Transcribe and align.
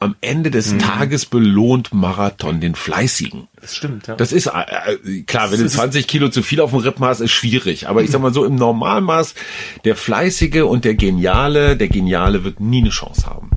am 0.00 0.16
Ende 0.22 0.50
des 0.50 0.78
Tages 0.78 1.26
belohnt 1.26 1.92
Marathon 1.92 2.60
den 2.60 2.74
Fleißigen. 2.74 3.48
Das 3.60 3.76
stimmt, 3.76 4.06
ja. 4.06 4.16
Das 4.16 4.32
ist 4.32 4.46
äh, 4.46 4.50
äh, 4.50 5.22
klar, 5.22 5.52
wenn 5.52 5.60
du 5.60 5.68
20 5.68 6.06
Kilo 6.06 6.30
zu 6.30 6.42
viel 6.42 6.62
auf 6.62 6.70
dem 6.70 6.80
Rippen 6.80 7.04
hast, 7.04 7.20
ist 7.20 7.32
schwierig. 7.32 7.86
Aber 7.86 8.02
ich 8.02 8.10
sag 8.10 8.22
mal 8.22 8.32
so 8.32 8.46
im 8.46 8.54
Normalmaß, 8.54 9.34
der 9.84 9.96
Fleißige 9.96 10.62
und 10.62 10.86
der 10.86 10.94
Geniale, 10.94 11.76
der 11.76 11.88
Geniale 11.88 12.44
wird 12.44 12.60
nie 12.60 12.80
eine 12.80 12.88
Chance 12.88 13.26
haben. 13.26 13.50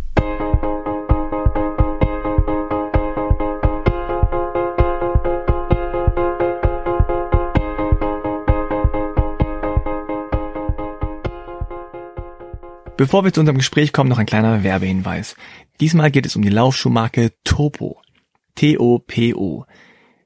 Bevor 12.96 13.26
wir 13.26 13.34
zu 13.34 13.40
unserem 13.40 13.58
Gespräch 13.58 13.92
kommen, 13.92 14.10
noch 14.10 14.20
ein 14.20 14.26
kleiner 14.26 14.64
Werbehinweis. 14.64 15.36
Diesmal 15.80 16.12
geht 16.12 16.26
es 16.26 16.36
um 16.36 16.42
die 16.42 16.50
Laufschuhmarke 16.50 17.34
Topo. 17.44 18.02
T-O-P-O. 18.56 19.66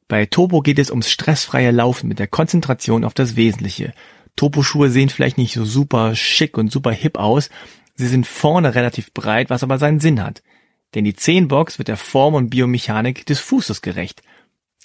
Bei 0.07 0.25
Topo 0.25 0.61
geht 0.61 0.79
es 0.79 0.89
ums 0.89 1.09
stressfreie 1.09 1.71
Laufen 1.71 2.07
mit 2.07 2.19
der 2.19 2.27
Konzentration 2.27 3.03
auf 3.03 3.13
das 3.13 3.35
Wesentliche. 3.35 3.93
Topo-Schuhe 4.35 4.89
sehen 4.89 5.09
vielleicht 5.09 5.37
nicht 5.37 5.53
so 5.53 5.65
super 5.65 6.15
schick 6.15 6.57
und 6.57 6.71
super 6.71 6.91
hip 6.91 7.17
aus. 7.17 7.49
Sie 7.95 8.07
sind 8.07 8.27
vorne 8.27 8.75
relativ 8.75 9.13
breit, 9.13 9.49
was 9.49 9.63
aber 9.63 9.77
seinen 9.77 9.99
Sinn 9.99 10.21
hat. 10.21 10.43
Denn 10.95 11.03
die 11.03 11.15
Zehenbox 11.15 11.79
wird 11.79 11.87
der 11.87 11.97
Form 11.97 12.35
und 12.35 12.49
Biomechanik 12.49 13.25
des 13.25 13.39
Fußes 13.39 13.81
gerecht. 13.81 14.21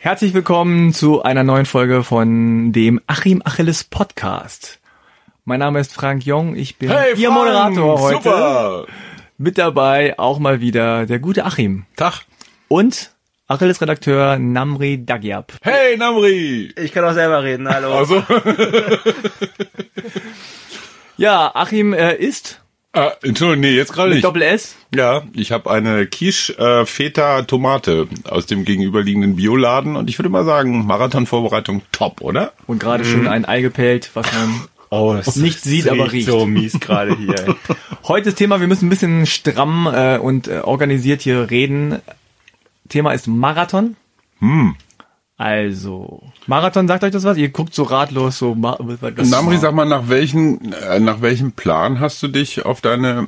Herzlich 0.00 0.34
willkommen 0.34 0.92
zu 0.94 1.22
einer 1.22 1.44
neuen 1.44 1.66
Folge 1.66 2.02
von 2.02 2.72
dem 2.72 3.00
Achim 3.06 3.42
Achilles 3.44 3.84
Podcast. 3.84 4.80
Mein 5.44 5.60
Name 5.60 5.78
ist 5.78 5.92
Frank 5.92 6.24
Jong, 6.24 6.56
ich 6.56 6.78
bin 6.78 6.90
Hey, 6.90 7.12
Ihr 7.16 7.28
Frank, 7.30 7.40
Moderator 7.40 8.00
heute. 8.00 8.16
Super. 8.16 8.86
Mit 9.36 9.58
dabei 9.58 10.18
auch 10.18 10.38
mal 10.38 10.60
wieder 10.60 11.04
der 11.06 11.18
gute 11.18 11.44
Achim 11.44 11.84
Tag. 11.96 12.22
und 12.68 13.10
Achilles 13.50 13.80
Redakteur 13.80 14.38
Namri 14.38 15.04
Dagyab. 15.04 15.52
Hey 15.62 15.96
Namri. 15.96 16.72
Ich 16.80 16.92
kann 16.92 17.04
auch 17.04 17.14
selber 17.14 17.42
reden, 17.42 17.68
hallo. 17.68 17.92
Also, 17.92 18.22
Ja, 21.16 21.50
Achim 21.52 21.92
äh, 21.92 22.14
ist 22.14 22.60
ah, 22.92 23.10
Entschuldigung, 23.24 23.62
nee, 23.62 23.72
jetzt 23.72 23.92
gerade 23.92 24.10
mit 24.10 24.18
nicht. 24.18 24.24
Doppel 24.24 24.42
S. 24.42 24.76
Ja, 24.94 25.24
ich 25.34 25.50
habe 25.50 25.68
eine 25.68 26.06
Quiche 26.06 26.56
äh, 26.58 26.86
Feta 26.86 27.42
Tomate 27.42 28.06
aus 28.22 28.46
dem 28.46 28.64
gegenüberliegenden 28.64 29.34
Bioladen 29.34 29.96
und 29.96 30.08
ich 30.08 30.16
würde 30.16 30.28
mal 30.28 30.44
sagen, 30.44 30.86
Marathonvorbereitung 30.86 31.82
top, 31.90 32.20
oder? 32.20 32.52
Und 32.68 32.78
gerade 32.78 33.04
schön 33.04 33.26
ein 33.26 33.44
Ei 33.44 33.62
gepellt, 33.62 34.10
was 34.14 34.32
man 34.32 34.60
Oh, 34.92 35.14
das 35.14 35.34
nicht 35.36 35.60
sieht, 35.60 35.88
aber 35.88 36.12
riecht. 36.12 36.28
so 36.28 36.46
mies 36.46 36.78
gerade 36.78 37.16
hier. 37.16 37.56
Heute 38.08 38.26
das 38.26 38.34
Thema, 38.36 38.60
wir 38.60 38.66
müssen 38.68 38.86
ein 38.86 38.90
bisschen 38.90 39.26
stramm 39.26 39.88
äh, 39.92 40.18
und 40.18 40.46
äh, 40.46 40.60
organisiert 40.64 41.22
hier 41.22 41.50
reden. 41.50 42.00
Thema 42.90 43.12
ist 43.12 43.26
Marathon. 43.26 43.96
Hm. 44.40 44.74
Also, 45.38 46.22
Marathon, 46.46 46.86
sagt 46.86 47.02
euch 47.02 47.12
das 47.12 47.24
was? 47.24 47.38
Ihr 47.38 47.48
guckt 47.48 47.74
so 47.74 47.84
ratlos, 47.84 48.38
so... 48.38 48.54
Namri, 48.54 49.56
sag 49.56 49.72
mal, 49.74 49.86
nach 49.86 50.08
welchen, 50.10 50.72
äh, 50.74 51.00
nach 51.00 51.22
welchem 51.22 51.52
Plan 51.52 51.98
hast 51.98 52.22
du 52.22 52.28
dich 52.28 52.66
auf 52.66 52.82
deine 52.82 53.26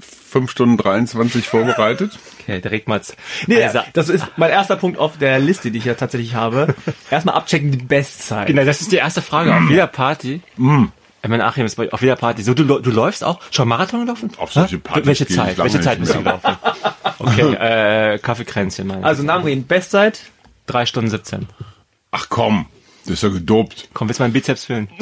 5 0.00 0.50
Stunden 0.50 0.76
23 0.76 1.46
vorbereitet? 1.46 2.18
Okay, 2.40 2.60
direkt 2.60 2.88
mal. 2.88 3.00
Nee, 3.46 3.62
Also, 3.62 3.78
das 3.92 4.08
ist 4.08 4.26
mein 4.36 4.50
erster 4.50 4.74
Punkt 4.74 4.98
auf 4.98 5.18
der 5.18 5.38
Liste, 5.38 5.70
die 5.70 5.78
ich 5.78 5.84
ja 5.84 5.94
tatsächlich 5.94 6.34
habe. 6.34 6.74
Erstmal 7.12 7.36
abchecken 7.36 7.70
die 7.70 7.78
Bestzeit. 7.78 8.48
genau, 8.48 8.64
das 8.64 8.80
ist 8.80 8.90
die 8.90 8.96
erste 8.96 9.22
Frage. 9.22 9.54
Auf 9.54 9.70
jeder 9.70 9.86
Party. 9.86 10.40
Ich 11.24 11.28
meine, 11.28 11.44
Achim 11.44 11.64
ist 11.64 11.76
bei- 11.76 11.92
auf 11.92 12.02
jeder 12.02 12.16
Party. 12.16 12.42
So, 12.42 12.52
du, 12.54 12.64
du 12.64 12.90
läufst 12.90 13.22
auch 13.22 13.38
schon 13.52 13.68
Marathon 13.68 14.00
gelaufen? 14.00 14.32
Auf 14.38 14.52
solche? 14.52 14.78
Partys 14.78 15.06
Welche 15.06 15.26
Zeit? 15.28 15.56
Welche 15.58 15.80
Zeit 15.80 16.00
bist 16.00 16.12
du 16.14 16.18
gelaufen? 16.18 16.56
Okay, 17.22 17.54
äh, 18.14 18.18
Kaffeekränzchen, 18.18 18.86
meine 18.86 19.00
ich. 19.00 19.06
Also 19.06 19.22
Namri, 19.22 19.54
Bestzeit? 19.56 20.20
drei 20.66 20.86
Stunden 20.86 21.10
17. 21.10 21.46
Ach 22.12 22.26
komm, 22.28 22.66
das 23.04 23.14
ist 23.14 23.22
ja 23.22 23.28
gedopt. 23.30 23.88
Komm, 23.94 24.08
willst 24.08 24.20
du 24.20 24.24
meinen 24.24 24.32
Bizeps 24.32 24.64
fühlen? 24.66 24.88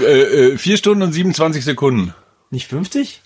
Äh, 0.00 0.52
äh, 0.52 0.58
4 0.58 0.76
Stunden 0.76 1.02
und 1.02 1.12
27 1.12 1.64
Sekunden. 1.64 2.14
Nicht 2.50 2.66
50? 2.68 3.22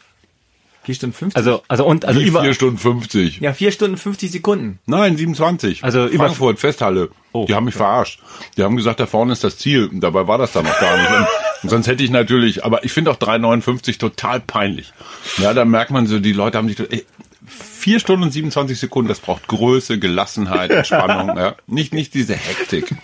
4 0.85 0.95
Stunden 0.95 1.15
50? 1.15 1.37
Also, 1.37 1.63
also 1.69 1.85
und, 1.85 2.05
also 2.05 2.21
Wie 2.21 2.25
über, 2.25 2.43
4 2.43 2.55
Stunden 2.55 2.79
50. 2.79 3.41
ja, 3.41 3.53
4 3.53 3.73
Stunden 3.73 3.97
50 3.97 4.31
Sekunden. 4.31 4.79
Nein, 4.87 5.17
27. 5.17 5.85
Also 5.85 6.07
über- 6.07 6.25
Frankfurt, 6.27 6.59
Festhalle. 6.61 7.11
Oh. 7.33 7.47
die 7.47 7.55
haben 7.55 7.65
mich 7.65 7.75
verarscht. 7.75 8.21
Die 8.57 8.63
haben 8.63 8.77
gesagt, 8.77 9.01
da 9.01 9.07
vorne 9.07 9.33
ist 9.33 9.43
das 9.45 9.59
Ziel. 9.59 9.87
Und 9.87 10.01
dabei 10.01 10.27
war 10.29 10.39
das 10.39 10.53
da 10.53 10.63
noch 10.63 10.79
gar 10.81 10.97
nicht. 10.99 11.11
Und, 11.11 11.27
und 11.65 11.69
sonst 11.71 11.87
hätte 11.87 12.03
ich 12.05 12.11
natürlich, 12.11 12.65
aber 12.65 12.85
ich 12.85 12.93
finde 12.93 13.11
auch 13.11 13.17
3,59 13.17 13.99
total 13.99 14.41
peinlich. 14.41 14.93
Ja, 15.39 15.55
da 15.55 15.65
merkt 15.65 15.91
man 15.93 16.07
so, 16.07 16.19
die 16.21 16.33
Leute 16.33 16.59
haben 16.59 16.69
sich, 16.69 16.79
ey, 16.81 17.05
4 17.47 17.99
Stunden 18.01 18.23
und 18.25 18.31
27 18.31 18.79
Sekunden, 18.79 19.09
das 19.09 19.21
braucht 19.21 19.49
Größe, 19.49 19.99
Gelassenheit, 19.99 20.71
Entspannung, 20.73 21.37
ja. 21.37 21.55
Nicht, 21.67 21.93
nicht 21.93 22.15
diese 22.15 22.35
Hektik. 22.35 22.95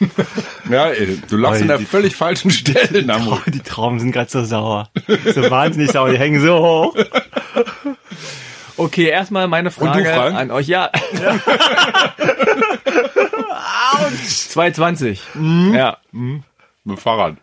Ja, 0.70 0.88
ey, 0.88 1.20
du 1.28 1.36
lachst 1.36 1.62
an 1.62 1.68
der 1.68 1.78
die- 1.78 1.84
völlig 1.86 2.14
falschen 2.16 2.50
Stelle, 2.50 3.02
Namro. 3.02 3.40
die 3.46 3.60
Trauben 3.60 3.98
sind 3.98 4.12
gerade 4.12 4.30
so 4.30 4.44
sauer. 4.44 4.90
So 5.34 5.50
wahnsinnig 5.50 5.90
sauer, 5.92 6.10
die 6.10 6.18
hängen 6.18 6.40
so 6.40 6.58
hoch. 6.58 6.96
Okay, 8.76 9.08
erstmal 9.08 9.48
meine 9.48 9.72
Frage 9.72 10.04
Frank? 10.04 10.36
an 10.36 10.50
euch. 10.52 10.68
Ja. 10.68 10.90
Autsch. 13.92 14.48
220. 14.50 15.22
Ja. 15.72 15.96
Mit 16.12 16.42
dem 16.84 16.96
Fahrrad. 16.96 17.36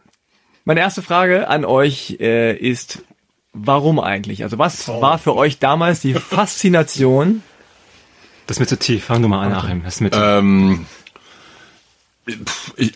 Meine 0.64 0.80
erste 0.80 1.02
Frage 1.02 1.48
an 1.48 1.66
euch 1.66 2.18
äh, 2.20 2.56
ist, 2.56 3.04
warum 3.56 4.00
eigentlich? 4.00 4.44
Also 4.44 4.58
was 4.60 4.88
war 4.88 5.18
für 5.18 5.36
euch 5.36 5.60
damals 5.60 6.02
die 6.02 6.14
Faszination? 6.16 7.42
Das 8.48 8.58
ist 8.58 8.60
mir 8.60 8.68
zu 8.68 8.78
tief. 8.78 9.06
Fang 9.06 9.22
du 9.22 9.28
mal 9.28 9.44
an, 9.44 9.54
Achim. 9.54 9.84
Das 9.84 9.96
ist 9.96 10.02
mir 10.02 10.12
zu 10.12 10.20
Ähm, 10.22 10.86
ich, 11.05 11.05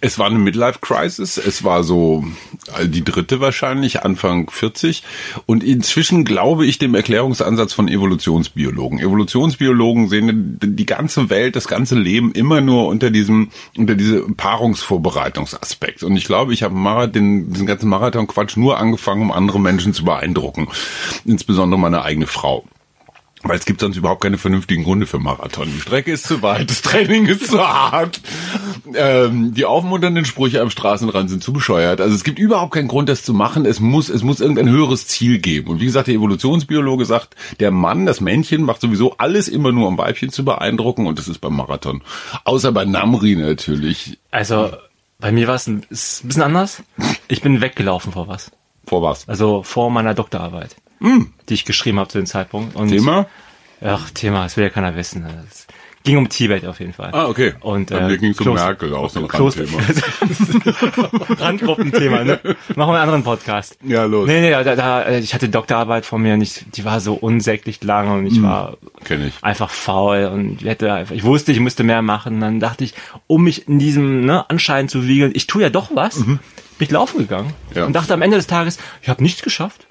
es 0.02 0.18
war 0.18 0.28
eine 0.28 0.40
Midlife-Crisis. 0.40 1.38
Es 1.38 1.64
war 1.64 1.84
so 1.84 2.24
äh, 2.80 2.88
die 2.88 3.04
dritte 3.04 3.40
wahrscheinlich, 3.40 4.04
Anfang 4.04 4.50
40. 4.50 5.04
Und 5.46 5.64
inzwischen 5.64 6.26
glaube 6.26 6.66
ich 6.66 6.80
dem 6.80 6.96
Erklärungsansatz 6.96 7.74
von 7.74 7.88
Evolutionsbiologen. 7.88 9.00
Evolutionsbiologen 9.00 10.10
sehen 10.10 10.58
die 10.62 10.86
ganze 10.86 11.30
Welt, 11.30 11.56
das 11.56 11.68
ganze 11.68 11.96
Leben 11.96 12.32
immer 12.32 12.62
nur 12.62 12.88
unter 12.88 13.12
diesem, 13.12 13.50
unter 13.78 13.96
diese 13.96 14.22
Paarungsvorbereitungsaspekt. 14.22 16.04
Und 16.04 16.16
ich 16.16 16.26
glaube, 16.26 16.54
ich 16.54 16.64
habe 16.64 17.10
den, 17.10 17.54
diesen 17.54 17.68
ganzen 17.68 17.90
Marathon-Quatsch 17.90 18.58
nur 18.58 18.80
angefangen, 18.80 19.22
um 19.22 19.32
andere 19.32 19.60
Menschen 19.60 19.94
zu 19.94 20.06
beeindrucken. 20.06 20.70
Insbesondere 21.24 21.80
meine 21.80 22.02
eigene 22.02 22.26
Frau. 22.28 22.66
Weil 23.44 23.58
es 23.58 23.66
gibt 23.66 23.80
sonst 23.80 23.96
überhaupt 23.96 24.22
keine 24.22 24.38
vernünftigen 24.38 24.84
Gründe 24.84 25.06
für 25.06 25.18
Marathon. 25.18 25.70
Die 25.74 25.80
Strecke 25.80 26.12
ist 26.12 26.28
zu 26.28 26.42
weit, 26.42 26.70
das 26.70 26.82
Training 26.82 27.26
ist 27.26 27.48
zu 27.48 27.60
hart. 27.60 28.20
Ähm, 28.94 29.54
die 29.54 29.64
aufmunternden 29.64 30.26
Sprüche 30.26 30.62
am 30.62 30.70
Straßenrand 30.70 31.30
sind 31.30 31.42
zu 31.42 31.54
bescheuert. 31.54 32.02
Also 32.02 32.16
es 32.16 32.26
gibt 32.26 32.38
überhaupt 32.38 32.74
keinen 32.74 32.90
Grund, 32.90 33.08
das 33.08 33.24
zu 33.24 33.34
machen. 33.34 33.66
Es 33.66 33.80
muss, 33.80 34.10
es 34.10 34.24
muss 34.24 34.42
irgendein 34.42 34.70
höheres 34.70 35.08
Ziel 35.08 35.40
geben. 35.40 35.70
Und 35.70 35.80
wie 35.80 35.86
gesagt, 35.86 36.08
der 36.08 36.16
Evolutionsbiologe 36.16 37.06
sagt, 37.06 37.36
der 37.62 37.72
Mann, 37.72 38.06
das 38.06 38.20
Männchen 38.20 38.64
macht 38.64 38.82
sowieso 38.82 39.16
alles 39.18 39.48
immer 39.48 39.72
nur, 39.72 39.88
um 39.88 39.98
Weibchen 39.98 40.32
zu 40.32 40.44
beeindrucken. 40.44 41.08
Und 41.08 41.18
das 41.18 41.30
ist 41.30 41.40
beim 41.40 41.56
Marathon. 41.56 42.02
Außer 42.44 42.74
bei 42.74 42.84
Namri 42.84 43.36
natürlich. 43.36 44.20
Also, 44.32 44.72
bei 45.20 45.32
mir 45.32 45.48
war 45.48 45.56
es 45.56 45.68
ein, 45.68 45.86
bisschen 45.90 46.42
anders. 46.42 46.84
Ich 47.28 47.42
bin 47.42 47.62
weggelaufen 47.62 48.12
vor 48.12 48.28
was. 48.28 48.52
Vor 48.86 49.02
was? 49.02 49.28
Also 49.30 49.64
vor 49.64 49.92
meiner 49.92 50.14
Doktorarbeit, 50.14 50.76
die 51.02 51.54
ich 51.54 51.66
geschrieben 51.66 52.00
habe 52.00 52.10
zu 52.10 52.18
dem 52.18 52.26
Zeitpunkt. 52.26 52.76
Und 52.76 52.90
Thema? 52.90 53.28
Ach, 53.82 54.10
Thema, 54.12 54.44
das 54.44 54.58
will 54.58 54.64
ja 54.66 54.70
keiner 54.70 54.96
wissen. 54.96 55.24
Das 55.48 55.68
Ging 56.04 56.18
um 56.18 56.30
Tibet 56.30 56.66
auf 56.66 56.80
jeden 56.80 56.94
Fall. 56.94 57.10
Ah, 57.12 57.28
okay. 57.28 57.54
Und, 57.60 57.92
äh, 57.92 58.08
mir 58.08 58.18
ging 58.18 58.32
es 58.32 58.40
um 58.40 58.54
Merkel, 58.54 58.94
auch 58.94 59.10
so 59.10 59.20
ein 59.20 59.28
Kloster- 59.28 59.66
Randthema. 59.66 59.84
Randgruppenthema, 61.40 62.24
ne? 62.24 62.40
Machen 62.44 62.56
wir 62.76 62.86
einen 62.86 62.96
anderen 62.98 63.24
Podcast. 63.24 63.78
Ja, 63.84 64.06
los. 64.06 64.28
Nee, 64.28 64.40
nee, 64.42 64.52
da, 64.52 64.76
da, 64.76 65.10
ich 65.18 65.34
hatte 65.34 65.50
Doktorarbeit 65.50 66.06
vor 66.06 66.18
mir 66.18 66.34
und 66.36 66.42
ich, 66.42 66.64
die 66.74 66.86
war 66.86 67.02
so 67.02 67.16
unsäglich 67.16 67.84
lang 67.84 68.12
und 68.12 68.26
ich 68.28 68.42
war 68.42 68.78
Kenn 69.04 69.28
ich. 69.28 69.34
einfach 69.44 69.70
faul 69.70 70.30
und 70.34 70.62
ich 70.62 70.68
hätte 70.68 70.94
einfach, 70.94 71.14
ich 71.14 71.24
wusste, 71.24 71.52
ich 71.52 71.60
müsste 71.60 71.84
mehr 71.84 72.02
machen. 72.02 72.40
Dann 72.40 72.60
dachte 72.62 72.86
ich, 72.86 72.94
um 73.28 73.44
mich 73.44 73.68
in 73.68 73.78
diesem 73.80 74.26
ne, 74.26 74.50
Anschein 74.50 74.88
zu 74.88 75.06
wiegeln, 75.06 75.32
ich 75.36 75.48
tue 75.48 75.62
ja 75.64 75.70
doch 75.70 75.90
was, 75.94 76.16
bin 76.24 76.40
ich 76.80 76.92
laufen 76.92 77.18
gegangen 77.20 77.54
Ja. 77.76 77.86
und 77.86 77.94
dachte 77.94 78.14
am 78.14 78.22
Ende 78.22 78.38
des 78.38 78.48
Tages, 78.48 78.80
ich 79.02 79.10
habe 79.10 79.22
nichts 79.22 79.42
geschafft. 79.42 79.86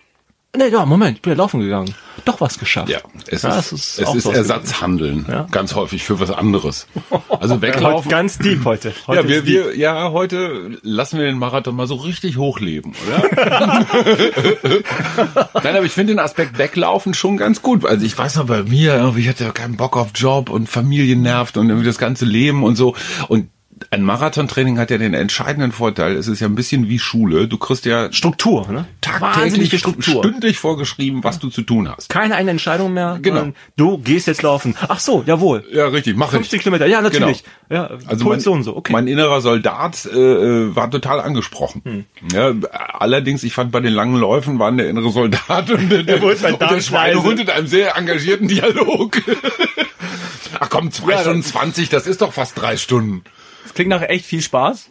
Nee, 0.57 0.69
ja, 0.69 0.87
Moment, 0.87 1.17
ich 1.17 1.23
bin 1.23 1.33
ja 1.33 1.37
laufen 1.37 1.61
gegangen. 1.61 1.95
Doch 2.25 2.41
was 2.41 2.59
geschafft. 2.59 2.89
Ja, 2.89 2.99
es 3.27 3.43
Ja, 3.43 3.59
ist, 3.59 3.71
es 3.73 3.99
ist 3.99 3.99
es 4.01 4.15
ist 4.15 4.25
Ersatzhandeln. 4.27 5.27
Ja. 5.29 5.47
Ganz 5.51 5.75
häufig 5.75 6.03
für 6.03 6.19
was 6.21 6.31
anderes. 6.31 6.87
Also 7.29 7.55
Heute 7.57 7.63
weglaufen. 7.63 8.11
ganz 8.11 8.39
deep 8.39 8.65
heute. 8.65 8.93
heute 9.07 9.23
Ja, 9.23 9.29
wir, 9.29 9.47
wir, 9.47 9.77
ja, 9.77 10.11
heute 10.11 10.79
lassen 10.83 11.19
wir 11.19 11.27
den 11.27 11.39
Marathon 11.39 11.77
mal 11.77 11.87
so 11.87 11.97
richtig 11.97 12.39
hochleben, 12.39 12.95
oder? 13.07 13.29
Nein, 15.63 15.77
aber 15.77 15.85
ich 15.85 15.93
finde 15.93 16.15
den 16.15 16.19
Aspekt 16.19 16.57
weglaufen 16.59 17.13
schon 17.15 17.37
ganz 17.37 17.61
gut. 17.63 17.85
Also 17.85 18.05
ich 18.07 18.17
weiß 18.17 18.37
noch 18.37 18.47
bei 18.47 18.63
mir, 18.63 18.95
irgendwie, 18.95 19.21
ich 19.21 19.29
hatte 19.29 19.45
ja 19.45 19.51
keinen 19.53 19.77
Bock 19.77 19.97
auf 19.99 20.09
Job 20.15 20.49
und 20.49 20.69
Familie 20.69 21.17
nervt 21.17 21.57
und 21.59 21.69
irgendwie 21.69 21.87
das 21.87 21.99
ganze 21.99 22.25
Leben 22.25 22.65
und 22.65 22.77
so. 22.77 22.97
Und 23.29 23.51
ein 23.91 24.03
Marathontraining 24.03 24.79
hat 24.79 24.91
ja 24.91 24.99
den 24.99 25.15
entscheidenden 25.15 25.73
Vorteil, 25.73 26.17
es 26.17 26.29
ist 26.29 26.41
ja 26.41 26.47
ein 26.47 26.55
bisschen 26.55 26.89
wie 26.89 26.99
Schule. 26.99 27.49
Du 27.49 27.59
kriegst 27.59 27.85
ja 27.85 28.13
Struktur, 28.13 28.67
ne? 28.71 28.87
Tagtäglich 29.01 29.79
Struktur. 29.79 30.23
stündlich 30.25 30.59
vorgeschrieben, 30.59 31.25
was 31.25 31.39
du 31.39 31.49
zu 31.49 31.63
tun 31.63 31.89
hast. 31.89 32.09
Keine 32.09 32.35
eigene 32.37 32.53
Entscheidung 32.53 32.93
mehr. 32.93 33.19
Genau. 33.23 33.49
Du 33.77 33.99
gehst 33.99 34.27
jetzt 34.27 34.43
laufen. 34.43 34.75
Ach 34.89 35.01
so, 35.01 35.23
jawohl. 35.27 35.65
Ja, 35.73 35.87
richtig, 35.89 36.17
mach 36.17 36.31
50 36.31 36.55
ich. 36.57 36.63
Kilometer, 36.63 36.87
ja, 36.87 37.01
natürlich. 37.01 37.45
Genau. 37.69 37.83
Ja, 37.83 37.91
Also 38.07 38.25
mein, 38.25 38.41
so 38.41 38.53
und 38.53 38.63
so, 38.63 38.77
okay. 38.77 38.93
mein 38.93 39.07
innerer 39.09 39.41
Soldat 39.41 40.07
äh, 40.07 40.19
äh, 40.19 40.77
war 40.77 40.91
total 40.91 41.21
angesprochen. 41.21 41.83
Hm. 41.85 42.05
Ja, 42.33 42.53
allerdings, 42.99 43.43
ich 43.43 43.53
fand 43.55 43.73
bei 43.73 43.81
den 43.81 43.93
langen 43.93 44.17
Läufen 44.17 44.59
waren 44.59 44.77
der 44.79 44.89
innere 44.89 45.11
Soldat 45.11 45.71
und 45.71 45.89
der, 45.91 46.03
der, 46.03 46.23
und 46.23 46.61
der 46.61 46.81
Schweinehund 46.81 47.41
in 47.41 47.51
einem 47.51 47.67
sehr 47.67 47.97
engagierten 47.97 48.49
Dialog. 48.49 49.21
Ach 50.61 50.69
komm, 50.71 50.91
zwei 50.91 51.13
Ja, 51.13 51.21
Stunden 51.21 51.43
zwanzig, 51.43 51.89
das 51.89 52.07
ist 52.07 52.21
doch 52.23 52.33
fast 52.33 52.61
drei 52.61 52.77
Stunden. 52.77 53.23
Das 53.69 53.75
klingt 53.75 53.91
nach 53.91 54.01
echt 54.01 54.25
viel 54.25 54.41
Spaß. 54.41 54.89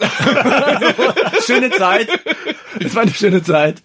schöne 1.47 1.71
Zeit. 1.71 2.07
Es 2.79 2.93
war 2.93 3.01
eine 3.01 3.13
schöne 3.13 3.41
Zeit. 3.41 3.81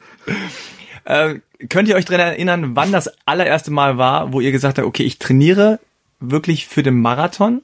Äh, 1.05 1.37
könnt 1.71 1.89
ihr 1.89 1.97
euch 1.97 2.05
daran 2.05 2.21
erinnern, 2.21 2.77
wann 2.77 2.93
das 2.93 3.11
allererste 3.25 3.71
Mal 3.71 3.97
war, 3.97 4.35
wo 4.35 4.41
ihr 4.41 4.53
gesagt 4.53 4.77
habt, 4.77 4.87
okay, 4.87 5.05
ich 5.05 5.19
trainiere 5.19 5.81
wirklich 6.21 6.67
für 6.67 6.83
den 6.83 7.01
Marathon 7.01 7.63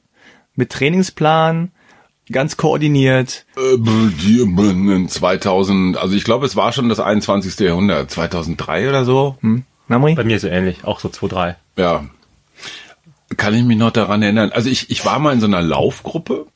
mit 0.56 0.70
Trainingsplan, 0.70 1.70
ganz 2.32 2.56
koordiniert. 2.56 3.44
Äh, 3.56 3.76
die, 3.78 4.40
in 4.40 5.08
2000, 5.08 5.98
also 5.98 6.16
ich 6.16 6.24
glaube, 6.24 6.46
es 6.46 6.56
war 6.56 6.72
schon 6.72 6.88
das 6.88 6.98
21. 6.98 7.58
Jahrhundert, 7.60 8.10
2003 8.10 8.88
oder 8.88 9.04
so. 9.04 9.36
Hm? 9.42 9.64
Namri? 9.88 10.14
Bei 10.14 10.24
mir 10.24 10.40
so 10.40 10.48
ähnlich, 10.48 10.84
auch 10.84 10.98
so 10.98 11.10
2, 11.10 11.28
3. 11.28 11.56
Ja. 11.76 12.06
Kann 13.36 13.54
ich 13.54 13.64
mich 13.64 13.76
noch 13.76 13.90
daran 13.90 14.22
erinnern. 14.22 14.50
Also 14.52 14.70
ich, 14.70 14.90
ich 14.90 15.04
war 15.04 15.18
mal 15.18 15.34
in 15.34 15.40
so 15.40 15.46
einer 15.46 15.60
Laufgruppe. 15.60 16.46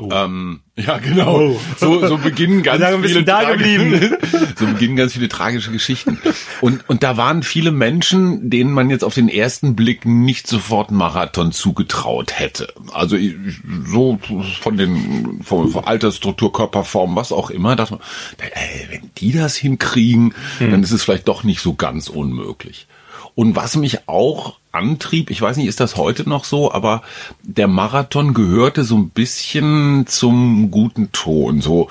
Ähm, 0.00 0.60
ja, 0.76 0.98
genau. 0.98 1.58
So, 1.76 2.06
so 2.06 2.18
beginnen 2.18 2.62
ganz 2.62 2.84
viele 3.04 3.24
da 3.24 3.50
geblieben? 3.50 4.16
so 4.56 4.66
beginnen 4.66 4.96
ganz 4.96 5.14
viele 5.14 5.28
tragische 5.28 5.72
Geschichten. 5.72 6.18
Und, 6.60 6.88
und 6.88 7.02
da 7.02 7.16
waren 7.16 7.42
viele 7.42 7.72
Menschen, 7.72 8.48
denen 8.48 8.72
man 8.72 8.90
jetzt 8.90 9.02
auf 9.02 9.14
den 9.14 9.28
ersten 9.28 9.74
Blick 9.74 10.06
nicht 10.06 10.46
sofort 10.46 10.90
Marathon 10.92 11.50
zugetraut 11.50 12.38
hätte. 12.38 12.72
Also 12.92 13.16
so 13.86 14.18
von 14.60 14.76
den 14.76 15.40
von, 15.42 15.70
von 15.70 15.84
Altersstruktur, 15.84 16.52
Körperform, 16.52 17.16
was 17.16 17.32
auch 17.32 17.50
immer, 17.50 17.74
dass 17.74 17.90
man, 17.90 18.00
ey, 18.38 18.88
wenn 18.90 19.10
die 19.18 19.32
das 19.32 19.56
hinkriegen, 19.56 20.34
dann 20.60 20.82
ist 20.82 20.92
es 20.92 21.02
vielleicht 21.02 21.28
doch 21.28 21.42
nicht 21.42 21.60
so 21.60 21.74
ganz 21.74 22.08
unmöglich. 22.08 22.86
Und 23.38 23.54
was 23.54 23.76
mich 23.76 24.08
auch 24.08 24.56
antrieb, 24.72 25.30
ich 25.30 25.40
weiß 25.40 25.58
nicht, 25.58 25.68
ist 25.68 25.78
das 25.78 25.96
heute 25.96 26.28
noch 26.28 26.42
so, 26.44 26.72
aber 26.72 27.02
der 27.44 27.68
Marathon 27.68 28.34
gehörte 28.34 28.82
so 28.82 28.96
ein 28.98 29.10
bisschen 29.10 30.08
zum 30.08 30.72
guten 30.72 31.12
Ton. 31.12 31.60
So, 31.60 31.88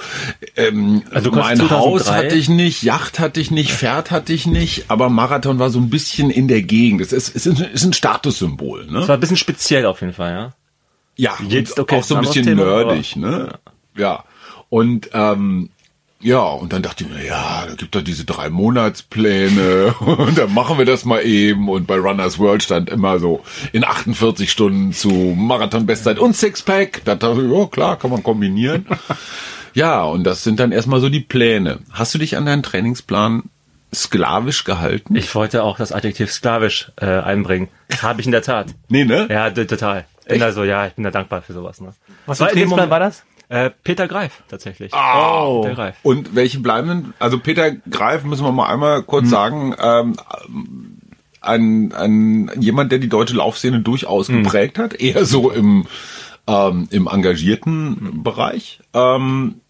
ähm, 0.57 1.03
Also 1.09 1.31
mein 1.31 1.57
Haus 1.69 2.03
2003 2.03 2.11
hatte 2.25 2.35
ich 2.35 2.49
nicht, 2.49 2.83
Yacht 2.83 3.19
hatte 3.19 3.39
ich 3.39 3.49
nicht, 3.49 3.71
Pferd 3.71 4.11
hatte 4.11 4.33
ich 4.33 4.45
nicht, 4.45 4.91
aber 4.91 5.07
Marathon 5.09 5.57
war 5.57 5.69
so 5.69 5.79
ein 5.79 5.89
bisschen 5.89 6.31
in 6.31 6.49
der 6.49 6.63
Gegend. 6.63 6.99
Es 6.99 7.13
ist, 7.13 7.33
es 7.33 7.45
ist, 7.45 7.61
ein- 7.61 7.71
ist 7.71 7.85
ein 7.85 7.93
Statussymbol, 7.93 8.85
ne? 8.87 8.99
Das 8.99 9.07
war 9.07 9.15
ein 9.15 9.21
bisschen 9.21 9.37
speziell 9.37 9.85
auf 9.85 10.01
jeden 10.01 10.11
Fall, 10.13 10.33
ja. 10.33 10.53
Ja, 11.15 11.37
Jetzt, 11.47 11.79
okay, 11.79 11.95
auch 11.95 12.03
so 12.03 12.15
ein 12.15 12.21
bisschen 12.23 12.43
Thema, 12.43 12.65
nerdig, 12.65 13.15
ne? 13.15 13.53
Ja. 13.95 14.25
Und 14.67 15.09
ähm, 15.13 15.69
ja, 16.19 16.39
und 16.39 16.73
dann 16.73 16.81
dachte 16.81 17.03
ich 17.03 17.09
mir, 17.09 17.23
ja, 17.25 17.65
da 17.67 17.75
gibt 17.75 17.93
doch 17.95 18.01
diese 18.01 18.25
drei 18.25 18.49
Monatspläne 18.49 19.93
und 19.99 20.37
dann 20.37 20.53
machen 20.53 20.77
wir 20.77 20.85
das 20.85 21.05
mal 21.05 21.21
eben. 21.25 21.69
Und 21.69 21.87
bei 21.87 21.95
Runners 21.97 22.39
World 22.39 22.63
stand 22.63 22.89
immer 22.89 23.19
so 23.19 23.43
in 23.71 23.83
48 23.83 24.49
Stunden 24.51 24.93
zu 24.93 25.09
Marathon-Bestzeit 25.09 26.19
und 26.19 26.35
Sixpack. 26.35 27.01
Da 27.05 27.15
dachte 27.15 27.43
ich, 27.45 27.51
ja 27.51 27.65
klar, 27.67 27.97
kann 27.99 28.11
man 28.11 28.23
kombinieren. 28.23 28.85
ja, 29.73 30.03
und 30.03 30.23
das 30.23 30.43
sind 30.43 30.59
dann 30.59 30.71
erstmal 30.71 31.01
so 31.01 31.09
die 31.09 31.19
Pläne. 31.19 31.79
Hast 31.91 32.13
du 32.13 32.17
dich 32.17 32.35
an 32.37 32.45
deinen 32.45 32.63
Trainingsplan 32.63 33.43
sklavisch 33.93 34.63
gehalten? 34.63 35.15
Ich 35.15 35.33
wollte 35.35 35.63
auch 35.63 35.77
das 35.77 35.91
Adjektiv 35.91 36.31
sklavisch 36.31 36.91
äh, 36.97 37.05
einbringen. 37.05 37.67
Das 37.89 38.03
habe 38.03 38.19
ich 38.21 38.25
in 38.25 38.31
der 38.31 38.41
Tat. 38.41 38.67
nee, 38.89 39.05
ne? 39.05 39.27
Ja, 39.29 39.49
total. 39.51 40.05
Bin 40.27 40.39
da 40.41 40.51
so, 40.51 40.63
ja, 40.65 40.87
ich 40.87 40.93
bin 40.93 41.05
da 41.05 41.11
dankbar 41.11 41.41
für 41.41 41.53
sowas. 41.53 41.79
Ne? 41.79 41.93
Was 42.25 42.39
für 42.39 42.41
War 42.41 42.47
ein 42.49 42.53
in 42.53 42.59
dem 42.59 42.69
Trainingsplan 42.69 42.89
Moment- 42.89 42.91
war 42.91 42.99
das? 42.99 43.23
Äh, 43.49 43.69
Peter 43.83 44.07
Greif, 44.07 44.43
tatsächlich. 44.49 44.91
Oh. 44.93 45.61
Peter 45.61 45.75
Greif. 45.75 45.95
Und 46.03 46.35
welche 46.35 46.59
bleiben 46.59 46.87
denn? 46.87 47.13
Also 47.19 47.39
Peter 47.39 47.71
Greif, 47.71 48.23
müssen 48.23 48.45
wir 48.45 48.51
mal 48.51 48.67
einmal 48.67 49.03
kurz 49.03 49.29
sagen, 49.29 49.73
ähm, 49.81 50.15
ein, 51.39 51.93
ein 51.93 52.51
jemand, 52.59 52.91
der 52.91 52.99
die 52.99 53.09
deutsche 53.09 53.35
Laufszene 53.35 53.79
durchaus 53.79 54.27
geprägt 54.27 54.77
hat, 54.79 54.95
eher 54.99 55.25
so 55.25 55.49
im, 55.49 55.85
ähm, 56.45 56.87
im 56.91 57.07
engagierten 57.07 58.21
Bereich. 58.23 58.79
Ähm, 58.93 59.61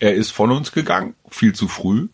er 0.00 0.14
ist 0.14 0.32
von 0.32 0.50
uns 0.50 0.72
gegangen, 0.72 1.14
viel 1.28 1.54
zu 1.54 1.68
früh. 1.68 2.08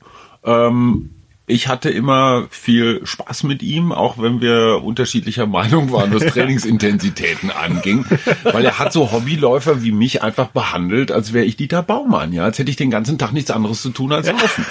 Ähm, 0.44 1.15
ich 1.48 1.69
hatte 1.69 1.90
immer 1.90 2.46
viel 2.50 3.00
Spaß 3.04 3.44
mit 3.44 3.62
ihm, 3.62 3.93
auch 3.93 4.19
wenn 4.19 4.40
wir 4.40 4.82
unterschiedlicher 4.82 5.46
Meinung 5.56 5.93
waren, 5.93 6.12
was 6.12 6.26
Trainingsintensitäten 6.26 7.50
anging, 7.50 8.04
weil 8.43 8.64
er 8.64 8.78
hat 8.78 8.93
so 8.93 9.12
Hobbyläufer 9.12 9.82
wie 9.82 9.93
mich 9.93 10.22
einfach 10.22 10.48
behandelt, 10.48 11.12
als 11.12 11.32
wäre 11.32 11.44
ich 11.44 11.56
Dieter 11.56 11.82
Baumann, 11.82 12.32
ja, 12.32 12.44
als 12.44 12.58
hätte 12.58 12.70
ich 12.70 12.76
den 12.76 12.90
ganzen 12.90 13.16
Tag 13.19 13.32
nichts 13.32 13.50
anderes 13.50 13.82
zu 13.82 13.90
tun 13.90 14.12
als 14.12 14.26
laufen. 14.26 14.66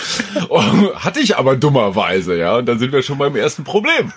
Hatte 0.96 1.22
ich 1.22 1.38
aber 1.38 1.56
dummerweise, 1.56 2.38
ja, 2.38 2.58
und 2.58 2.66
dann 2.66 2.78
sind 2.78 2.92
wir 2.92 3.04
schon 3.04 3.18
beim 3.18 3.36
ersten 3.36 3.64
Problem. 3.64 4.12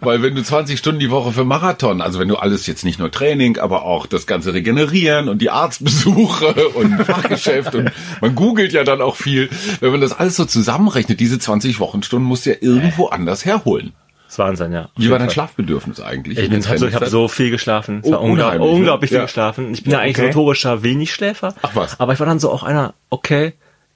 Weil 0.00 0.22
wenn 0.22 0.34
du 0.34 0.42
20 0.42 0.78
Stunden 0.78 1.00
die 1.00 1.10
Woche 1.10 1.32
für 1.32 1.44
Marathon, 1.44 2.00
also 2.00 2.18
wenn 2.18 2.28
du 2.28 2.36
alles 2.36 2.66
jetzt 2.66 2.84
nicht 2.84 2.98
nur 2.98 3.10
Training, 3.10 3.58
aber 3.58 3.84
auch 3.84 4.06
das 4.06 4.26
ganze 4.26 4.54
Regenerieren 4.54 5.28
und 5.28 5.42
die 5.42 5.50
Arztbesuche 5.50 6.68
und 6.68 7.04
Fachgeschäft 7.04 7.74
und 7.74 7.90
man 8.20 8.34
googelt 8.34 8.72
ja 8.72 8.84
dann 8.84 9.00
auch 9.00 9.16
viel, 9.16 9.48
wenn 9.80 9.90
man 9.90 10.00
das 10.00 10.12
alles 10.12 10.36
so 10.36 10.44
zusammenrechnet, 10.44 11.18
diese 11.18 11.38
20 11.38 11.77
Wochenstunden 11.80 12.26
musst 12.28 12.46
du 12.46 12.50
ja 12.50 12.56
irgendwo 12.60 13.06
anders 13.06 13.44
herholen. 13.44 13.92
Das 14.24 14.34
ist 14.34 14.38
Wahnsinn, 14.40 14.72
ja. 14.72 14.90
Wie 14.96 15.10
war 15.10 15.18
dein. 15.18 15.30
Schlafbedürfnis 15.30 16.00
eigentlich? 16.00 16.38
Ich, 16.38 16.50
bin 16.50 16.66
halt 16.68 16.78
so, 16.78 16.86
ich 16.86 16.94
habe 16.94 17.06
so 17.06 17.28
viel 17.28 17.50
geschlafen. 17.50 18.00
Es 18.02 18.08
Oh, 18.08 18.12
war 18.12 18.20
unglaublich, 18.20 18.44
unheimlich, 18.56 18.68
ne? 18.70 18.76
unglaublich 18.76 19.08
viel 19.10 19.18
Ja. 19.18 19.24
geschlafen. 19.24 19.72
Ich 19.72 19.84
bin 19.84 19.92
ja 19.92 20.00
eigentlich 20.00 20.18
okay. 20.18 20.26
notorischer 20.26 20.82
Wenigschläfer. 20.82 21.54
Ach 21.62 21.70
was. 21.74 21.98
Aber 21.98 22.12
ich 22.12 22.20
war 22.20 22.26
dann 22.26 22.38
so 22.38 22.50
auch 22.52 22.62
einer, 22.62 22.92
okay, 23.08 23.54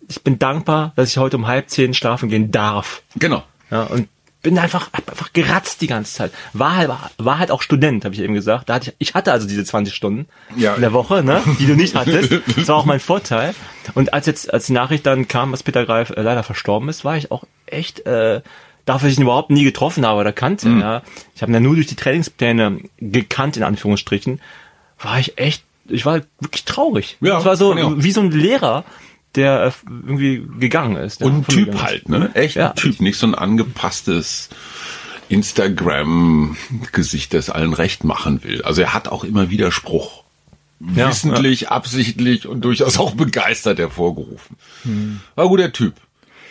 ich 0.08 0.22
bin 0.22 0.38
dankbar, 0.38 0.92
dass 0.96 1.10
ich 1.10 1.18
heute 1.18 1.36
um 1.36 1.46
halb 1.46 1.68
zehn 1.68 1.92
schlafen 1.92 2.30
gehen 2.30 2.50
darf. 2.50 3.02
Genau. 3.16 3.42
Ja, 3.70 3.82
und 3.84 4.08
bin 4.42 4.58
einfach, 4.58 4.92
hab 4.92 5.08
einfach 5.08 5.32
geratzt 5.32 5.80
die 5.82 5.86
ganze 5.86 6.12
Zeit. 6.14 6.32
War 6.52 6.76
halt, 6.76 6.90
war 7.18 7.38
halt 7.38 7.50
auch 7.50 7.62
Student, 7.62 8.04
habe 8.04 8.14
ich 8.14 8.20
eben 8.20 8.34
gesagt. 8.34 8.68
Da 8.68 8.74
hatte 8.74 8.90
ich, 8.98 9.08
ich 9.10 9.14
hatte 9.14 9.32
also 9.32 9.46
diese 9.46 9.64
20 9.64 9.94
Stunden 9.94 10.26
Ja. 10.56 10.74
in 10.74 10.80
der 10.80 10.92
Woche, 10.92 11.22
ne, 11.22 11.40
die 11.60 11.66
du 11.66 11.74
nicht 11.76 11.94
hattest. 11.94 12.32
Das 12.56 12.68
war 12.68 12.76
auch 12.76 12.84
mein 12.84 13.00
Vorteil. 13.00 13.54
Und 13.94 14.12
als 14.14 14.26
jetzt, 14.26 14.52
als 14.52 14.66
die 14.66 14.72
Nachricht 14.72 15.06
dann 15.06 15.28
kam, 15.28 15.52
dass 15.52 15.62
Peter 15.62 15.86
Greif 15.86 16.10
äh, 16.10 16.22
leider 16.22 16.42
verstorben 16.42 16.88
ist, 16.88 17.04
war 17.04 17.16
ich 17.16 17.30
auch 17.30 17.44
echt, 17.66 18.00
äh, 18.06 18.40
dafür, 18.84 19.06
dass 19.06 19.12
ich 19.12 19.18
ihn 19.18 19.22
überhaupt 19.22 19.50
nie 19.50 19.62
getroffen 19.64 20.04
habe 20.04 20.20
oder 20.20 20.32
kannte, 20.32 20.68
Mhm. 20.68 20.80
ja. 20.80 21.02
Ich 21.36 21.42
habe 21.42 21.52
ihn 21.52 21.54
ja 21.54 21.60
nur 21.60 21.76
durch 21.76 21.86
die 21.86 21.94
Trainingspläne 21.96 22.78
gekannt, 22.98 23.56
in 23.56 23.62
Anführungsstrichen, 23.62 24.40
war 25.00 25.20
ich 25.20 25.38
echt, 25.38 25.62
ich 25.88 26.04
war 26.04 26.20
wirklich 26.40 26.64
traurig. 26.64 27.16
Ja, 27.20 27.38
Es 27.38 27.44
war 27.44 27.56
so, 27.56 27.76
wie 28.02 28.10
so 28.12 28.20
ein 28.20 28.30
Lehrer, 28.32 28.84
der 29.34 29.66
äh, 29.66 29.72
irgendwie 30.06 30.46
gegangen 30.58 30.96
ist. 30.96 31.22
Und 31.22 31.34
ein 31.34 31.46
Typ 31.46 31.82
halt, 31.82 32.08
ne? 32.08 32.30
Echt 32.34 32.56
Ja. 32.56 32.70
ein 32.70 32.76
Typ, 32.76 33.00
nicht 33.00 33.18
so 33.18 33.26
ein 33.26 33.34
angepasstes 33.34 34.48
Instagram-Gesicht, 35.28 37.34
das 37.34 37.50
allen 37.50 37.74
recht 37.74 38.04
machen 38.04 38.42
will. 38.44 38.62
Also 38.62 38.80
er 38.82 38.94
hat 38.94 39.08
auch 39.08 39.24
immer 39.24 39.50
Widerspruch. 39.50 40.22
Ja, 40.96 41.10
Wissentlich, 41.10 41.68
absichtlich 41.68 42.48
und 42.48 42.62
durchaus 42.64 42.98
auch 42.98 43.14
begeistert 43.14 43.78
hervorgerufen. 43.78 44.56
War 45.36 45.44
ein 45.44 45.48
guter 45.48 45.72
Typ. 45.72 45.94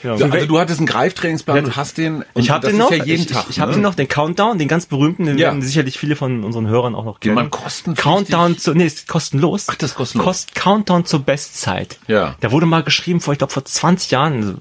Ja. 0.04 0.14
Also 0.14 0.28
du 0.28 0.60
hattest 0.60 0.80
einen 0.80 0.88
Greiftrainingsplan 0.88 1.58
Ja, 1.58 1.64
und 1.64 1.76
hast 1.76 1.98
den. 1.98 2.24
Und 2.34 2.42
Ich 2.42 2.50
habe 2.50 2.62
das 2.62 2.72
den 2.72 2.80
ist 2.80 2.84
noch. 2.84 2.92
Ja 2.92 3.04
jeden 3.04 3.22
ich 3.22 3.28
Tag. 3.28 3.44
ich, 3.46 3.52
ich 3.52 3.60
habe 3.60 3.72
ne? 3.72 3.78
den 3.78 3.84
noch, 3.84 3.96
den 3.96 4.08
Countdown, 4.08 4.58
den 4.58 4.68
ganz 4.68 4.86
berühmten, 4.86 5.26
den 5.26 5.38
Ja. 5.38 5.48
werden 5.48 5.62
sicherlich 5.62 5.98
viele 6.00 6.16
von 6.16 6.44
unseren 6.44 6.68
Hörern 6.68 6.96
auch 6.96 7.06
noch 7.06 7.20
kennen. 7.20 7.36
man 7.36 7.50
kostenpflichtig? 7.50 8.04
Countdown 8.04 8.58
zu, 8.58 8.74
nee, 8.74 8.86
ist 8.86 9.08
kostenlos. 9.08 9.68
Ach, 9.70 9.76
das 9.76 9.92
ist 9.92 9.96
kostenlos. 9.98 10.26
Kost, 10.26 10.56
Countdown 10.56 11.06
zur 11.06 11.20
Bestzeit. 11.20 12.00
Ja. 12.08 12.36
Da 12.40 12.52
wurde 12.52 12.66
mal 12.66 12.84
geschrieben 12.84 13.20
vor, 13.22 13.34
ich 13.34 13.38
glaube 13.38 13.54
vor 13.54 13.66
20 13.66 14.12
Jahren, 14.12 14.34
also 14.42 14.54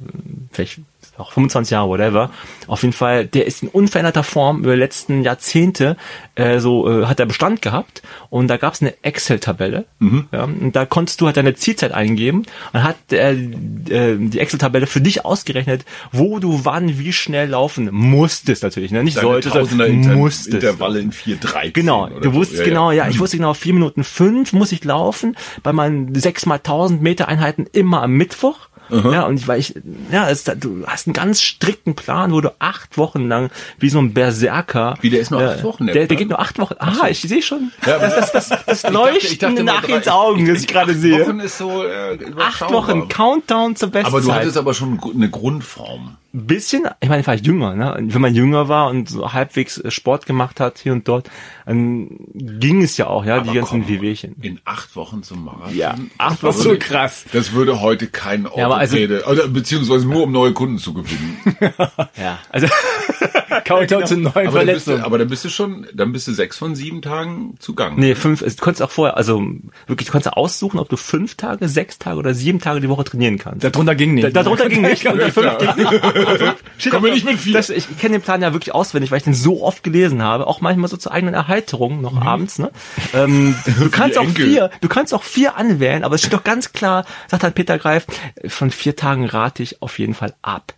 vielleicht 0.52 0.80
auch 1.20 1.32
25 1.32 1.72
Jahre, 1.72 1.88
whatever. 1.88 2.30
Auf 2.66 2.82
jeden 2.82 2.92
Fall, 2.92 3.26
der 3.26 3.46
ist 3.46 3.62
in 3.62 3.68
unveränderter 3.68 4.22
Form 4.22 4.60
über 4.60 4.74
die 4.74 4.80
letzten 4.80 5.22
Jahrzehnte 5.22 5.96
äh, 6.40 6.60
so 6.60 6.88
äh, 6.88 7.06
hat 7.06 7.20
er 7.20 7.26
Bestand 7.26 7.62
gehabt 7.62 8.02
und 8.30 8.48
da 8.48 8.56
gab 8.56 8.74
es 8.74 8.80
eine 8.80 8.94
Excel-Tabelle. 9.02 9.84
Mhm. 9.98 10.28
Ja, 10.32 10.44
und 10.44 10.72
da 10.74 10.86
konntest 10.86 11.20
du 11.20 11.26
halt 11.26 11.36
deine 11.36 11.54
Zielzeit 11.54 11.92
eingeben 11.92 12.46
und 12.72 12.82
hat 12.82 12.96
äh, 13.12 13.32
äh, 13.32 14.16
die 14.18 14.38
Excel-Tabelle 14.38 14.86
für 14.86 15.00
dich 15.00 15.24
ausgerechnet, 15.24 15.84
wo 16.12 16.38
du 16.38 16.64
wann 16.64 16.98
wie 16.98 17.12
schnell 17.12 17.50
laufen 17.50 17.88
musstest 17.92 18.62
natürlich, 18.62 18.90
ne? 18.90 19.04
Nicht 19.04 19.18
Deine 19.18 19.28
solltest, 19.28 19.54
Tausender 19.54 19.86
Inter 19.86 20.14
musstest. 20.14 20.54
Intervalle 20.54 21.00
in 21.00 21.12
4, 21.12 21.36
3. 21.36 21.70
Genau, 21.70 22.08
du 22.08 22.32
wusstest 22.32 22.64
genau, 22.64 22.90
ja, 22.90 23.08
ich 23.08 23.18
wusste 23.18 23.36
genau, 23.36 23.54
vier 23.54 23.74
Minuten 23.74 24.04
fünf 24.04 24.52
muss 24.52 24.72
ich 24.72 24.84
laufen, 24.84 25.36
bei 25.62 25.72
meinen 25.72 26.14
sechs 26.14 26.46
mal 26.46 26.58
tausend 26.58 27.02
Meter 27.02 27.28
Einheiten 27.28 27.66
immer 27.72 28.02
am 28.02 28.12
Mittwoch. 28.12 28.69
Ja, 28.90 29.24
und 29.26 29.38
ich, 29.38 29.48
weil 29.48 29.60
ich, 29.60 29.74
ja, 30.10 30.28
es, 30.28 30.44
du 30.44 30.84
hast 30.86 31.06
einen 31.06 31.14
ganz 31.14 31.40
strikten 31.40 31.94
Plan, 31.94 32.32
wo 32.32 32.40
du 32.40 32.54
acht 32.58 32.98
Wochen 32.98 33.28
lang 33.28 33.50
wie 33.78 33.88
so 33.88 33.98
ein 33.98 34.12
Berserker. 34.12 34.96
Wie, 35.00 35.10
der 35.10 35.20
ist 35.20 35.30
nur 35.30 35.40
ja, 35.40 35.52
acht 35.52 35.62
Wochen, 35.62 35.86
der 35.86 35.94
Der, 35.94 36.06
der 36.06 36.16
geht 36.16 36.28
nur 36.28 36.40
acht 36.40 36.58
Wochen. 36.58 36.74
Ah, 36.78 37.08
ich 37.08 37.20
sehe 37.20 37.42
schon. 37.42 37.72
Ja, 37.86 37.98
das, 37.98 38.32
das, 38.32 38.48
das, 38.48 38.64
das 38.64 38.90
Leuchten 38.90 39.56
ich 39.56 39.62
nach 39.64 39.88
ins 39.88 40.08
Augen, 40.08 40.46
das 40.46 40.60
ich 40.60 40.66
gerade 40.66 40.94
sehe. 40.94 41.26
Wochen 41.26 41.40
ist 41.40 41.58
so 41.58 41.84
äh, 41.84 42.18
Acht. 42.38 42.60
Wochen 42.70 43.08
Countdown 43.08 43.76
zur 43.76 43.90
Bestzeit. 43.90 44.12
Aber 44.12 44.20
du 44.20 44.32
hattest 44.32 44.56
aber 44.56 44.74
schon 44.74 45.00
eine 45.14 45.30
Grundform. 45.30 46.16
Bisschen, 46.32 46.86
ich 47.00 47.08
meine, 47.08 47.20
ich 47.22 47.26
war 47.26 47.34
jünger, 47.34 47.74
ne? 47.74 47.94
Und 47.94 48.14
Wenn 48.14 48.20
man 48.20 48.34
jünger 48.34 48.68
war 48.68 48.88
und 48.88 49.08
so 49.08 49.32
halbwegs 49.32 49.78
äh, 49.78 49.90
Sport 49.90 50.26
gemacht 50.26 50.60
hat, 50.60 50.78
hier 50.78 50.92
und 50.92 51.06
dort, 51.08 51.28
dann 51.66 52.08
ging 52.34 52.82
es 52.82 52.96
ja 52.96 53.06
auch, 53.06 53.24
ja, 53.24 53.40
die 53.40 53.50
Aber 53.50 53.58
ganzen 53.60 53.82
komm, 53.82 53.88
Wehwehchen. 53.88 54.36
In 54.42 54.60
acht 54.64 54.94
Wochen 54.96 55.22
zum 55.22 55.44
Marathon. 55.44 55.76
Ja, 55.76 55.94
acht 56.18 56.42
Das 56.42 56.58
Wochen. 56.58 56.64
würde- 56.66 56.78
krass. 56.78 57.24
Das 57.32 57.52
würde 57.52 57.80
heute 57.80 58.06
kein 58.06 58.46
Ja, 58.56 58.66
aber 58.66 58.76
also- 58.78 58.96
oder 58.96 59.48
beziehungsweise 59.48 60.06
nur 60.06 60.24
um 60.24 60.32
neue 60.32 60.52
Kunden 60.52 60.78
zu 60.78 60.94
gewinnen. 60.94 61.36
Ja, 62.16 62.38
also 62.50 62.66
Countdown 63.64 64.06
zu 64.06 64.16
neuen 64.16 64.48
Aber 64.48 64.58
dann, 64.64 64.66
bist 64.74 64.86
du, 64.86 64.90
Verletzungen. 64.92 65.02
aber 65.02 65.18
dann 65.18 65.28
bist 65.28 65.44
du 65.44 65.48
schon, 65.48 65.86
dann 65.94 66.12
bist 66.12 66.28
du 66.28 66.32
sechs 66.32 66.56
von 66.58 66.74
sieben 66.74 67.02
Tagen 67.02 67.54
zugange. 67.58 67.98
Nee, 68.00 68.14
fünf, 68.14 68.40
du 68.40 68.50
konntest 68.56 68.82
auch 68.82 68.90
vorher, 68.90 69.16
also 69.16 69.42
wirklich, 69.86 70.06
du 70.06 70.12
konntest 70.12 70.34
aussuchen, 70.36 70.78
ob 70.78 70.88
du 70.88 70.96
fünf 70.96 71.34
Tage, 71.36 71.68
sechs 71.68 71.98
Tage 71.98 72.18
oder 72.18 72.34
sieben 72.34 72.60
Tage 72.60 72.80
die 72.80 72.88
Woche 72.88 73.04
trainieren 73.04 73.38
kannst. 73.38 73.64
Darunter 73.64 73.94
ging 73.94 74.14
nicht. 74.14 74.24
Da, 74.24 74.42
darunter 74.42 74.68
ging 74.68 74.82
nicht. 74.82 75.06
Unter 75.10 75.30
fünf 75.32 75.58
ging 75.58 75.76
nicht. 75.76 76.19
Kommen 76.90 77.04
wir 77.04 77.10
auch- 77.10 77.14
nicht 77.14 77.24
mit 77.26 77.38
vier. 77.38 77.52
Das, 77.54 77.70
ich 77.70 77.86
kenne 77.98 78.16
den 78.18 78.22
Plan 78.22 78.40
ja 78.42 78.52
wirklich 78.52 78.74
auswendig, 78.74 79.10
weil 79.10 79.18
ich 79.18 79.24
den 79.24 79.34
so 79.34 79.62
oft 79.62 79.82
gelesen 79.82 80.22
habe, 80.22 80.46
auch 80.46 80.60
manchmal 80.60 80.88
so 80.88 80.96
zur 80.96 81.12
eigenen 81.12 81.34
Erheiterung 81.34 82.00
noch 82.00 82.20
abends. 82.20 82.58
Ne? 82.58 82.70
Ähm, 83.12 83.56
du 83.78 83.90
kannst 83.90 84.16
auch 84.18 84.22
Enkel. 84.24 84.46
vier, 84.46 84.70
du 84.80 84.88
kannst 84.88 85.12
auch 85.12 85.22
vier 85.24 85.56
anwählen, 85.56 86.04
aber 86.04 86.14
es 86.14 86.20
steht 86.20 86.32
doch 86.32 86.44
ganz 86.44 86.72
klar, 86.72 87.04
sagt 87.28 87.42
halt 87.42 87.54
Peter 87.56 87.76
Greif, 87.78 88.06
von 88.46 88.70
vier 88.70 88.94
Tagen 88.94 89.26
rate 89.26 89.62
ich 89.64 89.82
auf 89.82 89.98
jeden 89.98 90.14
Fall 90.14 90.34
ab. 90.42 90.74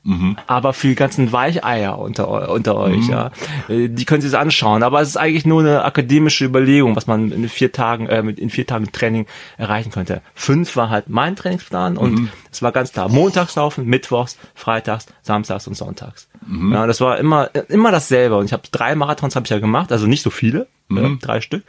Aber 0.46 0.72
für 0.72 0.86
die 0.88 0.94
ganzen 0.94 1.30
Weicheier 1.32 1.98
unter, 1.98 2.50
unter 2.50 2.76
euch, 2.76 3.06
ja, 3.08 3.30
äh, 3.68 3.88
die 3.88 4.04
können 4.06 4.22
sich 4.22 4.30
das 4.30 4.40
anschauen. 4.40 4.82
Aber 4.82 5.00
es 5.02 5.08
ist 5.08 5.16
eigentlich 5.16 5.44
nur 5.44 5.60
eine 5.60 5.84
akademische 5.84 6.44
Überlegung, 6.46 6.96
was 6.96 7.06
man 7.06 7.30
in 7.32 7.48
vier 7.48 7.72
Tagen, 7.72 8.06
äh, 8.08 8.20
in 8.20 8.48
vier 8.50 8.66
Tagen 8.66 8.90
Training 8.92 9.26
erreichen 9.58 9.90
könnte. 9.90 10.22
Fünf 10.34 10.74
war 10.76 10.88
halt 10.90 11.08
mein 11.08 11.36
Trainingsplan 11.36 11.96
und 11.98 12.30
es 12.52 12.62
war 12.62 12.70
ganz 12.70 12.92
klar, 12.92 13.08
montags 13.08 13.56
laufen, 13.56 13.86
mittwochs, 13.86 14.36
freitags, 14.54 15.06
samstags 15.22 15.66
und 15.66 15.74
sonntags. 15.74 16.28
Ja, 16.70 16.86
das 16.86 17.00
war 17.00 17.18
immer, 17.18 17.50
immer 17.68 17.90
dasselbe. 17.90 18.36
Und 18.36 18.44
ich 18.44 18.52
habe 18.52 18.62
drei 18.70 18.94
Marathons 18.94 19.34
habe 19.36 19.46
ich 19.46 19.50
ja 19.50 19.58
gemacht, 19.58 19.90
also 19.90 20.06
nicht 20.06 20.22
so 20.22 20.30
viele, 20.30 20.68
äh, 20.90 21.16
drei 21.20 21.40
Stück. 21.40 21.64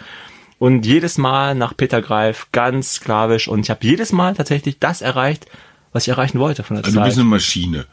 Und 0.60 0.86
jedes 0.86 1.18
Mal 1.18 1.56
nach 1.56 1.76
Peter 1.76 2.02
Greif 2.02 2.48
ganz 2.52 2.96
sklavisch. 2.96 3.48
Und 3.48 3.62
ich 3.62 3.70
habe 3.70 3.80
jedes 3.84 4.12
Mal 4.12 4.36
tatsächlich 4.36 4.80
das 4.80 5.02
erreicht, 5.02 5.46
was 5.92 6.04
ich 6.04 6.10
erreichen 6.10 6.40
wollte 6.40 6.64
von 6.64 6.76
der 6.76 6.86
Also 6.86 6.96
du 6.96 7.00
Zeit. 7.00 7.06
bist 7.08 7.18
eine 7.20 7.28
Maschine. 7.28 7.86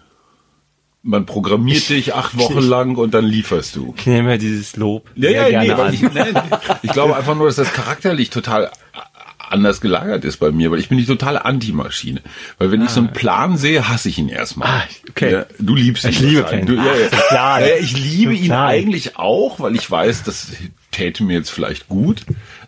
Man 1.02 1.24
programmiert 1.24 1.88
dich 1.88 2.14
acht 2.14 2.36
Wochen 2.38 2.60
lang 2.60 2.96
und 2.96 3.14
dann 3.14 3.24
lieferst 3.24 3.74
du. 3.76 3.94
ich 3.96 4.06
nehme 4.06 4.36
dieses 4.36 4.76
Lob 4.76 5.08
Ja, 5.14 5.30
sehr 5.30 5.50
ja, 5.50 5.62
gerne 5.64 5.90
nee, 5.90 5.94
ich, 5.94 6.12
nein, 6.12 6.42
ich 6.82 6.92
glaube 6.92 7.16
einfach 7.16 7.34
nur, 7.34 7.46
dass 7.46 7.56
das 7.56 7.72
charakterlich 7.72 8.28
total 8.28 8.70
anders 9.50 9.80
gelagert 9.80 10.24
ist 10.24 10.38
bei 10.38 10.50
mir, 10.50 10.70
weil 10.70 10.78
ich 10.78 10.88
bin 10.88 10.98
die 10.98 11.06
totale 11.06 11.44
Anti-Maschine. 11.44 12.20
Weil 12.58 12.70
wenn 12.70 12.82
ich 12.82 12.90
so 12.90 13.00
einen 13.00 13.12
Plan 13.12 13.56
sehe, 13.56 13.88
hasse 13.88 14.08
ich 14.08 14.18
ihn 14.18 14.28
erstmal. 14.28 14.68
Ah, 14.68 14.84
okay. 15.08 15.32
Ja, 15.32 15.46
du 15.58 15.74
liebst 15.74 16.04
ihn. 16.04 16.10
Ich 16.10 16.20
liebe. 16.20 16.62
Du, 16.64 16.74
ja, 16.74 16.84
ja. 16.84 17.08
Klar. 17.08 17.60
Ja, 17.60 17.76
ich 17.78 17.96
liebe 17.96 18.34
ihn 18.34 18.46
klar. 18.46 18.68
eigentlich 18.68 19.16
auch, 19.16 19.60
weil 19.60 19.74
ich 19.74 19.90
weiß, 19.90 20.22
das 20.22 20.48
täte 20.90 21.24
mir 21.24 21.34
jetzt 21.34 21.50
vielleicht 21.50 21.88
gut. 21.88 22.22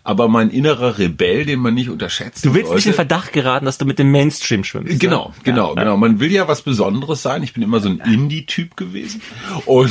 Aber 0.05 0.27
mein 0.27 0.49
innerer 0.49 0.97
Rebell, 0.97 1.45
den 1.45 1.59
man 1.59 1.73
nicht 1.73 1.89
unterschätzt. 1.89 2.43
Du 2.43 2.53
willst 2.53 2.71
nicht 2.73 2.85
in 2.85 2.91
sollte- 2.91 2.95
Verdacht 2.95 3.31
geraten, 3.31 3.65
dass 3.65 3.77
du 3.77 3.85
mit 3.85 3.99
dem 3.99 4.11
Mainstream 4.11 4.65
schwimmst. 4.65 4.99
Genau, 4.99 5.29
ne? 5.29 5.33
genau, 5.43 5.75
genau. 5.75 5.95
Man 5.95 6.19
will 6.19 6.31
ja 6.31 6.47
was 6.47 6.61
Besonderes 6.61 7.21
sein. 7.21 7.41
Ich 7.43 7.53
bin 7.53 7.63
immer 7.63 7.79
so 7.79 7.87
ein 7.87 7.99
Indie-Typ 7.99 8.75
gewesen. 8.75 9.21
Und, 9.65 9.89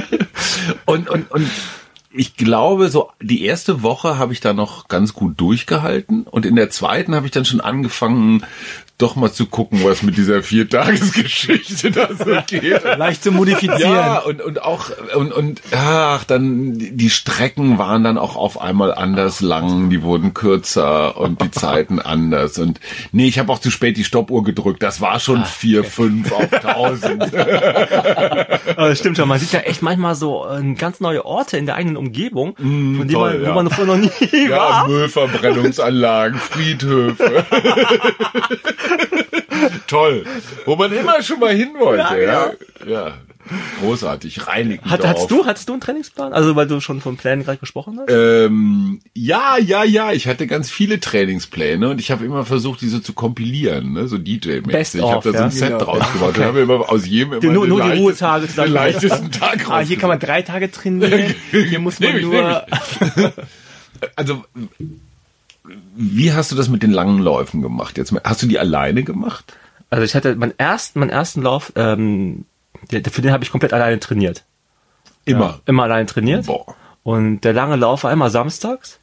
und, 0.86 1.10
und, 1.10 1.30
und 1.30 1.50
ich 2.16 2.36
glaube, 2.36 2.88
so 2.90 3.10
die 3.20 3.44
erste 3.44 3.82
Woche 3.82 4.18
habe 4.18 4.32
ich 4.32 4.40
da 4.40 4.52
noch 4.52 4.86
ganz 4.86 5.14
gut 5.14 5.40
durchgehalten. 5.40 6.22
Und 6.22 6.46
in 6.46 6.54
der 6.54 6.70
zweiten 6.70 7.14
habe 7.14 7.26
ich 7.26 7.32
dann 7.32 7.44
schon 7.44 7.60
angefangen, 7.60 8.44
doch 8.96 9.16
mal 9.16 9.32
zu 9.32 9.46
gucken, 9.46 9.80
was 9.82 10.04
mit 10.04 10.16
dieser 10.16 10.44
Viertagesgeschichte 10.44 11.90
da 11.90 12.10
so 12.16 12.36
geht. 12.46 12.84
Leicht 12.96 13.24
zu 13.24 13.32
modifizieren. 13.32 13.80
Ja, 13.80 14.18
und, 14.20 14.40
und 14.40 14.62
auch, 14.62 14.90
und, 15.16 15.32
und, 15.32 15.62
ach, 15.72 16.22
dann, 16.22 16.78
die 16.78 17.10
Strecken 17.10 17.78
waren 17.78 18.04
dann 18.04 18.18
auch 18.18 18.36
auf 18.36 18.60
einmal 18.60 18.94
anders 18.94 19.40
lang, 19.40 19.90
die 19.90 20.02
wurden 20.02 20.32
kürzer 20.32 21.16
und 21.16 21.42
die 21.42 21.50
Zeiten 21.50 21.98
anders. 22.04 22.58
Und 22.58 22.78
nee, 23.10 23.26
ich 23.26 23.40
habe 23.40 23.52
auch 23.52 23.58
zu 23.58 23.72
spät 23.72 23.96
die 23.96 24.04
Stoppuhr 24.04 24.44
gedrückt. 24.44 24.80
Das 24.80 25.00
war 25.00 25.18
schon 25.18 25.44
vier, 25.44 25.82
fünf 25.82 26.30
auf 26.30 26.48
tausend. 26.50 27.34
Aber 27.34 28.88
das 28.88 28.98
stimmt 29.00 29.16
schon. 29.16 29.28
Man 29.28 29.40
sieht 29.40 29.52
ja 29.52 29.60
echt 29.60 29.82
manchmal 29.82 30.14
so 30.14 30.46
äh, 30.46 30.74
ganz 30.74 31.00
neue 31.00 31.26
Orte 31.26 31.56
in 31.56 31.66
der 31.66 31.74
eigenen 31.74 31.96
Umgebung, 31.96 32.54
von 32.56 33.08
denen 33.08 33.20
man, 33.20 33.42
ja. 33.42 33.50
wo 33.50 33.54
man 33.54 33.70
vorher 33.70 33.96
noch 33.96 34.00
nie 34.00 34.48
ja, 34.48 34.56
war. 34.56 34.88
Müllverbrennungsanlagen, 34.88 36.38
Friedhöfe. 36.38 37.44
Toll. 39.86 40.24
Wo 40.64 40.76
man 40.76 40.92
immer 40.92 41.22
schon 41.22 41.40
mal 41.40 41.54
hin 41.54 41.70
wollte, 41.78 42.22
ja. 42.22 42.50
Ja. 42.86 43.14
Großartig, 43.80 44.46
reinigen. 44.46 44.90
Hat, 44.90 45.06
hattest 45.06 45.30
du, 45.30 45.44
hattest 45.44 45.68
du 45.68 45.74
einen 45.74 45.82
Trainingsplan? 45.82 46.32
Also, 46.32 46.56
weil 46.56 46.66
du 46.66 46.80
schon 46.80 47.02
von 47.02 47.18
Plänen 47.18 47.44
gerade 47.44 47.58
gesprochen 47.58 47.98
hast? 48.00 48.10
Ähm, 48.10 49.00
ja, 49.12 49.58
ja, 49.58 49.84
ja. 49.84 50.12
Ich 50.12 50.26
hatte 50.26 50.46
ganz 50.46 50.70
viele 50.70 50.98
Trainingspläne 50.98 51.90
und 51.90 52.00
ich 52.00 52.10
habe 52.10 52.24
immer 52.24 52.46
versucht, 52.46 52.80
diese 52.80 53.02
zu 53.02 53.12
kompilieren, 53.12 53.92
ne? 53.92 54.08
so 54.08 54.16
DJ-mäßig. 54.16 55.02
Ich 55.02 55.10
habe 55.10 55.30
da 55.30 55.38
so 55.38 55.44
ein 55.44 55.50
ja. 55.50 55.50
Set 55.50 55.68
Genau. 55.72 55.84
draus 55.84 56.12
gemacht. 56.14 56.38
Da 56.38 56.44
haben 56.44 56.54
wir 56.56 56.62
immer 56.62 56.90
aus 56.90 57.06
jedem 57.06 57.34
immer 57.34 57.52
nur- 57.52 57.66
nur 57.66 57.82
die 57.82 57.98
Ruhetage 57.98 58.48
zusammen. 58.48 58.68
den 58.68 58.74
leichtesten 58.74 59.30
Tag 59.30 59.68
Ah, 59.68 59.80
hier 59.80 59.98
kann 59.98 60.08
man 60.08 60.18
drei 60.20 60.40
Tage 60.40 60.70
trainieren. 60.70 61.34
Hier 61.50 61.78
muss 61.80 62.00
man 62.00 62.18
nur. 62.22 62.64
Also, 64.16 64.42
wie 65.96 66.32
hast 66.32 66.52
du 66.52 66.56
das 66.56 66.68
mit 66.68 66.82
den 66.82 66.92
langen 66.92 67.18
Läufen 67.18 67.62
gemacht? 67.62 67.96
Jetzt 67.96 68.14
hast 68.24 68.42
du 68.42 68.46
die 68.46 68.58
alleine 68.58 69.02
gemacht? 69.02 69.56
Also 69.90 70.04
ich 70.04 70.14
hatte 70.14 70.34
meinen 70.36 70.58
ersten, 70.58 70.98
meinen 70.98 71.10
ersten 71.10 71.42
Lauf, 71.42 71.72
ähm, 71.76 72.44
für 72.88 73.22
den 73.22 73.32
habe 73.32 73.44
ich 73.44 73.50
komplett 73.50 73.72
alleine 73.72 73.98
trainiert. 74.00 74.44
Immer. 75.24 75.40
Ja, 75.40 75.60
immer 75.66 75.84
alleine 75.84 76.06
trainiert. 76.06 76.46
Boah. 76.46 76.74
Und 77.02 77.42
der 77.42 77.52
lange 77.52 77.76
Lauf 77.76 78.04
war 78.04 78.12
immer 78.12 78.30
samstags. 78.30 78.98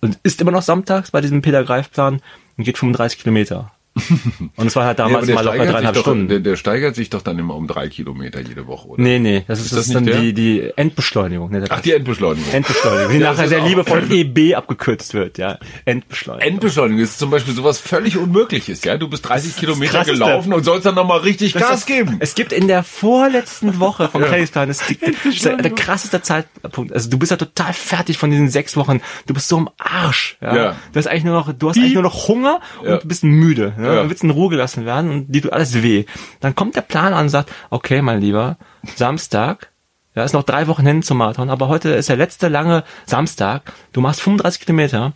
Und 0.00 0.18
ist 0.24 0.40
immer 0.40 0.50
noch 0.50 0.62
samstags 0.62 1.12
bei 1.12 1.20
diesem 1.20 1.42
Peter 1.42 1.62
Greif 1.62 1.90
Plan 1.90 2.20
und 2.56 2.64
geht 2.64 2.78
35 2.78 3.20
Kilometer. 3.20 3.70
Und 4.56 4.66
es 4.68 4.74
war 4.76 4.86
halt 4.86 4.98
Ja, 4.98 5.04
damals 5.06 5.24
aber 5.28 5.34
mal 5.34 5.44
locker 5.44 5.66
dreieinhalb 5.70 5.94
doch, 5.94 6.02
Stunden. 6.02 6.28
Der, 6.28 6.40
der 6.40 6.56
steigert 6.56 6.94
sich 6.94 7.10
doch 7.10 7.20
dann 7.22 7.38
immer 7.38 7.54
um 7.54 7.66
drei 7.66 7.88
Kilometer 7.88 8.40
jede 8.40 8.66
Woche, 8.66 8.88
oder? 8.88 9.02
nee, 9.02 9.18
nee, 9.18 9.44
das 9.46 9.58
ist, 9.60 9.66
Ist 9.66 9.72
das 9.72 9.84
das 9.86 9.94
dann 9.94 10.06
der? 10.06 10.20
die, 10.20 10.32
die 10.32 10.70
Endbeschleunigung. 10.76 11.50
Ne, 11.50 11.64
Ach, 11.68 11.80
die 11.80 11.92
Endbeschleunigung. 11.92 12.50
Endbeschleunigung, 12.52 13.12
die 13.12 13.18
Ja, 13.18 13.32
nachher 13.32 13.48
sehr 13.48 13.60
liebevoll 13.60 14.04
EB 14.10 14.54
abgekürzt 14.54 15.12
wird, 15.14 15.36
ja. 15.38 15.58
Endbeschleunigung. 15.84 16.48
Endbeschleunigung 16.52 17.02
ist 17.02 17.18
zum 17.18 17.30
Beispiel 17.30 17.54
sowas 17.54 17.78
völlig 17.78 18.16
Unmögliches, 18.16 18.82
ja? 18.84 18.96
Du 18.96 19.08
bist 19.08 19.28
30 19.28 19.56
Kilometer 19.56 20.04
gelaufen 20.04 20.52
und 20.54 20.64
sollst 20.64 20.86
dann 20.86 20.94
nochmal 20.94 21.20
richtig 21.20 21.52
Das 21.52 21.62
Gas 21.62 21.78
ist- 21.80 21.86
geben. 21.86 22.16
Es 22.20 22.34
gibt 22.34 22.52
in 22.52 22.68
der 22.68 22.82
vorletzten 22.82 23.78
Woche 23.78 24.08
das 24.12 24.68
ist 24.68 24.90
die- 24.90 24.98
das 24.98 25.24
ist 25.34 25.44
der, 25.44 25.56
der 25.58 25.70
krasseste 25.72 26.22
Zeitpunkt. 26.22 26.92
Also 26.92 27.10
du 27.10 27.18
bist 27.18 27.30
ja 27.30 27.36
total 27.36 27.72
fertig 27.72 28.16
von 28.18 28.30
diesen 28.30 28.48
sechs 28.48 28.76
Wochen. 28.76 29.00
Du 29.26 29.34
bist 29.34 29.48
so 29.48 29.58
im 29.58 29.68
Arsch. 29.78 30.38
Ja. 30.40 30.56
Ja. 30.56 30.76
Du 30.92 30.98
hast 30.98 31.06
eigentlich 31.06 31.24
nur 31.24 31.34
noch, 31.34 31.52
du 31.52 31.68
hast 31.68 31.76
eigentlich 31.76 31.94
nur 31.94 32.02
noch 32.02 32.28
Hunger 32.28 32.60
und 32.80 32.88
Ja. 32.88 32.96
du 32.98 33.06
bist 33.08 33.24
müde. 33.24 33.74
Ja. 33.84 33.94
Ja. 33.94 34.02
Du 34.02 34.10
willst 34.10 34.24
in 34.24 34.30
Ruhe 34.30 34.50
gelassen 34.50 34.84
werden 34.84 35.10
und 35.10 35.32
dir 35.32 35.42
tut 35.42 35.52
alles 35.52 35.82
weh. 35.82 36.04
Dann 36.40 36.54
kommt 36.54 36.76
der 36.76 36.82
Plan 36.82 37.12
an 37.12 37.24
und 37.24 37.28
sagt, 37.30 37.52
okay, 37.70 38.02
mein 38.02 38.20
Lieber, 38.20 38.56
Samstag, 38.96 39.70
ja, 40.14 40.24
ist 40.24 40.34
noch 40.34 40.42
drei 40.42 40.66
Wochen 40.66 40.86
hin 40.86 41.02
zum 41.02 41.18
Marathon, 41.18 41.50
aber 41.50 41.68
heute 41.68 41.90
ist 41.90 42.08
der 42.08 42.16
letzte 42.16 42.48
lange 42.48 42.84
Samstag. 43.06 43.72
Du 43.92 44.00
machst 44.00 44.20
35 44.20 44.60
Kilometer 44.60 45.14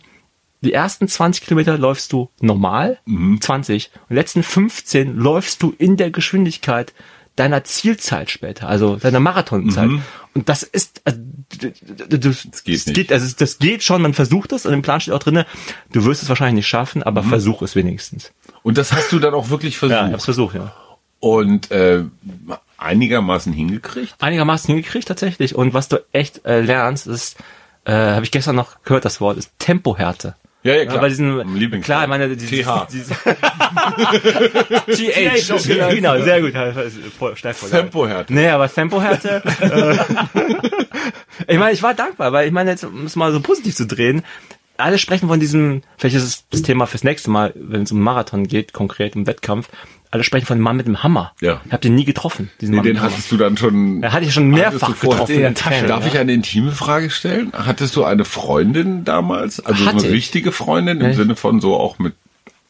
die 0.61 0.73
ersten 0.73 1.07
20 1.07 1.43
Kilometer 1.43 1.77
läufst 1.77 2.11
du 2.11 2.29
normal, 2.41 2.99
20, 3.05 3.91
und 3.93 4.09
die 4.09 4.15
letzten 4.15 4.41
15 4.41 5.15
läufst 5.15 5.61
du 5.61 5.73
in 5.77 5.97
der 5.97 6.09
Geschwindigkeit 6.09 6.93
deiner 7.37 7.63
Zielzeit 7.63 8.29
später, 8.29 8.67
also 8.67 8.97
deiner 8.97 9.21
Marathonzeit. 9.21 9.89
Und 10.33 10.49
das 10.49 10.63
ist, 10.63 11.01
also, 11.05 11.19
du, 11.59 11.71
das 12.17 12.63
geht 12.63 12.85
nicht. 12.87 12.93
Geht, 12.93 13.11
also 13.13 13.33
das 13.37 13.59
geht 13.59 13.83
schon, 13.83 14.01
man 14.01 14.13
versucht 14.13 14.51
es, 14.51 14.65
und 14.65 14.73
im 14.73 14.81
Plan 14.81 14.99
steht 14.99 15.13
auch 15.13 15.19
drinne, 15.19 15.45
du 15.93 16.03
wirst 16.03 16.23
es 16.23 16.29
wahrscheinlich 16.29 16.55
nicht 16.55 16.67
schaffen, 16.67 17.03
aber 17.03 17.23
versuch 17.23 17.61
es 17.61 17.75
wenigstens. 17.75 18.33
Und 18.63 18.77
das 18.77 18.91
hast 18.91 19.11
du 19.11 19.19
dann 19.19 19.33
auch 19.33 19.49
wirklich 19.49 19.77
versucht. 19.77 19.97
Ja, 19.97 20.07
ich 20.07 20.13
hab's 20.13 20.25
versucht, 20.25 20.55
ja. 20.55 20.73
Und 21.19 21.71
äh, 21.71 22.03
einigermaßen 22.77 23.53
hingekriegt. 23.53 24.15
einigermaßen 24.19 24.67
hingekriegt 24.67 25.07
tatsächlich. 25.07 25.55
Und 25.55 25.73
was 25.73 25.87
du 25.87 26.03
echt 26.11 26.45
äh, 26.45 26.61
lernst, 26.61 27.07
ist, 27.07 27.37
äh, 27.85 27.93
habe 27.93 28.25
ich 28.25 28.31
gestern 28.31 28.55
noch 28.55 28.83
gehört, 28.83 29.05
das 29.05 29.21
Wort 29.21 29.37
ist 29.37 29.51
Tempohärte. 29.59 30.35
Ja, 30.67 30.75
ja, 30.75 30.85
klar. 30.85 30.99
bei 30.99 31.09
diesen, 31.09 31.81
klar, 31.81 32.03
ich 32.03 32.09
meine, 32.09 32.35
diese, 32.35 32.63
TH. 32.63 32.87
diese, 32.91 33.13
TH, 34.87 35.95
genau, 35.95 36.19
sehr 36.21 36.41
gut, 36.41 36.51
steif 37.37 37.57
voll. 37.57 37.69
Tempohärte. 37.69 38.33
Nee, 38.33 38.49
aber 38.49 38.69
Tempohärte, 38.69 39.41
äh, 39.61 39.97
ich 41.53 41.57
meine, 41.57 41.71
ich 41.71 41.81
war 41.81 41.93
dankbar, 41.93 42.33
weil 42.33 42.47
ich 42.47 42.53
meine, 42.53 42.71
jetzt, 42.71 42.83
um 42.83 43.05
es 43.05 43.15
mal 43.15 43.31
so 43.31 43.39
positiv 43.39 43.75
zu 43.75 43.87
drehen, 43.87 44.23
alle 44.75 44.97
sprechen 44.97 45.29
von 45.29 45.39
diesem, 45.39 45.83
vielleicht 45.97 46.17
ist 46.17 46.23
es 46.23 46.43
das 46.49 46.61
Thema 46.63 46.85
fürs 46.85 47.03
nächste 47.03 47.29
Mal, 47.29 47.53
wenn 47.55 47.83
es 47.83 47.91
um 47.91 48.01
Marathon 48.01 48.45
geht, 48.45 48.73
konkret 48.73 49.15
um 49.15 49.25
Wettkampf, 49.25 49.69
alle 50.17 50.23
sprechen 50.25 50.45
von 50.45 50.57
dem 50.57 50.63
Mann 50.63 50.75
mit 50.77 50.87
dem 50.87 51.01
Hammer. 51.03 51.31
Ja. 51.39 51.61
Ich 51.65 51.71
hab 51.71 51.81
den 51.81 51.95
nie 51.95 52.05
getroffen, 52.05 52.49
diesen 52.59 52.71
Nee, 52.71 52.77
Mann 52.77 52.85
den 52.85 53.01
hattest 53.01 53.31
du 53.31 53.37
dann 53.37 53.55
schon. 53.57 54.03
Er 54.03 54.11
hatte 54.11 54.25
ich 54.25 54.33
schon 54.33 54.49
mehrfach 54.49 54.99
getroffen 54.99 55.35
in 55.35 55.41
der 55.41 55.53
Tasche. 55.53 55.85
Darf 55.87 56.01
ja. 56.05 56.11
ich 56.11 56.17
eine 56.19 56.33
intime 56.33 56.71
Frage 56.71 57.09
stellen? 57.09 57.51
Hattest 57.53 57.95
du 57.95 58.03
eine 58.03 58.25
Freundin 58.25 59.05
damals? 59.05 59.59
Also 59.65 59.83
so 59.83 59.87
Hatte 59.89 59.99
eine 59.99 60.07
ich. 60.07 60.13
richtige 60.13 60.51
Freundin 60.51 60.99
im 60.99 61.07
Ja. 61.07 61.13
Sinne 61.13 61.35
von 61.35 61.61
so 61.61 61.77
auch 61.77 61.99
mit 61.99 62.13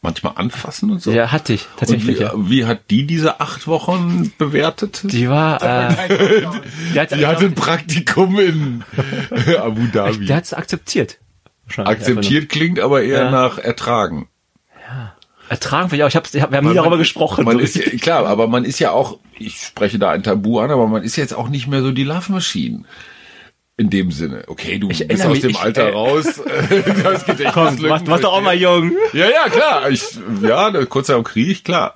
manchmal 0.00 0.34
anfassen 0.36 0.92
und 0.92 1.02
so? 1.02 1.10
Ja, 1.10 1.32
hatte 1.32 1.52
ich, 1.52 1.62
Und 1.62 1.78
tatsächlich, 1.80 2.18
wie, 2.18 2.22
ja. 2.22 2.32
wie 2.36 2.64
hat 2.66 2.82
die 2.90 3.04
diese 3.06 3.40
acht 3.40 3.66
Wochen 3.66 4.32
bewertet? 4.38 5.00
Die 5.02 5.28
war, 5.28 5.60
äh, 5.60 5.92
die 6.94 7.00
hat, 7.00 7.10
Die 7.10 7.26
hatte 7.26 7.46
ein 7.46 7.54
Praktikum 7.56 8.38
in 8.38 8.84
Abu 9.60 9.86
Dhabi. 9.92 10.26
der 10.26 10.36
hat's 10.36 10.52
akzeptiert. 10.54 11.18
Wahrscheinlich 11.66 11.96
Akzeptiert 11.98 12.48
klingt 12.48 12.78
aber 12.80 13.02
eher 13.02 13.24
Ja. 13.24 13.30
nach 13.30 13.58
ertragen. 13.58 14.28
nur. 14.88 15.12
Ertragen 15.48 15.88
vielleicht 15.90 16.04
auch. 16.04 16.08
Ich 16.08 16.16
hab's, 16.16 16.34
ich 16.34 16.42
hab, 16.42 16.50
wir 16.50 16.58
haben 16.58 16.68
nie 16.68 16.74
darüber 16.74 16.98
gesprochen. 16.98 17.44
Man 17.44 17.56
so 17.58 17.62
ist 17.62 17.76
richtig. 17.76 18.02
klar, 18.02 18.26
aber 18.26 18.46
man 18.48 18.64
ist 18.64 18.78
ja 18.78 18.90
auch, 18.92 19.18
ich 19.38 19.60
spreche 19.60 19.98
da 19.98 20.10
ein 20.10 20.22
Tabu 20.22 20.58
an, 20.60 20.70
aber 20.70 20.86
man 20.86 21.02
ist 21.02 21.16
jetzt 21.16 21.34
auch 21.34 21.48
nicht 21.48 21.66
mehr 21.68 21.82
so 21.82 21.90
die 21.92 22.04
Love 22.04 22.32
Machine. 22.32 22.84
In 23.80 23.90
dem 23.90 24.10
Sinne. 24.10 24.42
Okay, 24.48 24.78
du 24.80 24.88
bist 24.88 25.02
erinnere 25.02 25.28
aus 25.28 25.32
mich, 25.34 25.40
dem 25.42 25.50
ich- 25.50 25.60
Alter 25.60 25.90
äh, 25.90 25.92
raus. 25.92 26.24
das 27.04 27.24
Gedächtnis 27.24 27.54
Komm, 27.54 27.76
du 27.76 27.88
warst, 27.88 28.06
du 28.08 28.10
warst 28.10 28.24
doch 28.24 28.32
auch 28.32 28.40
mal 28.42 28.56
jung. 28.56 28.90
Ja, 29.12 29.26
ja, 29.26 29.48
klar. 29.48 29.88
Ich, 29.88 30.02
ja, 30.42 30.72
kurz 30.86 31.08
am 31.10 31.22
Krieg, 31.22 31.64
klar. 31.64 31.94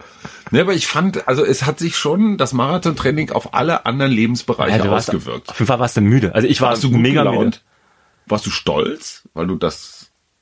Ne, 0.52 0.61
aber 0.61 0.75
ich 0.75 0.87
fand, 0.87 1.26
also 1.26 1.44
es 1.44 1.64
hat 1.66 1.80
sich 1.80 1.97
schon 1.97 2.38
das 2.38 2.52
Marathontraining 2.52 3.32
auf 3.32 3.52
alle 3.54 3.85
anderen 3.85 4.12
Lebensbereiche 4.12 4.76
Ja, 4.78 4.85
du 4.85 4.90
warst, 4.90 5.09
ausgewirkt. 5.09 5.49
auf 5.49 5.59
jeden 5.59 5.66
Fall 5.66 5.80
warst 5.80 5.97
du 5.97 6.02
müde. 6.02 6.35
Also 6.37 6.47
ich 6.47 6.61
war 6.61 6.71
Warst 6.71 6.85
du 6.85 6.90
mega 6.90 7.23
gelaunt? 7.25 7.38
müde. 7.47 7.56
Warst 8.26 8.47
du 8.47 8.50
stolz, 8.50 9.23
weil 9.35 9.49
du 9.49 9.56
das 9.56 9.92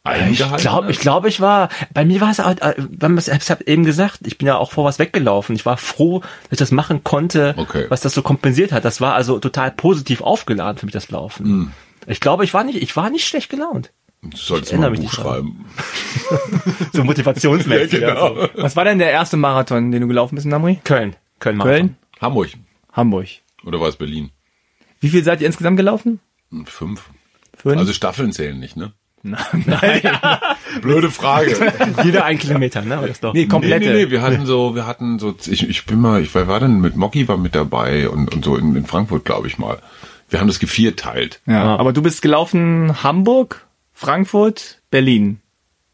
Ich 0.03 0.11
eingehalten 0.11 0.63
glaube, 0.63 0.87
hast? 0.87 0.91
ich 0.95 0.99
glaube, 1.01 1.29
ich 1.29 1.41
war, 1.41 1.69
bei 1.93 2.05
mir 2.07 2.21
war 2.23 2.31
es, 2.31 2.41
auch, 2.41 2.55
wenn 2.77 3.13
man 3.13 3.19
es- 3.19 3.29
ich 3.29 3.51
habe 3.51 3.67
eben 3.67 3.85
gesagt, 3.85 4.21
ich 4.27 4.39
bin 4.39 4.47
ja 4.47 4.57
auch 4.57 4.73
vor 4.73 4.85
was 4.85 4.99
weggelaufen. 4.99 5.55
Ich 5.55 5.67
war 5.67 5.77
froh, 5.77 6.21
dass 6.21 6.53
ich 6.53 6.59
das 6.59 6.71
machen 6.71 7.05
konnte, 7.05 7.55
Okay. 7.59 7.85
was 7.91 8.01
das 8.01 8.15
so 8.15 8.23
kompensiert 8.23 8.73
hat. 8.73 8.85
Das 8.87 9.01
war 9.03 9.15
also 9.15 9.39
total 9.39 9.71
positiv 9.71 10.23
aufgeladen 10.23 10.79
für 10.79 10.87
mich, 10.87 10.95
das 10.95 11.11
Laufen. 11.11 11.45
Hm. 11.47 11.73
Ich 12.07 12.21
glaube, 12.21 12.45
ich 12.45 12.55
war 12.55 12.65
nicht, 12.65 12.81
ich 12.83 12.97
war 12.97 13.11
nicht 13.11 13.27
schlecht 13.29 13.51
gelaunt. 13.51 13.93
Du 14.23 14.37
solltest 14.37 14.73
Ich 14.73 14.79
mal 14.79 14.87
ein 14.93 14.95
Buch 15.01 15.13
schreiben. 15.13 15.65
So 16.93 17.05
motivationsmäßig. 17.05 18.01
Ja, 18.01 18.11
genau. 18.15 18.37
ja, 18.41 18.49
so. 18.55 18.63
Was 18.63 18.77
war 18.77 18.85
denn 18.85 18.99
der 18.99 19.11
erste 19.11 19.37
Marathon, 19.37 19.91
den 19.93 20.01
du 20.03 20.09
gelaufen 20.09 20.35
bist 20.35 20.45
in 20.47 20.51
Namri? 20.51 20.81
Köln. 20.85 21.17
Köln. 21.39 21.59
Köln? 21.59 21.97
Hamburg. 22.21 22.51
Hamburg. 22.93 23.29
Oder 23.65 23.81
war 23.81 23.89
es 23.89 23.97
Berlin? 23.97 24.31
Wie 25.01 25.09
viel 25.11 25.25
seid 25.25 25.41
ihr 25.41 25.47
insgesamt 25.47 25.77
gelaufen? 25.77 26.21
Fünf. 26.65 27.09
Fünf? 27.57 27.79
Also 27.79 27.93
Staffeln 27.93 28.33
zählen 28.33 28.59
nicht, 28.59 28.77
ne? 28.77 28.93
Nein. 29.23 30.01
Blöde 30.81 31.11
Frage. 31.11 31.55
Jeder 32.05 32.25
ein 32.25 32.39
Kilometer, 32.39 32.83
ne? 32.83 33.03
Das 33.07 33.21
doch. 33.21 33.35
Nee, 33.35 33.41
Nee, 33.43 33.47
komplette. 33.47 33.87
nee, 33.93 34.05
nee, 34.07 34.11
wir 34.11 34.23
hatten 34.23 34.47
so, 34.47 34.75
wir 34.75 34.87
hatten 34.87 35.19
so, 35.19 35.35
ich, 35.47 35.69
ich 35.69 35.85
bin 35.87 36.01
mal, 36.01 36.23
ich 36.23 36.35
wer 36.35 36.49
war 36.49 36.61
denn 36.61 36.81
mit 36.81 36.97
Mocky 36.97 37.29
war 37.29 37.37
mit 37.37 37.55
dabei 37.55 38.09
und, 38.09 38.35
und 38.35 38.45
so 38.45 38.57
in, 38.57 38.75
in 38.77 38.87
Frankfurt, 38.87 39.25
glaube 39.25 39.47
ich 39.47 39.59
mal. 39.59 39.79
Wir 40.31 40.41
haben 40.41 40.47
das 40.47 40.59
gevierteilt. 40.61 41.41
Ja, 41.47 41.77
aber 41.77 41.93
du 41.93 42.03
bist 42.03 42.23
gelaufen 42.23 43.03
Hamburg, 43.03 43.67
Frankfurt, 43.93 44.79
Berlin. 44.91 45.41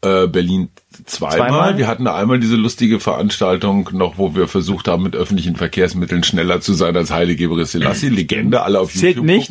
Äh, 0.01 0.27
Berlin 0.27 0.69
zweimal. 1.05 1.37
Zweimal? 1.37 1.77
Wir 1.79 1.87
hatten 1.87 2.05
da 2.05 2.15
einmal 2.15 2.39
diese 2.39 2.55
lustige 2.55 2.99
Veranstaltung 2.99 3.89
noch, 3.93 4.17
wo 4.19 4.35
wir 4.35 4.47
versucht 4.47 4.87
haben, 4.87 5.01
mit 5.03 5.15
öffentlichen 5.15 5.55
Verkehrsmitteln 5.55 6.23
schneller 6.23 6.61
zu 6.61 6.73
sein 6.73 6.95
als 6.95 7.11
Heilige 7.11 7.49
Selassie. 7.65 8.09
Legende, 8.09 8.61
alle 8.61 8.79
auf 8.79 8.93
Zählt 8.93 9.15
YouTube 9.15 9.25
nicht. 9.25 9.47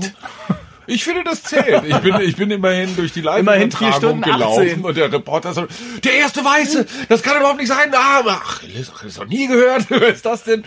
gucken. 0.46 0.65
Ich 0.87 1.05
finde, 1.05 1.25
das 1.25 1.42
zählt. 1.42 1.85
Ich 1.85 1.96
bin, 1.99 2.20
ich 2.20 2.37
bin 2.37 2.51
immerhin 2.51 2.94
durch 2.96 3.12
die 3.12 3.20
Immerhin 3.20 3.72
vier 3.72 3.92
Stunden 3.92 4.22
gelaufen 4.22 4.62
18. 4.62 4.85
und 4.85 4.96
der 4.96 5.12
Reporter 5.12 5.53
so, 5.53 5.66
der 6.05 6.14
erste 6.14 6.44
Weiße, 6.44 6.87
das 7.09 7.22
kann 7.22 7.37
überhaupt 7.38 7.59
nicht 7.59 7.68
sein. 7.68 7.92
Ah, 7.92 8.22
ach, 8.29 8.62
das 9.03 9.18
noch 9.18 9.27
nie 9.27 9.46
gehört. 9.46 9.87
Wer 9.90 10.09
ist 10.09 10.25
das 10.25 10.44
denn? 10.44 10.62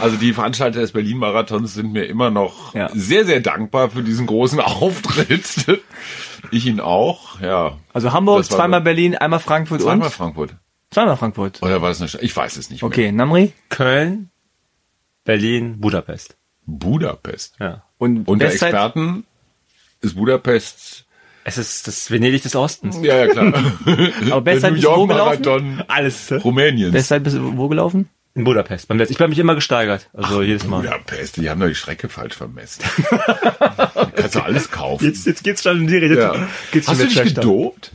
Also 0.00 0.16
die 0.16 0.32
Veranstalter 0.32 0.80
des 0.80 0.92
Berlin-Marathons 0.92 1.74
sind 1.74 1.92
mir 1.92 2.04
immer 2.04 2.30
noch 2.30 2.74
Ja. 2.74 2.88
sehr, 2.94 3.24
sehr 3.26 3.40
dankbar 3.40 3.90
für 3.90 4.02
diesen 4.02 4.26
großen 4.26 4.60
Auftritt. 4.60 5.80
Ich 6.50 6.66
ihn 6.66 6.80
auch, 6.80 7.40
ja. 7.40 7.76
Also 7.92 8.12
Hamburg, 8.12 8.44
zweimal 8.44 8.80
Berlin, 8.80 9.14
einmal 9.16 9.40
Frankfurt 9.40 9.82
Zweimal 9.82 10.06
und? 10.06 10.12
Frankfurt. 10.14 10.56
Zweimal 10.90 11.16
Frankfurt. 11.16 11.62
Oder 11.62 11.82
war 11.82 11.90
das 11.90 12.00
eine 12.00 12.08
Stadt? 12.08 12.22
Ich 12.22 12.34
weiß 12.36 12.56
es 12.56 12.70
nicht 12.70 12.82
mehr. 12.82 12.88
Okay, 12.88 13.12
Namri? 13.12 13.52
Köln, 13.68 14.30
Berlin, 15.24 15.80
Budapest. 15.80 16.36
Budapest. 16.66 17.54
Ja. 17.60 17.84
Und 17.98 18.26
Unter 18.26 18.46
Bestzeit? 18.46 18.70
Experten 18.70 19.24
ist 20.00 20.16
Budapest. 20.16 21.04
Es 21.44 21.56
ist 21.56 21.86
das 21.88 22.10
Venedig 22.10 22.42
des 22.42 22.54
Ostens. 22.54 22.98
Ja, 23.02 23.16
ja, 23.16 23.26
klar. 23.28 23.46
Aber 24.30 24.54
New 24.54 24.60
bist 24.60 24.84
du 24.84 24.96
wo 24.96 25.06
gelaufen? 25.06 25.42
Marathon 25.42 25.82
Alles. 25.88 26.32
Rumäniens. 26.44 26.92
Bestzeit 26.92 27.22
bist 27.24 27.36
du 27.36 27.56
wo 27.56 27.68
gelaufen? 27.68 28.08
In 28.34 28.44
Budapest. 28.44 28.86
Beim 28.88 28.98
letzten. 28.98 29.14
Ich 29.14 29.20
habe 29.20 29.30
mich 29.30 29.38
immer 29.38 29.54
gesteigert. 29.54 30.08
Also 30.12 30.42
jedes 30.42 30.66
Mal. 30.66 30.82
Budapest, 30.82 31.36
die 31.38 31.50
haben 31.50 31.58
doch 31.60 31.66
die 31.66 31.74
Strecke 31.74 32.08
falsch 32.08 32.34
vermessen. 32.34 32.82
kannst 34.14 34.34
du 34.34 34.40
alles 34.40 34.70
kaufen. 34.70 35.04
Jetzt, 35.04 35.26
jetzt 35.26 35.42
geht's 35.42 35.62
schon 35.62 35.78
in 35.80 35.86
die 35.86 35.96
Rede. 35.96 36.18
ja. 36.18 36.34
Geht's 36.70 36.86
Hast 36.88 37.00
du 37.00 37.06
dich 37.06 37.22
gedopt? 37.34 37.92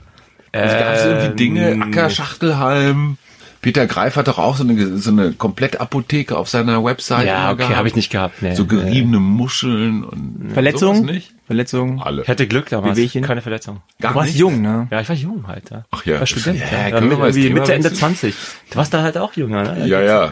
Also 0.52 0.78
gab 0.78 0.96
es 0.96 1.06
irgendwie 1.06 1.36
Dinge, 1.36 1.82
Acker, 1.84 2.10
Schachtelhalm. 2.10 3.18
Peter 3.62 3.88
Greif 3.88 4.16
hat 4.16 4.28
doch 4.28 4.38
auch 4.38 4.58
so 4.58 4.64
eine, 4.64 4.98
so 4.98 5.10
eine 5.12 5.34
Komplettapotheke 5.34 6.38
auf 6.38 6.50
seiner 6.50 6.84
Website. 6.84 7.26
Ja, 7.28 7.52
okay, 7.52 7.76
habe 7.76 7.88
ich 7.88 7.96
nicht 7.96 8.12
gehabt. 8.12 8.42
Nee, 8.42 8.56
So 8.56 8.64
nee. 8.64 8.70
geriebene 8.70 9.20
Muscheln 9.20 10.04
und 10.04 10.52
Verletzung? 10.54 10.96
sowas 10.98 11.12
nicht? 11.12 11.35
Verletzung? 11.46 12.02
Alle. 12.02 12.24
Ich 12.24 12.28
hatte 12.28 12.48
Glück 12.48 12.70
damals. 12.70 12.98
Wehwehchen? 12.98 13.24
Keine 13.24 13.42
Verletzung. 13.42 13.82
Gar 14.02 14.14
Du 14.14 14.18
warst 14.18 14.30
nicht? 14.30 14.40
jung, 14.40 14.62
ne? 14.62 14.88
Ja, 14.90 15.02
ich 15.02 15.10
war 15.10 15.16
jung 15.16 15.48
halt. 15.48 15.70
Ja. 15.70 15.86
Ach 15.92 16.06
ja. 16.06 16.16
Ich 16.16 16.20
war 16.22 16.28
Student. 16.28 16.60
Ja, 16.60 16.88
Ja, 16.90 17.00
irgendwie 17.00 17.44
Thema 17.44 17.60
Mitte, 17.60 17.74
Ende 17.74 17.86
wechseln? 17.92 18.00
20. 18.00 18.36
Du 18.72 18.76
warst 18.78 18.94
da 18.94 19.04
halt 19.04 19.18
auch 19.18 19.34
jünger, 19.34 19.64
ne? 19.64 19.88
Ja, 19.88 20.02
ja. 20.02 20.32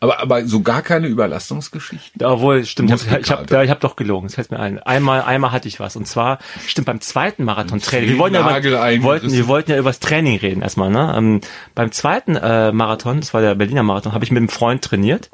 Aber, 0.00 0.20
aber 0.20 0.44
so 0.46 0.62
gar 0.62 0.82
keine 0.82 1.06
Überlastungsgeschichten? 1.06 2.24
Obwohl, 2.24 2.64
stimmt, 2.64 2.90
ich 2.90 3.08
habe 3.10 3.20
ich 3.20 3.30
hab, 3.30 3.50
ich 3.50 3.70
hab 3.70 3.80
doch 3.80 3.96
gelogen, 3.96 4.26
das 4.26 4.34
fällt 4.34 4.50
mir 4.50 4.58
ein. 4.58 4.80
Einmal, 4.80 5.22
einmal 5.22 5.52
hatte 5.52 5.68
ich 5.68 5.80
was. 5.80 5.96
Und 5.96 6.06
zwar, 6.06 6.38
stimmt, 6.66 6.86
beim 6.86 7.00
zweiten 7.00 7.44
Marathon-Training. 7.44 8.10
Wir 8.10 8.18
wollten 8.18 8.34
ja, 8.34 8.40
über, 8.58 9.02
wollten, 9.04 9.32
wir 9.32 9.48
wollten 9.48 9.70
ja 9.70 9.78
über 9.78 9.90
das 9.90 10.00
Training 10.00 10.38
reden 10.38 10.62
erstmal. 10.62 10.90
Ne? 10.90 11.14
Ähm, 11.16 11.40
beim 11.74 11.92
zweiten 11.92 12.36
äh, 12.36 12.72
Marathon, 12.72 13.20
das 13.20 13.34
war 13.34 13.40
der 13.40 13.54
Berliner 13.54 13.82
Marathon, 13.82 14.12
habe 14.12 14.24
ich 14.24 14.30
mit 14.30 14.38
einem 14.38 14.48
Freund 14.48 14.82
trainiert, 14.82 15.30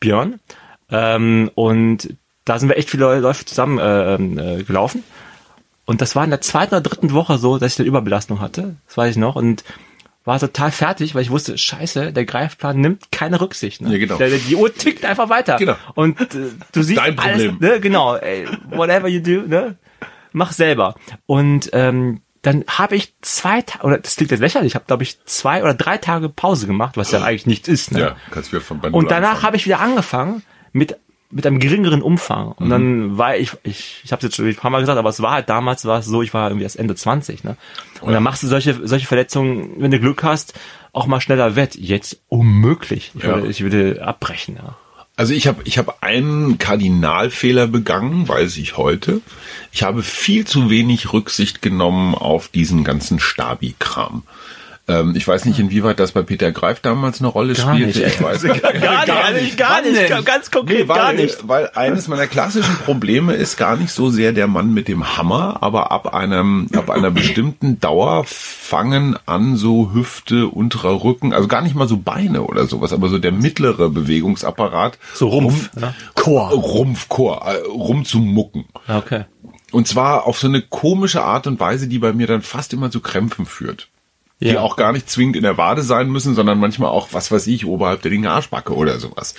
Björn. 0.00 0.40
Ähm, 0.90 1.50
und 1.54 2.16
da 2.46 2.58
sind 2.58 2.70
wir 2.70 2.78
echt 2.78 2.88
viele 2.88 3.18
Läufe 3.18 3.44
zusammen 3.44 3.78
äh, 3.78 4.14
ähm, 4.14 4.38
äh, 4.38 4.62
gelaufen. 4.62 5.04
Und 5.84 6.00
das 6.00 6.16
war 6.16 6.24
in 6.24 6.30
der 6.30 6.40
zweiten 6.40 6.74
oder 6.74 6.80
dritten 6.80 7.12
Woche 7.12 7.36
so, 7.36 7.58
dass 7.58 7.74
ich 7.74 7.78
eine 7.80 7.88
Überbelastung 7.88 8.40
hatte. 8.40 8.76
Das 8.86 8.96
weiß 8.96 9.10
ich 9.10 9.16
noch. 9.18 9.36
Und 9.36 9.62
war 10.24 10.40
total 10.40 10.72
fertig, 10.72 11.14
weil 11.14 11.22
ich 11.22 11.30
wusste, 11.30 11.56
scheiße, 11.56 12.12
der 12.12 12.24
Greifplan 12.24 12.80
nimmt 12.80 13.12
keine 13.12 13.40
Rücksicht. 13.40 13.80
Ne? 13.82 13.92
Ja, 13.92 13.98
genau. 13.98 14.16
der, 14.16 14.30
die 14.30 14.56
Uhr 14.56 14.74
tickt 14.74 15.04
einfach 15.04 15.28
weiter. 15.28 15.56
Genau. 15.56 15.76
Und 15.94 16.20
äh, 16.20 16.50
du 16.72 16.82
siehst 16.82 16.98
Dein 16.98 17.18
alles, 17.18 17.48
Problem. 17.48 17.58
ne? 17.60 17.80
genau, 17.80 18.16
ey, 18.16 18.46
whatever 18.70 19.06
you 19.06 19.20
do, 19.20 19.46
ne? 19.46 19.76
mach 20.32 20.52
selber. 20.52 20.94
Und 21.26 21.70
ähm, 21.72 22.20
dann 22.42 22.64
habe 22.68 22.94
ich 22.94 23.14
zwei 23.22 23.62
Tage, 23.62 23.84
oder 23.84 23.98
das 23.98 24.16
klingt 24.16 24.30
jetzt 24.30 24.40
lächerlich, 24.40 24.72
ich 24.72 24.74
habe, 24.74 24.84
glaube 24.86 25.02
ich, 25.02 25.24
zwei 25.24 25.62
oder 25.62 25.74
drei 25.74 25.96
Tage 25.98 26.28
Pause 26.28 26.66
gemacht, 26.66 26.96
was 26.96 27.10
ja 27.10 27.22
eigentlich 27.24 27.46
nichts 27.46 27.68
ist. 27.68 27.92
Ne? 27.92 28.00
Ja, 28.00 28.16
kannst 28.30 28.52
wieder 28.52 28.62
von 28.62 28.80
bei 28.80 28.90
Null 28.90 28.98
Und 28.98 29.10
danach 29.10 29.42
habe 29.42 29.56
ich 29.56 29.64
wieder 29.64 29.80
angefangen 29.80 30.42
mit 30.72 30.96
mit 31.30 31.46
einem 31.46 31.58
geringeren 31.58 32.02
Umfang. 32.02 32.52
Und 32.52 32.70
dann 32.70 33.18
war 33.18 33.36
ich, 33.36 33.50
ich, 33.64 34.00
ich 34.04 34.12
habe 34.12 34.20
es 34.20 34.24
jetzt 34.24 34.36
schon 34.36 34.46
ein 34.46 34.54
paar 34.54 34.70
Mal 34.70 34.80
gesagt, 34.80 34.98
aber 34.98 35.08
es 35.10 35.20
war 35.20 35.32
halt 35.32 35.48
damals 35.48 35.84
war 35.84 35.98
es 35.98 36.06
so, 36.06 36.22
ich 36.22 36.32
war 36.34 36.48
irgendwie 36.48 36.64
erst 36.64 36.78
Ende 36.78 36.94
20, 36.94 37.44
ne? 37.44 37.56
Und 38.00 38.12
dann 38.12 38.22
machst 38.22 38.42
du 38.42 38.46
solche 38.46 38.86
solche 38.86 39.06
Verletzungen, 39.06 39.70
wenn 39.78 39.90
du 39.90 39.98
Glück 39.98 40.22
hast, 40.22 40.54
auch 40.92 41.06
mal 41.06 41.20
schneller 41.20 41.56
wett. 41.56 41.74
Jetzt 41.74 42.20
unmöglich. 42.28 43.12
Ich 43.16 43.22
Ja. 43.24 43.34
würde, 43.36 43.48
ich 43.48 43.60
würde 43.62 44.02
abbrechen, 44.06 44.56
ja. 44.56 44.76
Also 45.18 45.32
ich 45.32 45.46
habe 45.46 45.62
ich 45.64 45.78
hab 45.78 46.02
einen 46.02 46.58
Kardinalfehler 46.58 47.66
begangen, 47.66 48.28
weiß 48.28 48.58
ich 48.58 48.76
heute. 48.76 49.22
Ich 49.72 49.82
habe 49.82 50.02
viel 50.02 50.46
zu 50.46 50.68
wenig 50.68 51.12
Rücksicht 51.14 51.62
genommen 51.62 52.14
auf 52.14 52.48
diesen 52.48 52.84
ganzen 52.84 53.18
Stabi-Kram. 53.18 54.24
Ähm, 54.88 55.14
ich 55.16 55.26
weiß 55.26 55.46
nicht, 55.46 55.58
inwieweit 55.58 55.98
das 55.98 56.12
bei 56.12 56.22
Peter 56.22 56.52
Greif 56.52 56.78
damals 56.78 57.18
eine 57.20 57.26
Rolle 57.28 57.54
Gar 57.54 57.74
spielte. 57.74 57.98
nicht, 57.98 58.14
ich 58.14 58.22
weiß 58.22 58.42
gar, 58.62 58.72
gar 59.04 59.32
nicht, 59.32 59.56
gar 59.58 59.82
nicht, 59.82 60.24
ganz 60.24 60.50
konkret 60.52 60.78
Nee, 60.82 60.88
weil, 60.88 60.96
gar 60.96 61.12
nicht. 61.12 61.48
weil 61.48 61.70
eines 61.74 62.06
meiner 62.06 62.28
klassischen 62.28 62.76
Probleme 62.84 63.34
ist 63.34 63.56
gar 63.56 63.76
nicht 63.76 63.90
so 63.90 64.10
sehr 64.10 64.32
der 64.32 64.46
Mann 64.46 64.72
mit 64.72 64.86
dem 64.86 65.16
Hammer, 65.16 65.58
aber 65.60 65.90
ab 65.90 66.14
einem, 66.14 66.68
ab 66.76 66.88
einer 66.90 67.10
bestimmten 67.10 67.80
Dauer 67.80 68.22
fangen 68.26 69.16
an 69.26 69.56
so 69.56 69.90
Hüfte, 69.92 70.46
unterer 70.46 71.02
Rücken, 71.02 71.32
also 71.32 71.48
gar 71.48 71.62
nicht 71.62 71.74
mal 71.74 71.88
so 71.88 71.96
Beine 71.96 72.42
oder 72.42 72.66
sowas, 72.66 72.92
aber 72.92 73.08
so 73.08 73.18
der 73.18 73.32
mittlere 73.32 73.88
Bewegungsapparat. 73.90 74.98
So 75.14 75.28
Rumpf, 75.28 75.70
rum, 75.74 75.82
ja. 75.82 75.94
Chor. 76.14 76.50
Rumpf, 76.50 77.08
Chor, 77.08 77.42
äh, 77.44 77.56
rumzumucken. 77.66 78.66
Ja, 78.86 78.98
Okay. 78.98 79.24
Und 79.72 79.88
zwar 79.88 80.26
auf 80.26 80.38
so 80.38 80.46
eine 80.46 80.62
komische 80.62 81.22
Art 81.24 81.46
und 81.48 81.58
Weise, 81.60 81.88
die 81.88 81.98
bei 81.98 82.12
mir 82.12 82.26
dann 82.28 82.40
fast 82.42 82.72
immer 82.72 82.90
zu 82.90 83.00
Krämpfen 83.00 83.46
führt. 83.46 83.88
Die 84.40 84.48
Ja. 84.48 84.60
auch 84.60 84.76
gar 84.76 84.92
nicht 84.92 85.08
zwingend 85.08 85.36
in 85.36 85.42
der 85.44 85.56
Wade 85.56 85.82
sein 85.82 86.10
müssen, 86.10 86.34
sondern 86.34 86.58
manchmal 86.60 86.90
auch, 86.90 87.08
was 87.12 87.32
weiß 87.32 87.46
ich, 87.46 87.64
oberhalb 87.66 88.02
der 88.02 88.10
linken 88.10 88.26
Arschbacke 88.28 88.74
oder 88.74 88.98
sowas. 88.98 89.34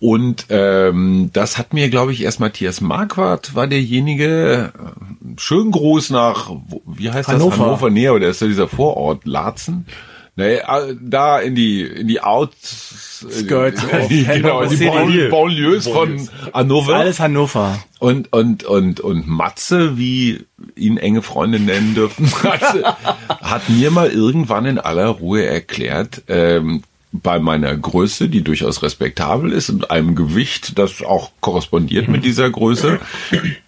Und 0.00 0.46
ähm, 0.48 1.30
das 1.32 1.58
hat 1.58 1.74
mir, 1.74 1.88
glaube 1.90 2.12
ich, 2.12 2.22
erst 2.24 2.40
Matthias 2.40 2.80
Marquardt 2.80 3.54
war 3.54 3.66
derjenige, 3.68 4.72
äh, 4.74 5.38
schön 5.38 5.70
groß 5.70 6.10
nach, 6.10 6.50
wie 6.86 7.10
heißt 7.10 7.28
Hannover. 7.28 7.50
das? 7.50 7.58
Hannover 7.60 7.90
näher, 7.90 8.14
oder 8.14 8.28
ist 8.28 8.42
da 8.42 8.46
dieser 8.46 8.68
Vorort, 8.68 9.24
Laatzen? 9.26 9.86
Nee, 10.34 10.56
äh, 10.56 10.96
da 10.98 11.40
in 11.40 11.54
die, 11.54 11.82
in 11.82 12.08
die 12.08 12.22
Out, 12.22 12.52
Skirts 12.62 13.84
äh, 13.92 13.96
of 13.96 14.08
die, 14.08 14.24
genau, 14.24 14.60
Hannover 14.60 14.76
die. 14.76 14.86
Banlieues, 14.86 15.30
Banlieues 15.30 15.88
von 15.88 16.28
Hannover. 16.54 16.96
Alles 16.96 17.20
Hannover. 17.20 17.82
Und, 17.98 18.32
und, 18.32 18.64
und, 18.64 19.00
und 19.00 19.28
Matze, 19.28 19.98
wie 19.98 20.46
ihn 20.74 20.96
enge 20.96 21.20
Freunde 21.20 21.60
nennen 21.60 21.94
dürfen, 21.94 22.32
Matze, 22.42 22.96
hat 23.28 23.68
mir 23.68 23.90
mal 23.90 24.10
irgendwann 24.10 24.64
in 24.64 24.78
aller 24.78 25.08
Ruhe 25.08 25.44
erklärt, 25.44 26.22
ähm, 26.28 26.82
bei 27.12 27.38
meiner 27.38 27.76
Größe, 27.76 28.28
die 28.30 28.42
durchaus 28.42 28.82
respektabel 28.82 29.52
ist 29.52 29.68
und 29.70 29.90
einem 29.90 30.14
Gewicht, 30.14 30.78
das 30.78 31.02
auch 31.02 31.30
korrespondiert 31.40 32.08
mit 32.08 32.24
dieser 32.24 32.48
Größe. 32.50 33.00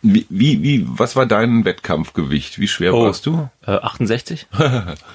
Wie, 0.02 0.26
wie, 0.30 0.62
wie 0.62 0.86
was 0.88 1.14
war 1.14 1.26
dein 1.26 1.64
Wettkampfgewicht? 1.64 2.58
Wie 2.58 2.68
schwer 2.68 2.94
Oh. 2.94 3.04
warst 3.04 3.26
du? 3.26 3.48
Äh, 3.66 3.72
68? 3.72 4.46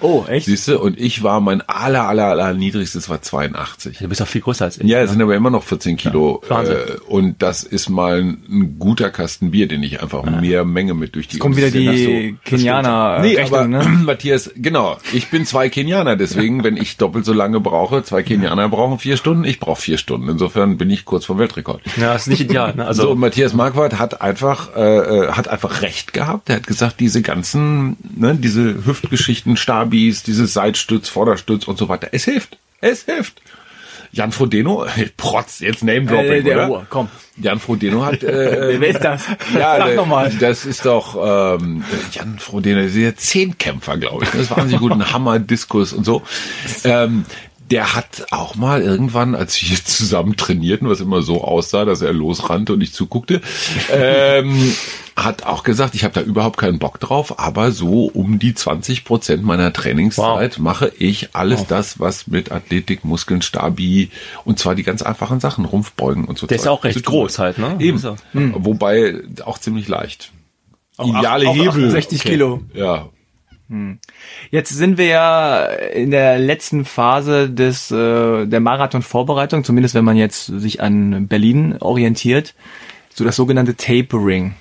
Oh, 0.02 0.26
echt? 0.28 0.46
Siehst 0.46 0.68
du? 0.68 0.80
Und 0.80 1.00
ich 1.00 1.24
war 1.24 1.42
mein 1.42 1.62
aller, 1.62 2.08
aller, 2.08 2.26
aller 2.28 2.54
niedrigstes 2.54 3.10
war 3.10 3.22
82. 3.22 3.98
Du 4.00 4.08
bist 4.08 4.22
doch 4.22 4.28
viel 4.28 4.42
größer 4.42 4.66
als 4.66 4.78
ich. 4.78 4.88
Ja, 4.88 5.02
es 5.02 5.12
sind 5.12 5.22
aber 5.22 5.36
immer 5.36 5.50
noch 5.50 5.64
14 5.64 5.98
Kilo. 5.98 6.42
Wahnsinn. 6.48 6.76
äh, 6.78 6.92
und 7.08 7.42
das 7.42 7.64
ist 7.64 7.90
mal 7.90 8.20
ein, 8.22 8.44
ein 8.50 8.76
guter 8.80 9.10
Kasten 9.10 9.52
Bier, 9.52 9.68
den 9.68 9.84
ich 9.84 10.02
einfach 10.02 10.24
mehr 10.24 10.66
Menge 10.66 10.94
mit 10.94 11.16
durch 11.16 11.28
die 11.28 11.38
Kommt 11.40 11.58
wieder 11.58 11.68
das 11.68 11.76
ist 11.76 11.84
ja 11.84 11.92
die 11.92 12.30
so- 12.32 12.38
Kenianer 12.44 13.20
Nee, 13.22 13.36
Rechnung, 13.36 13.60
aber 13.60 13.68
ne? 13.68 13.84
Matthias, 14.06 14.52
genau, 14.56 14.98
ich 15.14 15.30
bin 15.30 15.46
zwei 15.46 15.70
Kenianer, 15.70 16.16
deswegen, 16.16 16.64
wenn 16.64 16.78
ich 16.78 16.98
doppelt 16.98 17.26
so 17.26 17.34
lange 17.34 17.60
brauche, 17.60 18.04
zwei 18.04 18.19
Kenianer 18.24 18.70
brauchen 18.70 19.00
vier 19.00 19.18
Stunden, 19.18 19.44
ich 19.44 19.60
brauche 19.60 19.82
vier 19.82 19.98
Stunden. 19.98 20.30
Insofern 20.30 20.78
bin 20.78 20.90
ich 20.90 21.06
kurz 21.06 21.26
vom 21.26 21.38
Weltrekord. 21.40 21.82
Ja, 21.98 22.16
ist 22.16 22.28
nicht 22.28 22.42
ideal. 22.42 22.74
Ne? 22.76 22.86
Also 22.86 23.04
so, 23.04 23.12
und 23.12 23.20
Matthias 23.20 23.54
Marquardt 23.54 23.98
hat 24.00 24.22
einfach 24.22 24.76
äh, 24.76 24.80
äh, 24.82 25.32
hat 25.32 25.48
einfach 25.48 25.82
recht 25.82 26.14
gehabt. 26.14 26.50
Er 26.50 26.58
hat 26.58 26.68
gesagt, 26.68 27.00
diese 27.00 27.22
ganzen, 27.22 27.98
ne, 28.16 28.36
diese 28.36 28.86
Hüftgeschichten, 28.86 29.58
Stabis, 29.58 30.24
dieses 30.24 30.54
Seitstütz, 30.54 31.10
Vorderstütz 31.10 31.68
und 31.68 31.78
so 31.78 31.90
weiter, 31.90 32.10
es 32.12 32.26
hilft. 32.26 32.58
Es 32.82 33.04
hilft. 33.04 33.42
Jan 34.12 34.32
Frodeno, 34.32 34.88
Protz, 35.18 35.60
jetzt 35.60 35.84
Name 35.84 36.06
Dropping, 36.08 36.32
Äh, 36.32 36.42
der 36.42 36.56
oder? 36.58 36.70
Uhr, 36.72 36.88
komm. 36.90 37.10
Jan 37.38 37.60
Frodeno 37.60 38.04
hat 38.04 38.24
äh, 38.24 38.78
Wer 38.80 38.90
ist 38.90 39.04
das? 39.04 39.24
ja, 39.54 39.78
Sag 39.78 39.86
der- 39.86 39.96
nochmal. 39.98 40.32
Das 40.40 40.66
ist 40.66 40.84
doch 40.86 41.16
ähm, 41.60 41.84
Jan 42.12 42.40
Frodeno, 42.40 42.82
das 42.82 42.88
ist 42.92 42.96
der 42.98 43.16
Zehnkämpfer, 43.18 43.98
glaube 43.98 44.24
ich. 44.24 44.32
Das 44.32 44.42
ist 44.42 44.52
wahnsinnig 44.52 44.80
gut, 44.80 44.94
ein 44.94 45.14
Hammer, 45.14 45.38
Diskus 45.38 45.94
und 45.94 46.06
so. 46.06 46.24
Ähm, 46.86 47.26
der 47.72 47.96
hat 47.96 48.28
auch 48.32 48.56
mal 48.56 48.82
irgendwann, 48.82 49.36
als 49.36 49.62
wir 49.62 49.78
zusammen 49.84 50.36
trainierten, 50.36 50.90
was 50.90 51.02
immer 51.02 51.22
so 51.22 51.44
aussah, 51.44 51.86
dass 51.86 52.02
er 52.02 52.14
losrannte 52.14 52.74
und 52.74 52.82
ich 52.82 52.94
zuguckte, 52.94 53.42
ähm, 53.94 54.76
hat 55.16 55.44
auch 55.44 55.64
gesagt, 55.64 55.96
ich 55.96 56.04
habe 56.04 56.14
da 56.14 56.22
überhaupt 56.22 56.58
keinen 56.58 56.80
Bock 56.80 57.00
drauf, 57.00 57.40
aber 57.40 57.72
so 57.72 58.06
um 58.06 58.40
die 58.40 58.54
20 58.54 59.04
Prozent 59.04 59.44
meiner 59.44 59.74
Trainingszeit 59.74 60.60
mache 60.60 60.92
ich 60.98 61.36
alles 61.36 61.68
das, 61.68 62.00
was 62.00 62.28
mit 62.28 62.52
Athletik, 62.52 63.04
Muskeln, 63.04 63.42
Stabi 63.42 64.12
und 64.46 64.60
zwar 64.60 64.76
die 64.76 64.84
ganz 64.84 65.02
einfachen 65.02 65.40
Sachen, 65.40 65.66
Rumpfbeugen 65.66 66.26
und 66.26 66.38
so. 66.38 66.48
Der 66.48 66.56
ist 66.58 66.64
Zeug 66.64 66.72
auch 66.72 66.84
recht 66.84 67.04
tun. 67.04 67.14
groß 67.14 67.40
halt, 67.40 67.58
ne? 67.58 67.76
Eben. 67.80 67.98
Ist 67.98 68.06
er. 68.06 68.16
Wobei 68.34 69.16
auch 69.44 69.58
ziemlich 69.58 69.88
leicht. 69.88 70.32
Ideale 71.02 71.50
auch 71.50 71.56
Hebel. 71.56 71.86
68 71.86 72.24
Kilo. 72.24 72.62
Ja. 72.74 73.10
Jetzt 74.50 74.70
sind 74.70 74.98
wir 74.98 75.06
ja 75.06 75.64
in 75.66 76.12
der 76.12 76.40
letzten 76.40 76.86
Phase 76.86 77.50
des 77.50 77.92
äh, 77.92 78.46
der 78.48 78.60
Marathon-Vorbereitung, 78.60 79.64
zumindest 79.64 79.94
wenn 79.96 80.06
man 80.06 80.18
jetzt 80.18 80.48
sich 80.48 80.82
an 80.82 81.28
Berlin 81.28 81.78
orientiert, 81.80 82.56
so 83.14 83.24
das 83.24 83.36
sogenannte 83.36 83.76
Tapering. 83.76 84.56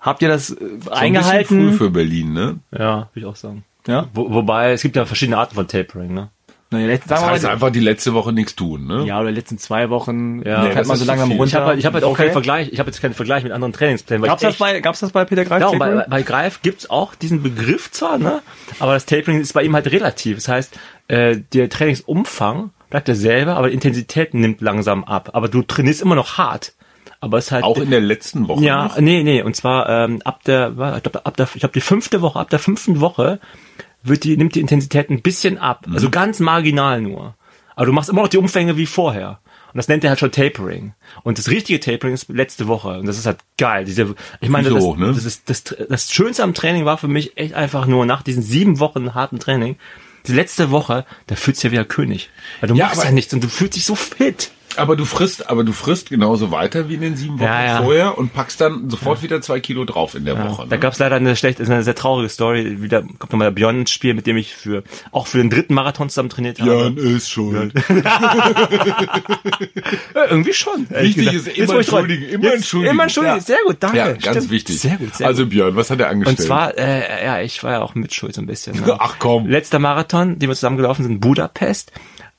Habt 0.00 0.22
ihr 0.22 0.28
das 0.28 0.50
äh, 0.50 0.54
So 0.54 0.64
ein 0.64 0.78
bisschen 0.78 0.92
eingehalten? 0.92 1.46
früh 1.70 1.72
für 1.72 1.90
Berlin, 1.90 2.32
ne? 2.32 2.58
Ja, 2.72 3.08
würde 3.12 3.20
ich 3.20 3.24
auch 3.26 3.36
sagen. 3.36 3.64
ja? 3.86 4.06
Wo, 4.12 4.30
wobei, 4.30 4.72
es 4.72 4.82
gibt 4.82 4.96
ja 4.96 5.06
verschiedene 5.06 5.38
Arten 5.38 5.54
von 5.54 5.66
Tapering, 5.66 6.12
ne? 6.12 6.30
Na, 6.78 6.86
letzten, 6.86 7.08
Das 7.08 7.24
heißt 7.24 7.42
mal, 7.44 7.50
einfach 7.52 7.70
die 7.70 7.80
letzte 7.80 8.14
Woche 8.14 8.32
nichts 8.32 8.54
tun, 8.54 8.86
ne? 8.86 9.04
ja, 9.06 9.20
oder 9.20 9.30
die 9.30 9.36
letzten 9.36 9.58
zwei 9.58 9.90
Wochen 9.90 10.42
Ja, 10.44 10.62
fährt 10.64 10.76
das 10.78 10.88
man 10.88 10.96
so 10.96 11.04
langsam 11.04 11.30
runter. 11.32 11.46
Ich 11.46 11.54
habe 11.54 11.66
halt, 11.66 11.78
ich 11.78 11.86
hab 11.86 11.94
halt 11.94 12.04
auch 12.04 12.10
Okay. 12.10 12.22
keinen 12.24 12.32
Vergleich, 12.32 12.68
ich 12.72 12.78
habe 12.78 12.90
jetzt 12.90 13.00
keinen 13.00 13.14
Vergleich 13.14 13.42
mit 13.44 13.52
anderen 13.52 13.72
Trainingsplänen. 13.72 14.24
Gab's 14.26 14.42
das, 14.42 14.56
bei, 14.56 14.80
gab's 14.80 15.00
das 15.00 15.12
bei 15.12 15.24
Peter 15.24 15.44
Greif? 15.44 15.66
Und 15.68 15.78
bei, 15.78 16.04
bei 16.08 16.22
Greif 16.22 16.62
gibt's 16.62 16.88
auch 16.90 17.14
diesen 17.14 17.42
Begriff 17.42 17.90
zwar, 17.90 18.18
ne? 18.18 18.42
Aber 18.80 18.94
das 18.94 19.06
Tapering 19.06 19.40
ist 19.40 19.52
bei 19.52 19.62
ihm 19.62 19.74
halt 19.74 19.90
relativ. 19.90 20.36
Das 20.36 20.48
heißt, 20.48 20.78
äh, 21.08 21.36
der 21.52 21.68
Trainingsumfang 21.68 22.70
bleibt 22.90 23.08
derselbe, 23.08 23.54
aber 23.54 23.68
die 23.68 23.74
Intensität 23.74 24.34
nimmt 24.34 24.60
langsam 24.60 25.04
ab. 25.04 25.30
Aber 25.32 25.48
du 25.48 25.62
trainierst 25.62 26.02
immer 26.02 26.14
noch 26.14 26.38
hart. 26.38 26.72
Aber 27.20 27.38
es 27.38 27.46
ist 27.46 27.52
halt 27.52 27.64
Auch 27.64 27.78
in 27.78 27.90
der 27.90 28.00
letzten 28.00 28.48
Woche 28.48 28.62
ja, 28.62 28.84
noch? 28.84 28.98
nee, 28.98 29.22
nee, 29.22 29.40
und 29.40 29.56
zwar 29.56 29.88
ähm, 29.88 30.20
ab 30.26 30.44
der, 30.44 30.68
ich 30.96 31.02
glaube, 31.02 31.24
ab 31.24 31.36
der, 31.38 31.48
ich 31.54 31.60
glaube 31.60 31.72
die 31.72 31.80
fünfte 31.80 32.20
Woche, 32.20 32.38
ab 32.38 32.50
der 32.50 32.58
fünften 32.58 33.00
Woche 33.00 33.40
wird 34.04 34.24
die 34.24 34.36
nimmt 34.36 34.54
die 34.54 34.60
Intensität 34.60 35.10
ein 35.10 35.22
bisschen 35.22 35.58
ab, 35.58 35.86
Mhm. 35.86 35.94
also 35.94 36.10
ganz 36.10 36.38
marginal 36.40 37.00
nur. 37.00 37.34
Aber 37.76 37.86
du 37.86 37.92
machst 37.92 38.08
immer 38.10 38.22
noch 38.22 38.28
die 38.28 38.38
Umfänge 38.38 38.76
wie 38.76 38.86
vorher. 38.86 39.40
Und 39.72 39.78
das 39.78 39.88
nennt 39.88 40.04
er 40.04 40.10
halt 40.10 40.20
schon 40.20 40.30
Tapering. 40.30 40.92
Und 41.24 41.38
das 41.38 41.48
richtige 41.50 41.80
Tapering 41.80 42.14
ist 42.14 42.28
letzte 42.28 42.68
Woche. 42.68 43.00
Und 43.00 43.06
das 43.06 43.18
ist 43.18 43.26
halt 43.26 43.38
geil. 43.58 43.84
Diese, 43.84 44.14
ich 44.40 44.48
meine, 44.48 44.70
das, 44.70 44.80
hoch, 44.84 44.96
ne? 44.96 45.12
das, 45.12 45.24
ist, 45.24 45.50
das, 45.50 45.64
das 45.64 46.12
Schönste 46.12 46.44
am 46.44 46.54
Training 46.54 46.84
war 46.84 46.96
für 46.96 47.08
mich 47.08 47.36
echt 47.36 47.54
einfach 47.54 47.86
nur 47.86 48.06
nach 48.06 48.22
diesen 48.22 48.44
sieben 48.44 48.78
Wochen 48.78 49.14
harten 49.14 49.40
Training, 49.40 49.74
die 50.28 50.32
letzte 50.32 50.70
Woche, 50.70 51.04
da 51.26 51.34
fühlst 51.34 51.64
du 51.64 51.68
ja 51.68 51.72
wie 51.72 51.78
ein 51.80 51.88
König. 51.88 52.30
Weil 52.60 52.68
du 52.68 52.76
Ja, 52.76 52.86
machst 52.86 53.02
ja 53.02 53.10
nichts 53.10 53.34
und 53.34 53.42
du 53.42 53.48
fühlst 53.48 53.74
dich 53.74 53.84
so 53.84 53.96
fit. 53.96 54.52
Aber 54.76 54.96
du 54.96 55.04
frisst, 55.04 55.48
aber 55.50 55.64
du 55.64 55.72
frisst 55.72 56.10
genauso 56.10 56.50
weiter 56.50 56.88
wie 56.88 56.94
in 56.94 57.00
den 57.00 57.16
sieben 57.16 57.34
Wochen 57.38 57.44
Ja, 57.44 57.64
ja. 57.64 57.82
vorher 57.82 58.18
und 58.18 58.32
packst 58.32 58.60
dann 58.60 58.90
sofort 58.90 59.22
wieder 59.22 59.40
zwei 59.40 59.60
Kilo 59.60 59.84
drauf 59.84 60.14
in 60.14 60.24
der 60.24 60.34
Ja, 60.34 60.48
Woche. 60.50 60.66
Da 60.68 60.76
Ne? 60.76 60.80
gab's 60.80 60.98
leider 60.98 61.16
eine 61.16 61.36
schlechte, 61.36 61.62
eine 61.64 61.82
sehr 61.82 61.94
traurige 61.94 62.28
Story. 62.28 62.82
Wieder 62.82 63.02
kommt 63.02 63.32
nochmal 63.32 63.48
der 63.48 63.52
Björn 63.54 63.80
ins 63.80 63.90
Spiel, 63.90 64.14
mit 64.14 64.26
dem 64.26 64.36
ich 64.36 64.54
für 64.54 64.82
auch 65.12 65.26
für 65.26 65.38
den 65.38 65.50
dritten 65.50 65.74
Marathon 65.74 66.08
zusammen 66.08 66.28
trainiert 66.30 66.60
habe. 66.60 66.94
ist 67.00 67.30
schon. 67.30 67.72
Ja, 70.14 70.26
irgendwie 70.30 70.52
schon. 70.52 70.86
Wichtig 70.90 71.30
gesagt. 71.32 71.56
ist 71.58 71.68
immer 71.68 71.78
entschuldigen, 71.78 72.28
immer 72.28 72.44
jetzt, 72.44 72.54
entschuldigen. 72.56 72.90
Immer 72.92 73.02
entschuldigen. 73.04 73.36
Ja. 73.36 73.42
Sehr 73.42 73.58
gut, 73.66 73.76
danke. 73.80 73.96
Ja, 73.98 74.12
ganz 74.12 74.22
Stimmt. 74.36 74.50
wichtig. 74.50 74.80
Sehr 74.80 74.96
gut, 74.96 75.14
sehr 75.14 75.26
also. 75.26 75.46
Björn, 75.46 75.76
was 75.76 75.90
hat 75.90 76.00
er 76.00 76.08
angestellt? 76.08 76.38
Und 76.38 76.44
zwar, 76.44 76.76
äh, 76.78 77.24
ja, 77.24 77.40
ich 77.40 77.62
war 77.62 77.72
ja 77.72 77.82
auch 77.82 77.94
mitschuld 77.94 78.34
so 78.34 78.40
ein 78.40 78.46
bisschen. 78.46 78.80
Ne? 78.80 78.96
Ach 78.98 79.16
komm. 79.18 79.46
Letzter 79.48 79.78
Marathon, 79.78 80.38
den 80.38 80.48
wir 80.48 80.54
zusammen 80.54 80.76
gelaufen 80.76 81.02
sind, 81.02 81.20
Budapest. 81.20 81.92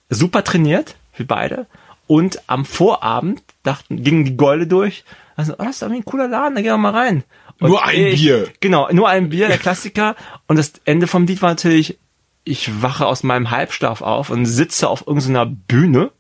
Super 0.10 0.44
trainiert, 0.44 0.96
wir 1.16 1.28
beide. 1.28 1.68
Und 2.08 2.42
am 2.48 2.66
Vorabend 2.66 3.42
dachten, 3.64 4.04
gingen 4.04 4.26
die 4.26 4.38
Golde 4.38 4.68
durch. 4.68 5.04
Also, 5.36 5.54
oh, 5.54 5.64
das 5.64 5.78
ist 5.78 5.82
irgendwie 5.82 6.02
ein 6.02 6.06
cooler 6.06 6.28
Laden, 6.28 6.56
da 6.56 6.62
gehen 6.62 6.72
wir 6.72 6.78
mal 6.78 6.92
rein. 6.92 7.24
Und 7.60 7.70
Nur 7.70 7.84
ein 7.84 8.08
ich, 8.08 8.22
Bier. 8.22 8.48
Genau, 8.60 8.90
nur 8.92 9.10
ein 9.10 9.30
Bier, 9.30 9.48
der 9.48 9.58
Klassiker. 9.58 10.16
Und 10.48 10.58
das 10.58 10.74
Ende 10.86 11.08
vom 11.08 11.26
Lied 11.26 11.42
war 11.42 11.50
natürlich, 11.50 11.98
ich 12.44 12.82
wache 12.82 13.06
aus 13.06 13.24
meinem 13.24 13.52
Halbschlaf 13.52 14.02
auf 14.02 14.30
und 14.30 14.46
sitze 14.46 14.90
auf 14.90 15.08
irgendeiner 15.08 15.46
Bühne. 15.46 16.12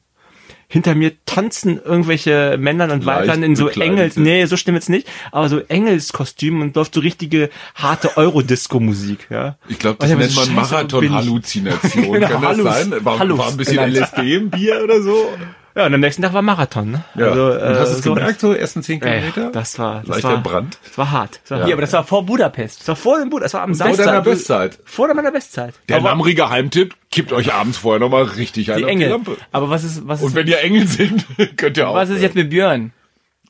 Hinter 0.67 0.95
mir 0.95 1.13
tanzen 1.25 1.79
irgendwelche 1.79 2.57
Männer 2.59 2.91
und 2.91 3.05
Weibern 3.05 3.43
in 3.43 3.55
so. 3.55 3.69
Engels, 3.69 4.17
nee, 4.17 4.45
so 4.45 4.57
stimmt 4.57 4.77
jetzt 4.77 4.89
nicht, 4.89 5.07
aber 5.31 5.47
so 5.47 5.59
Engelskostümen 5.59 6.63
und 6.63 6.75
läuft 6.75 6.95
so 6.95 7.01
richtige 7.01 7.51
harte 7.75 8.17
Eurodisco-Musik, 8.17 9.27
ja. 9.29 9.57
ich 9.69 9.77
glaube, 9.77 9.97
das 9.99 10.09
mir 10.09 10.15
nennt 10.15 10.31
so, 10.31 10.39
man 10.39 10.49
ich? 10.49 10.55
Marathon-Halluzination. 10.55 12.13
Genau, 12.13 12.27
Kann 12.27 12.41
das 12.41 12.49
Hallus. 12.49 12.73
sein? 12.73 13.05
War, 13.05 13.19
Hallus 13.19 13.37
war 13.37 13.47
ein 13.49 13.57
bisschen. 13.57 13.77
LSD 13.77 14.35
im 14.35 14.49
Bier 14.49 14.83
oder 14.83 15.03
so? 15.03 15.29
Ja, 15.75 15.85
und 15.87 15.93
am 15.93 15.99
nächsten 15.99 16.21
Tag 16.21 16.33
war 16.33 16.41
Marathon, 16.41 16.91
ne? 16.91 17.03
Ja. 17.15 17.25
Also, 17.31 17.45
und 17.51 17.61
hast 17.61 17.91
du 17.91 17.97
es 17.97 18.03
so, 18.03 18.13
gemerkt, 18.13 18.39
so 18.39 18.53
ersten 18.53 18.81
zehn 18.81 19.01
Ey, 19.01 19.19
Kilometer? 19.31 19.51
das 19.51 19.77
war, 19.77 19.99
das 19.99 20.07
Leichter 20.07 20.29
war, 20.29 20.41
Brand. 20.43 20.77
Das 20.85 20.97
war 20.97 21.11
hart. 21.11 21.41
Das 21.43 21.51
war, 21.51 21.57
Ja, 21.57 21.63
hart. 21.65 21.73
aber 21.73 21.81
das 21.81 21.91
war 21.93 22.03
vor 22.05 22.25
Budapest. 22.25 22.79
das 22.79 22.87
war 22.87 22.95
vor 22.95 23.19
dem 23.19 23.29
Boot, 23.29 23.43
das 23.43 23.53
war 23.53 23.61
am 23.63 23.75
Vor 23.75 23.85
deiner 23.87 23.95
Samstag. 23.97 24.23
Bestzeit. 24.23 24.79
Vor 24.85 25.13
meiner 25.13 25.31
Bestzeit. 25.31 25.73
Der 25.89 25.99
lammrige 25.99 26.49
Heimtipp, 26.49 26.95
kippt 27.11 27.33
euch 27.33 27.53
abends 27.53 27.77
vorher 27.77 27.99
nochmal 27.99 28.23
richtig 28.23 28.71
ein 28.71 28.77
Die 28.77 28.83
auf 28.85 28.87
die 28.87 28.93
Engel. 28.93 29.09
Lampe. 29.09 29.35
Aber 29.51 29.69
was 29.69 29.83
ist, 29.83 30.07
was 30.07 30.21
ist, 30.21 30.27
Und 30.27 30.35
wenn 30.35 30.47
ihr 30.47 30.59
Engel 30.61 30.87
sind, 30.87 31.25
könnt 31.57 31.75
ihr 31.75 31.89
auch. 31.89 31.95
was 31.95 32.09
ist 32.09 32.21
jetzt 32.21 32.35
mit 32.35 32.49
Björn? 32.49 32.93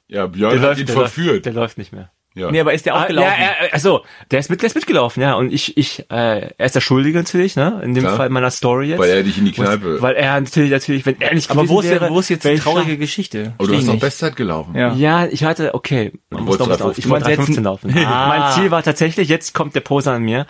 Ja, 0.08 0.26
Björn 0.26 0.60
hat 0.62 0.80
ihn 0.80 0.88
der 0.88 0.96
verführt. 0.96 1.28
Läuft, 1.28 1.46
der 1.46 1.54
läuft 1.54 1.78
nicht 1.78 1.94
mehr. 1.94 2.10
Ja. 2.36 2.52
Nee, 2.52 2.60
aber 2.60 2.74
ist 2.74 2.86
der 2.86 2.96
auch 2.96 3.02
Ah, 3.02 3.08
gelaufen? 3.08 3.32
Ja, 3.40 3.56
er, 3.64 3.74
also, 3.74 4.02
der 4.30 4.40
ist 4.40 4.50
mit, 4.50 4.62
der 4.62 4.68
ist 4.68 4.76
mitgelaufen, 4.76 5.22
ja. 5.24 5.34
Und 5.36 5.52
ich, 5.52 5.78
ich, 5.78 6.00
äh, 6.12 6.52
er 6.58 6.66
ist 6.66 6.76
der 6.76 6.82
Schuldige 6.82 7.18
natürlich, 7.18 7.56
ne? 7.56 7.82
In 7.84 7.94
dem 7.94 8.04
Klar. 8.04 8.18
Fall 8.18 8.30
meiner 8.30 8.52
Story 8.52 8.90
jetzt. 8.90 9.00
Weil 9.00 9.10
er 9.10 9.24
dich 9.24 9.38
in 9.38 9.46
die 9.46 9.52
Kneipe. 9.54 10.02
Weil 10.02 10.16
er 10.16 10.40
natürlich, 10.40 10.72
natürlich, 10.72 11.06
wenn 11.06 11.20
er 11.22 11.34
nicht 11.34 11.50
aber 11.50 11.68
wo 11.68 11.80
ist, 11.80 11.90
wäre, 11.90 12.10
wo 12.10 12.20
ist 12.20 12.30
jetzt 12.30 12.44
wäre 12.44 12.56
die 12.56 12.62
traurige 12.62 12.98
Geschichte? 12.98 13.54
Aber 13.58 13.68
du 13.68 13.74
Versteh 13.74 13.88
hast 13.92 13.96
doch. 13.96 14.00
Bestzeit 14.02 14.36
gelaufen. 14.36 14.76
Ja. 14.76 14.94
Ja, 14.94 15.26
ich 15.26 15.44
hatte, 15.44 15.74
okay, 15.74 16.12
man 16.30 16.44
muss 16.44 16.60
wolltest 16.60 16.80
noch 16.82 16.88
was 16.90 16.98
3,15 16.98 17.00
ich 17.00 17.10
wollte 17.10 17.32
Du 17.32 17.38
meinst 17.38 17.52
3,15 17.54 17.62
laufen. 17.64 17.98
Ah. 18.06 18.28
Mein 18.38 18.54
Ziel 18.54 18.72
war 18.72 18.84
tatsächlich, 18.84 19.30
jetzt 19.30 19.54
kommt 19.54 19.74
der 19.76 19.82
Poser 19.82 20.12
an 20.12 20.24
mir. 20.24 20.46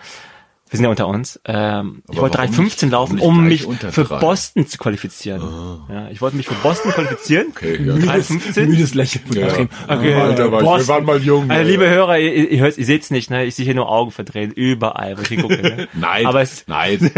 Wir 0.68 0.78
sind 0.78 0.84
ja 0.84 0.90
unter 0.90 1.06
uns. 1.06 1.40
Ähm, 1.44 2.02
ich 2.10 2.18
wollte 2.18 2.38
warum 2.38 2.50
3,15 2.52 2.58
nicht- 2.86 2.90
laufen, 2.90 3.20
um 3.20 3.44
mich 3.46 3.66
für 3.90 4.02
drei? 4.02 4.18
Boston 4.18 4.66
zu 4.66 4.78
qualifizieren. 4.78 5.40
Ja, 5.88 6.08
ich 6.10 6.20
wollte 6.20 6.36
mich 6.36 6.48
für 6.48 6.54
Boston 6.56 6.90
qualifizieren. 6.90 7.46
Okay, 7.54 7.80
ja. 7.84 7.94
3,15. 7.94 8.66
Müdes 8.66 8.94
Lächeln. 8.94 9.24
Ja. 9.32 9.46
Okay, 9.46 10.14
Alter, 10.14 10.50
war 10.50 10.60
ich, 10.60 10.66
wir 10.66 10.70
Boston. 10.72 10.88
waren 10.88 11.04
mal 11.04 11.22
jung. 11.22 11.48
Also, 11.52 11.70
liebe 11.70 11.88
Hörer, 11.88 12.18
ihr, 12.18 12.50
ihr 12.50 12.58
hört, 12.58 12.76
ihr 12.78 12.84
seht's 12.84 13.12
nicht, 13.12 13.30
ne? 13.30 13.44
Ich 13.44 13.54
sehe 13.54 13.64
hier 13.64 13.76
nur 13.76 13.88
Augen 13.88 14.10
verdrehen, 14.10 14.50
überall, 14.50 15.16
wo 15.16 15.22
ich 15.22 15.28
hingucke. 15.28 15.62
Ne? 15.62 15.88
Nein, 15.94 16.26
Aber 16.26 16.42
es 16.42 16.64
nein, 16.66 17.12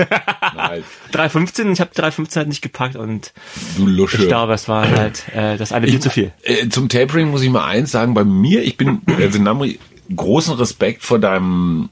nein. 0.54 0.82
3,15, 1.14 1.72
ich 1.72 1.80
habe 1.80 1.90
3,15 1.94 2.36
halt 2.36 2.48
nicht 2.48 2.60
gepackt 2.60 2.96
und 2.96 3.32
Du 3.78 3.86
Lusche. 3.86 4.18
ich 4.22 4.28
glaube, 4.28 4.52
es 4.52 4.68
war 4.68 4.90
halt 4.90 5.24
äh, 5.34 5.56
das 5.56 5.72
eine 5.72 5.86
Bier 5.86 6.00
zu 6.00 6.10
viel. 6.10 6.32
Äh, 6.42 6.68
zum 6.68 6.90
Tapering 6.90 7.30
muss 7.30 7.42
ich 7.42 7.48
mal 7.48 7.64
eins 7.64 7.92
sagen. 7.92 8.12
Bei 8.12 8.24
mir, 8.24 8.62
ich 8.62 8.76
bin, 8.76 9.00
also 9.18 9.40
Namri, 9.40 9.78
großen 10.14 10.54
Respekt 10.54 11.02
vor 11.02 11.18
deinem, 11.18 11.88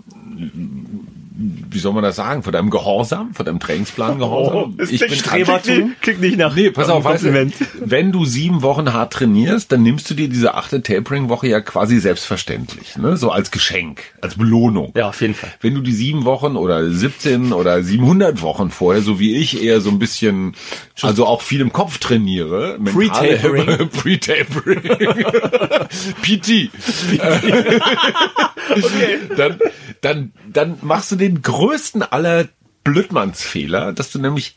wie 1.39 1.79
soll 1.79 1.93
man 1.93 2.03
das 2.03 2.17
sagen, 2.17 2.43
vor 2.43 2.53
deinem 2.53 2.71
Gehorsam, 2.71 3.35
vor 3.35 3.45
deinem 3.45 3.61
Trainingsplan 3.61 4.19
Gehorsam. 4.19 4.79
ich 4.89 5.01
bin 5.01 5.15
Strebertum. 5.15 5.95
Klingt 6.01 6.21
nicht 6.21 6.39
nach 6.39 6.55
Nee, 6.55 6.71
pass 6.71 6.89
auf, 6.89 7.05
weißt 7.05 7.25
du, 7.25 7.53
wenn 7.81 8.13
du 8.13 8.25
sieben 8.25 8.63
Wochen 8.63 8.93
hart 8.93 9.13
trainierst, 9.13 9.71
dann 9.71 9.83
nimmst 9.83 10.11
du 10.11 10.15
dir 10.15 10.29
diese 10.29 10.55
achte 10.55 10.83
Tapering-Woche 10.83 11.49
ja 11.49 11.61
quasi 11.61 11.99
selbstverständlich, 11.99 12.97
ne? 12.97 13.19
so 13.19 13.31
als 13.31 13.51
Geschenk, 13.51 14.03
als 14.23 14.37
Belohnung. 14.37 14.93
Ja, 14.97 15.11
auf 15.11 15.21
jeden 15.21 15.35
Fall. 15.35 15.53
Wenn 15.61 15.75
du 15.75 15.83
die 15.83 15.93
sieben 15.93 16.25
Wochen 16.25 16.57
oder 16.57 16.91
17 16.91 17.53
oder 17.53 17.83
700 17.83 18.41
Wochen 18.41 18.71
vorher, 18.71 19.03
so 19.03 19.21
wie 19.21 19.37
ich, 19.37 19.63
eher 19.63 19.83
so 19.83 19.91
ein 19.91 19.99
bisschen, 19.99 20.55
also 21.03 21.27
auch 21.27 21.43
viel 21.43 21.61
im 21.61 21.73
Kopf 21.73 21.99
trainiere, 21.99 22.79
Pre-Tapering. 22.83 23.89
Pre-Tapering. 23.91 24.81
PT. 26.23 26.71
dann, 29.37 29.59
dann, 30.01 30.33
dann 30.53 30.79
machst 30.83 31.13
du 31.13 31.17
den 31.17 31.26
größten 31.35 32.03
aller 32.03 32.47
Blödmannsfehler, 32.85 33.93
dass 33.93 34.11
du 34.11 34.19
nämlich 34.19 34.57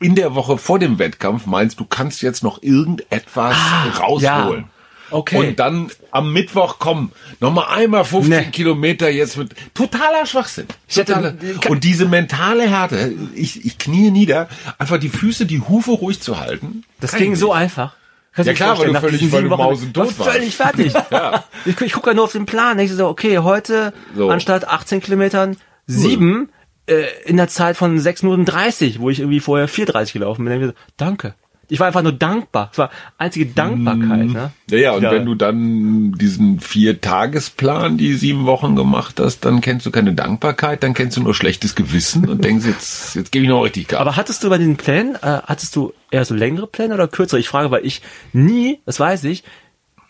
in 0.00 0.14
der 0.14 0.34
Woche 0.34 0.58
vor 0.58 0.78
dem 0.78 0.98
Wettkampf 0.98 1.46
meinst, 1.46 1.78
du 1.80 1.84
kannst 1.84 2.22
jetzt 2.22 2.42
noch 2.42 2.62
irgendetwas 2.62 3.56
rausholen. 4.00 4.20
ja. 4.60 4.68
Okay. 5.10 5.36
Und 5.36 5.58
dann 5.60 5.90
am 6.10 6.32
Mittwoch 6.32 6.76
komm, 6.78 7.12
nochmal 7.38 7.66
einmal 7.76 8.04
15 8.04 8.30
Nee. 8.30 8.50
Kilometer 8.50 9.10
jetzt 9.10 9.36
mit 9.36 9.54
totaler 9.74 10.24
Schwachsinn. 10.26 10.66
Totaler. 10.92 11.34
Und 11.68 11.84
diese 11.84 12.06
mentale 12.06 12.68
Härte, 12.68 13.12
ich, 13.34 13.64
ich 13.64 13.78
knie 13.78 14.10
nieder, 14.10 14.48
einfach 14.78 14.98
die 14.98 15.10
Füße, 15.10 15.44
die 15.46 15.60
Hufe 15.60 15.92
ruhig 15.92 16.20
zu 16.20 16.40
halten. 16.40 16.84
Das 17.00 17.12
ging 17.14 17.34
ich 17.34 17.38
so 17.38 17.48
nicht. 17.48 17.56
einfach. 17.56 17.94
Kannst 18.32 18.48
Ja 18.48 18.54
klar, 18.54 18.78
weil 18.78 18.86
du 18.86 18.92
nach 18.94 19.00
völlig- 19.02 19.30
weil 19.30 19.44
du 19.44 19.50
Wochen- 19.50 19.62
mausetot 19.62 20.18
war 20.18 20.26
völlig 20.32 20.56
fertig. 20.56 20.92
Ja. 21.10 21.44
Ich, 21.66 21.80
ich 21.80 21.92
gucke 21.92 22.10
ja 22.10 22.14
nur 22.14 22.24
auf 22.24 22.32
den 22.32 22.46
Plan. 22.46 22.78
Ich 22.80 22.90
so, 22.90 23.06
okay, 23.06 23.38
heute 23.38 23.92
So. 24.16 24.30
anstatt 24.30 24.66
18 24.66 25.00
Kilometern 25.00 25.58
sieben 25.86 26.50
äh, 26.86 27.04
in 27.26 27.36
der 27.36 27.48
Zeit 27.48 27.76
von 27.76 27.98
6 27.98 28.22
Minuten 28.24 28.44
30, 28.44 29.00
wo 29.00 29.10
ich 29.10 29.20
irgendwie 29.20 29.40
vorher 29.40 29.68
4,30 29.68 30.12
gelaufen 30.12 30.44
bin. 30.44 30.72
Danke. 30.96 31.34
Ich 31.68 31.80
war 31.80 31.86
einfach 31.86 32.02
nur 32.02 32.12
dankbar. 32.12 32.68
Es 32.72 32.78
war 32.78 32.90
einzige 33.16 33.46
Dankbarkeit. 33.46 34.26
Ne? 34.26 34.52
Ja, 34.70 34.76
ja, 34.78 34.92
und 34.92 35.02
Ja. 35.02 35.10
wenn 35.12 35.24
du 35.24 35.34
dann 35.34 36.12
diesen 36.12 36.60
Vier-Tagesplan, 36.60 37.96
die 37.96 38.14
sieben 38.14 38.44
Wochen 38.44 38.76
gemacht 38.76 39.18
hast, 39.18 39.46
dann 39.46 39.62
kennst 39.62 39.86
du 39.86 39.90
keine 39.90 40.12
Dankbarkeit, 40.12 40.82
dann 40.82 40.92
kennst 40.92 41.16
du 41.16 41.22
nur 41.22 41.34
schlechtes 41.34 41.74
Gewissen 41.74 42.28
und 42.28 42.44
denkst, 42.44 42.66
jetzt, 42.66 43.14
jetzt 43.14 43.32
gebe 43.32 43.44
ich 43.44 43.48
noch 43.48 43.62
richtig 43.62 43.88
Gas. 43.88 44.00
Aber 44.00 44.16
hattest 44.16 44.44
du 44.44 44.50
bei 44.50 44.58
den 44.58 44.76
Plänen, 44.76 45.14
äh, 45.16 45.18
hattest 45.46 45.74
du 45.76 45.94
eher 46.10 46.24
so 46.26 46.34
längere 46.34 46.66
Pläne 46.66 46.94
oder 46.94 47.08
kürzere? 47.08 47.40
Ich 47.40 47.48
frage, 47.48 47.70
weil 47.70 47.86
ich 47.86 48.02
nie, 48.34 48.80
das 48.84 49.00
weiß 49.00 49.24
ich, 49.24 49.42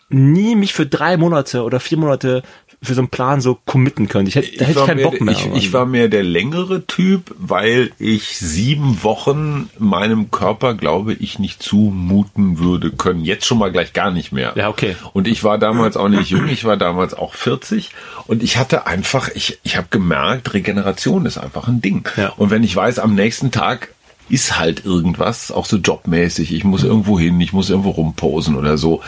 nie 0.09 0.55
mich 0.55 0.73
für 0.73 0.85
drei 0.85 1.17
Monate 1.17 1.63
oder 1.63 1.79
vier 1.79 1.97
Monate 1.97 2.43
für 2.81 2.93
so 2.93 3.01
einen 3.01 3.09
Plan 3.09 3.41
so 3.41 3.57
committen 3.65 4.07
können. 4.07 4.27
Ich 4.27 4.35
hätte, 4.35 4.57
da 4.57 4.65
hätte 4.65 4.71
ich 4.71 4.77
war 4.77 4.85
keinen 4.87 5.03
Bock 5.03 5.21
mehr. 5.21 5.33
Ich, 5.33 5.45
ich 5.53 5.73
war 5.73 5.85
mehr 5.85 6.07
der 6.07 6.23
längere 6.23 6.85
Typ, 6.85 7.33
weil 7.37 7.91
ich 7.99 8.37
sieben 8.37 9.03
Wochen 9.03 9.69
meinem 9.77 10.31
Körper, 10.31 10.73
glaube 10.73 11.13
ich, 11.13 11.39
nicht 11.39 11.61
zumuten 11.61 12.59
würde 12.59 12.91
können. 12.91 13.23
Jetzt 13.23 13.45
schon 13.45 13.57
mal 13.57 13.71
gleich 13.71 13.93
gar 13.93 14.11
nicht 14.11 14.31
mehr. 14.31 14.53
Ja, 14.55 14.69
okay. 14.69 14.95
Und 15.13 15.27
ich 15.27 15.43
war 15.43 15.57
damals 15.57 15.97
auch 15.97 16.09
nicht 16.09 16.29
jung, 16.29 16.47
ich 16.47 16.65
war 16.65 16.77
damals 16.77 17.13
auch 17.13 17.33
40 17.33 17.91
und 18.27 18.43
ich 18.43 18.57
hatte 18.57 18.87
einfach, 18.87 19.29
ich, 19.33 19.59
ich 19.63 19.77
habe 19.77 19.87
gemerkt, 19.89 20.53
Regeneration 20.53 21.25
ist 21.25 21.37
einfach 21.37 21.67
ein 21.67 21.81
Ding. 21.81 22.07
Ja. 22.17 22.33
Und 22.37 22.49
wenn 22.49 22.63
ich 22.63 22.75
weiß, 22.75 22.99
am 22.99 23.15
nächsten 23.15 23.51
Tag 23.51 23.89
ist 24.29 24.57
halt 24.59 24.85
irgendwas, 24.85 25.51
auch 25.51 25.65
so 25.65 25.77
jobmäßig, 25.77 26.53
ich 26.53 26.63
muss 26.63 26.83
irgendwo 26.83 27.19
hin, 27.19 27.39
ich 27.41 27.53
muss 27.53 27.69
irgendwo 27.69 27.91
rumposen 27.91 28.55
oder 28.55 28.77
so. 28.77 29.01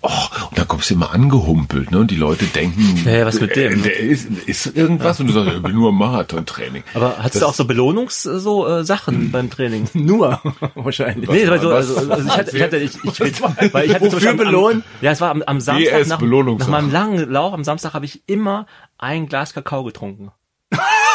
Oh, 0.00 0.08
und 0.50 0.58
dann 0.58 0.66
kommst 0.66 0.90
du 0.90 0.94
immer 0.94 1.12
angehumpelt, 1.12 1.90
ne? 1.92 1.98
Und 1.98 2.10
die 2.10 2.16
Leute 2.16 2.46
denken, 2.46 3.02
Ja, 3.04 3.18
ja, 3.18 3.26
was 3.26 3.40
mit 3.40 3.54
dem? 3.54 3.82
Der, 3.82 3.92
der 3.92 4.00
ist, 4.00 4.26
ist 4.46 4.66
irgendwas 4.76 5.20
und 5.20 5.28
du 5.28 5.32
sagst, 5.32 5.52
ich 5.54 5.62
bin 5.62 5.74
nur 5.74 5.90
im 5.90 5.96
Marathontraining. 5.96 6.82
Aber 6.94 7.18
hattest 7.18 7.42
du 7.42 7.46
auch 7.46 7.54
so 7.54 7.66
Belohnungs 7.66 8.22
so 8.22 8.66
äh, 8.66 8.84
Sachen 8.84 9.30
beim 9.30 9.48
Training? 9.50 9.88
Nur, 9.94 10.40
wahrscheinlich. 10.74 11.28
Nee, 11.30 11.46
weil 11.48 11.60
so, 11.60 11.70
also, 11.70 12.10
also 12.10 12.26
ich 12.28 12.36
hatte, 12.36 12.56
ich 12.56 12.62
hatte, 12.62 12.76
ich, 12.78 12.94
ich, 13.04 13.20
weil 13.20 13.86
ich 13.86 13.94
hatte 13.94 14.06
Wofür 14.06 14.10
zum 14.10 14.10
Beispiel 14.10 14.28
am- 14.30 14.36
belohnen? 14.38 14.84
Ja, 15.02 15.12
es 15.12 15.20
war 15.20 15.30
am, 15.30 15.42
am 15.42 15.60
Samstag 15.60 16.08
nach, 16.08 16.20
nach 16.20 16.68
meinem 16.68 16.90
langen 16.90 17.30
Lauf 17.30 17.52
am 17.54 17.62
Samstag 17.62 17.94
habe 17.94 18.04
ich 18.06 18.22
immer 18.26 18.66
ein 18.98 19.28
Glas 19.28 19.54
Kakao 19.54 19.84
getrunken. 19.84 20.32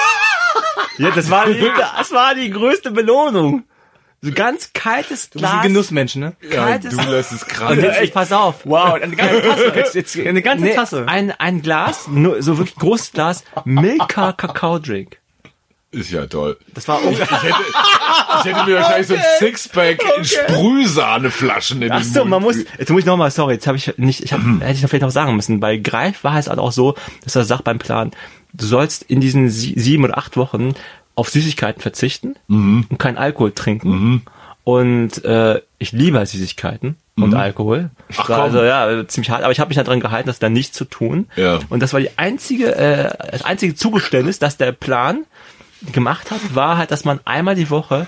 ja, 0.97 1.11
das 1.11 1.29
war 1.29 1.45
die, 1.47 1.59
das 1.97 2.11
war 2.11 2.35
die 2.35 2.49
größte 2.49 2.91
Belohnung. 2.91 3.63
So 4.21 4.31
ganz 4.31 4.73
kaltes 4.73 5.29
Du 5.29 5.39
bist 5.39 5.45
ein 5.45 5.51
Glas. 5.51 5.63
Genussmensch, 5.63 6.15
ne? 6.15 6.35
Ja, 6.41 6.65
kaltes. 6.65 6.97
du 6.97 7.11
lässt 7.11 7.31
es 7.31 7.43
Und 7.43 7.49
krank. 7.49 7.81
jetzt, 7.81 8.01
ich 8.01 8.13
pass 8.13 8.31
auf. 8.31 8.61
Wow, 8.65 8.93
eine 8.93 9.15
ganze 9.15 9.41
Tasse. 9.43 9.73
Jetzt, 9.75 9.95
jetzt, 9.95 10.17
Eine 10.17 10.41
ganze 10.41 10.65
nee, 10.65 10.73
Tasse. 10.73 11.05
Ein, 11.07 11.31
ein 11.31 11.61
Glas, 11.61 12.07
nur, 12.07 12.41
so 12.41 12.57
wirklich 12.57 12.75
großes 12.75 13.11
Glas 13.11 13.43
Milka 13.63 14.31
Kakao 14.33 14.79
Drink. 14.79 15.19
Ist 15.91 16.11
ja 16.11 16.25
toll. 16.25 16.57
Das 16.73 16.87
war 16.87 16.99
Ich 17.09 17.19
hätte, 17.19 17.35
ich 18.39 18.45
hätte 18.45 18.65
mir 18.65 18.75
wahrscheinlich 18.75 19.07
so 19.07 19.13
ein 19.15 19.23
Sixpack 19.39 20.03
in 20.17 20.25
Sprühsahneflaschen 20.25 21.81
in 21.81 21.91
Ach 21.91 22.01
den 22.01 22.11
so, 22.11 22.25
man 22.25 22.41
muss, 22.41 22.57
jetzt 22.77 22.89
muss 22.89 22.99
ich 22.99 23.05
nochmal, 23.05 23.31
sorry, 23.31 23.53
jetzt 23.53 23.67
habe 23.67 23.77
ich 23.77 23.97
nicht, 23.97 24.21
ich 24.21 24.33
hab, 24.33 24.41
hätte 24.41 24.73
ich 24.73 24.81
noch 24.81 24.89
vielleicht 24.89 25.03
noch 25.03 25.11
sagen 25.11 25.35
müssen. 25.35 25.59
Bei 25.59 25.77
Greif 25.77 26.23
war 26.23 26.37
es 26.37 26.47
halt 26.47 26.59
auch 26.59 26.71
so, 26.71 26.95
dass 27.23 27.35
er 27.35 27.45
sagt 27.45 27.63
beim 27.63 27.79
Plan, 27.79 28.11
du 28.57 28.65
sollst 28.65 29.03
in 29.03 29.21
diesen 29.21 29.49
sie- 29.49 29.75
sieben 29.77 30.03
oder 30.03 30.17
acht 30.17 30.35
Wochen 30.37 30.73
auf 31.15 31.29
Süßigkeiten 31.29 31.81
verzichten 31.81 32.35
Mhm. 32.47 32.85
und 32.89 32.97
keinen 32.99 33.17
Alkohol 33.17 33.51
trinken. 33.51 34.23
Und 34.63 35.23
äh, 35.23 35.61
ich 35.79 35.91
liebe 35.93 36.17
halt 36.17 36.27
Süßigkeiten 36.27 36.97
und 37.15 37.33
Alkohol. 37.33 37.89
Ach, 38.17 38.29
also 38.29 38.61
ja, 38.63 39.07
ziemlich 39.07 39.29
hart, 39.29 39.43
aber 39.43 39.51
ich 39.51 39.59
habe 39.61 39.69
mich 39.69 39.77
daran 39.77 39.99
gehalten, 40.01 40.27
das 40.27 40.39
dann 40.39 40.51
nicht 40.53 40.75
zu 40.75 40.83
tun. 40.85 41.27
Ja. 41.37 41.59
Und 41.69 41.81
das 41.81 41.93
war 41.93 41.99
die 42.01 42.09
einzige, 42.17 42.75
äh, 42.75 43.11
das 43.31 43.43
einzige 43.45 43.75
Zugeständnis, 43.75 44.39
dass 44.39 44.57
der 44.57 44.73
Plan 44.73 45.23
gemacht 45.93 46.31
hat, 46.31 46.53
war 46.53 46.77
halt, 46.77 46.91
dass 46.91 47.05
man 47.05 47.19
einmal 47.25 47.55
die 47.55 47.69
Woche 47.69 48.07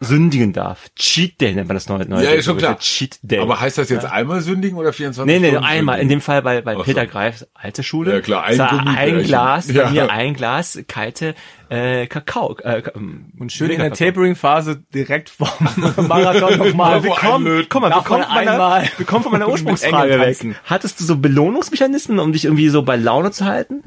sündigen 0.00 0.52
darf. 0.52 0.90
Cheat 0.96 1.40
Day 1.40 1.54
nennt 1.54 1.68
man 1.68 1.76
das 1.76 1.88
neue. 1.88 2.04
neue 2.06 2.24
Ja, 2.24 2.30
ist 2.32 2.44
schon 2.44 2.58
klar. 2.58 2.78
Cheat 2.78 3.18
Day. 3.22 3.38
Aber 3.38 3.60
heißt 3.60 3.78
das 3.78 3.88
jetzt 3.88 4.04
einmal 4.04 4.40
sündigen 4.42 4.76
oder 4.76 4.92
24 4.92 5.26
Nee, 5.32 5.40
nee, 5.40 5.48
Stunden 5.52 5.64
einmal. 5.64 5.94
In 5.96 6.00
sündigen? 6.02 6.18
dem 6.20 6.22
Fall 6.22 6.42
bei, 6.42 6.60
bei 6.60 6.76
Ach 6.76 6.84
Peter 6.84 7.04
so. 7.06 7.10
Greifs 7.10 7.46
alte 7.54 7.82
Schule. 7.82 8.12
Ja, 8.14 8.20
klar, 8.20 8.44
ein 8.44 8.60
ein 8.60 9.22
Glas, 9.22 9.70
Ja. 9.72 9.84
bei 9.84 9.90
mir 9.92 10.10
ein 10.10 10.34
Glas 10.34 10.78
kalte 10.88 11.34
äh, 11.70 12.06
Kakao. 12.06 12.56
Äh, 12.58 12.82
ähm, 12.94 13.26
Und 13.38 13.52
schön 13.52 13.70
in 13.70 13.78
der. 13.78 13.92
Tapering-Phase 13.92 14.82
direkt 14.92 15.30
vom 15.30 15.48
Marathon 16.08 16.58
nochmal. 16.58 17.02
Wo 17.02 17.12
einlöten. 17.14 17.66
Guck 17.70 17.80
mal, 17.82 17.90
man 17.90 18.04
meiner, 18.04 18.30
einmal 18.30 18.88
wir 18.98 19.06
kommen 19.06 19.22
von 19.22 19.32
meiner 19.32 19.48
Ursprungsfrage 19.50 20.20
weg. 20.20 20.56
Hattest 20.64 21.00
du 21.00 21.04
so 21.04 21.16
Belohnungsmechanismen, 21.16 22.18
um 22.18 22.32
dich 22.32 22.44
irgendwie 22.44 22.68
so 22.68 22.82
bei 22.82 22.96
Laune 22.96 23.30
zu 23.30 23.44
halten? 23.46 23.82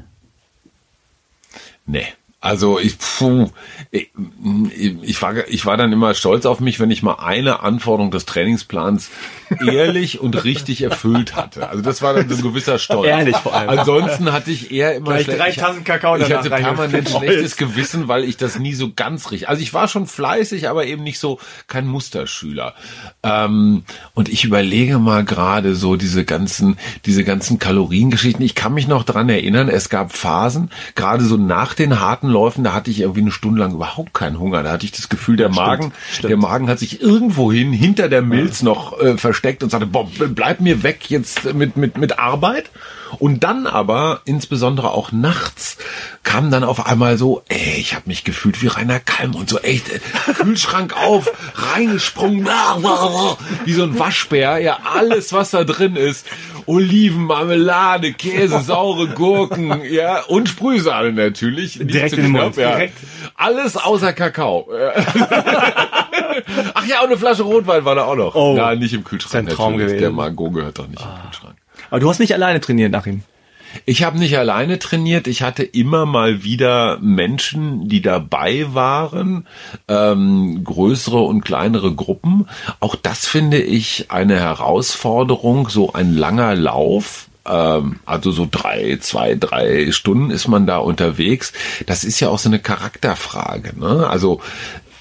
Nee. 1.86 2.06
Also 2.40 2.78
ich, 2.78 2.96
puh, 2.98 3.48
ich, 3.90 4.10
ich, 5.02 5.20
war, 5.22 5.48
ich 5.48 5.66
war 5.66 5.76
dann 5.76 5.92
immer 5.92 6.14
stolz 6.14 6.46
auf 6.46 6.60
mich, 6.60 6.78
wenn 6.78 6.90
ich 6.92 7.02
mal 7.02 7.16
eine 7.16 7.60
Anforderung 7.64 8.12
des 8.12 8.26
Trainingsplans 8.26 9.10
ehrlich 9.66 10.20
und 10.20 10.44
richtig 10.44 10.82
erfüllt 10.82 11.34
hatte. 11.34 11.68
Also 11.68 11.82
das 11.82 12.00
war 12.00 12.14
dann 12.14 12.28
so 12.28 12.36
ein 12.36 12.42
gewisser 12.42 12.78
Stolz. 12.78 13.08
Ehrlich 13.08 13.36
vor 13.36 13.54
allem. 13.54 13.70
Ansonsten 13.70 14.32
hatte 14.32 14.52
ich 14.52 14.70
eher 14.70 14.94
immer 14.94 15.18
Gleich 15.18 15.26
drei 15.26 15.50
ich- 15.50 15.56
Tassen 15.56 15.82
Kakao 15.82 16.16
Ich 16.16 16.32
hatte 16.32 16.48
permanent 16.48 17.08
schlechtes 17.08 17.56
Gewissen, 17.56 18.06
weil 18.06 18.22
ich 18.22 18.36
das 18.36 18.56
nie 18.56 18.74
so 18.74 18.92
ganz 18.94 19.32
richtig. 19.32 19.48
Also 19.48 19.60
ich 19.60 19.74
war 19.74 19.88
schon 19.88 20.06
fleißig, 20.06 20.68
aber 20.68 20.86
eben 20.86 21.02
nicht 21.02 21.18
so 21.18 21.40
kein 21.66 21.88
Musterschüler. 21.88 22.74
Ähm, 23.24 23.82
und 24.14 24.28
ich 24.28 24.44
überlege 24.44 25.00
mal 25.00 25.24
gerade 25.24 25.74
so 25.74 25.96
diese 25.96 26.24
ganzen, 26.24 26.78
diese 27.04 27.24
ganzen 27.24 27.58
Kaloriengeschichten. 27.58 28.44
Ich 28.44 28.54
kann 28.54 28.74
mich 28.74 28.86
noch 28.86 29.02
dran 29.02 29.28
erinnern, 29.28 29.68
es 29.68 29.88
gab 29.88 30.12
Phasen, 30.12 30.70
gerade 30.94 31.24
so 31.24 31.36
nach 31.36 31.74
den 31.74 31.98
harten 31.98 32.28
Läufen, 32.38 32.62
da 32.62 32.72
hatte 32.72 32.90
ich 32.90 33.00
irgendwie 33.00 33.22
eine 33.22 33.32
Stunde 33.32 33.60
lang 33.60 33.74
überhaupt 33.74 34.14
keinen 34.14 34.38
Hunger. 34.38 34.62
Da 34.62 34.70
hatte 34.70 34.84
ich 34.84 34.92
das 34.92 35.08
Gefühl, 35.08 35.36
der 35.36 35.48
Magen, 35.48 35.92
stimmt. 36.12 36.30
der 36.30 36.36
Magen 36.36 36.68
hat 36.68 36.78
sich 36.78 37.02
irgendwohin 37.02 37.72
hinter 37.72 38.08
der 38.08 38.22
Milz 38.22 38.62
noch 38.62 38.98
äh, 39.00 39.18
versteckt 39.18 39.64
und 39.64 39.70
sagte, 39.70 39.86
boah, 39.86 40.08
bleib 40.28 40.60
mir 40.60 40.84
weg 40.84 41.10
jetzt 41.10 41.52
mit, 41.52 41.76
mit, 41.76 41.98
mit 41.98 42.20
Arbeit. 42.20 42.70
Und 43.18 43.42
dann 43.42 43.66
aber, 43.66 44.20
insbesondere 44.26 44.90
auch 44.90 45.12
nachts, 45.12 45.78
kam 46.22 46.50
dann 46.50 46.62
auf 46.62 46.86
einmal 46.86 47.16
so, 47.18 47.42
ey, 47.48 47.76
ich 47.78 47.94
habe 47.94 48.04
mich 48.06 48.22
gefühlt 48.22 48.62
wie 48.62 48.66
Rainer 48.66 49.00
Kalm 49.00 49.34
und 49.34 49.48
so 49.48 49.58
echt 49.58 49.86
Kühlschrank 50.36 50.94
auf, 51.04 51.30
reingesprungen, 51.54 52.46
wie 53.64 53.72
so 53.72 53.82
ein 53.82 53.98
Waschbär, 53.98 54.58
ja, 54.58 54.78
alles, 54.84 55.32
was 55.32 55.50
da 55.50 55.64
drin 55.64 55.96
ist. 55.96 56.26
Oliven, 56.68 57.24
Marmelade, 57.24 58.12
Käse, 58.12 58.60
saure 58.60 59.08
Gurken, 59.08 59.82
ja, 59.90 60.20
und 60.24 60.50
Sprühsahne 60.50 61.12
natürlich. 61.12 61.78
Direkt 61.80 62.12
in 62.12 62.24
den 62.24 62.32
Mund, 62.32 62.56
ja. 62.56 62.72
direkt. 62.72 62.98
Alles 63.36 63.78
außer 63.78 64.12
Kakao. 64.12 64.68
Ach 66.74 66.86
ja, 66.86 67.00
und 67.00 67.06
eine 67.06 67.16
Flasche 67.16 67.44
Rotwein 67.44 67.86
war 67.86 67.94
da 67.94 68.04
auch 68.04 68.16
noch. 68.16 68.34
Oh. 68.34 68.54
Ja, 68.54 68.74
nicht 68.74 68.92
im 68.92 69.02
Kühlschrank. 69.02 69.48
Ist 69.48 69.52
ein 69.52 69.56
Traum 69.56 69.78
gewesen. 69.78 69.98
Der 69.98 70.10
Margot 70.10 70.52
gehört 70.52 70.78
doch 70.78 70.86
nicht 70.86 71.00
im 71.00 71.22
Kühlschrank. 71.22 71.56
Aber 71.88 72.00
du 72.00 72.10
hast 72.10 72.18
nicht 72.18 72.34
alleine 72.34 72.60
trainiert 72.60 72.92
nach 72.92 73.06
ihm. 73.06 73.22
Ich 73.84 74.02
habe 74.02 74.18
nicht 74.18 74.36
alleine 74.38 74.78
trainiert. 74.78 75.26
Ich 75.26 75.42
hatte 75.42 75.62
immer 75.62 76.06
mal 76.06 76.42
wieder 76.42 76.98
Menschen, 77.00 77.88
die 77.88 78.02
dabei 78.02 78.66
waren, 78.72 79.46
ähm, 79.88 80.62
größere 80.64 81.20
und 81.20 81.42
kleinere 81.44 81.94
Gruppen. 81.94 82.48
Auch 82.80 82.94
das 82.94 83.26
finde 83.26 83.60
ich 83.60 84.06
eine 84.10 84.38
Herausforderung, 84.38 85.68
so 85.68 85.92
ein 85.92 86.14
langer 86.14 86.54
Lauf. 86.54 87.28
ähm, 87.46 88.00
Also 88.06 88.30
so 88.30 88.48
drei, 88.50 88.98
zwei, 89.00 89.34
drei 89.34 89.90
Stunden 89.92 90.30
ist 90.30 90.48
man 90.48 90.66
da 90.66 90.78
unterwegs. 90.78 91.52
Das 91.86 92.04
ist 92.04 92.20
ja 92.20 92.28
auch 92.28 92.38
so 92.38 92.48
eine 92.48 92.58
Charakterfrage. 92.58 93.78
Ne? 93.78 94.06
Also 94.08 94.40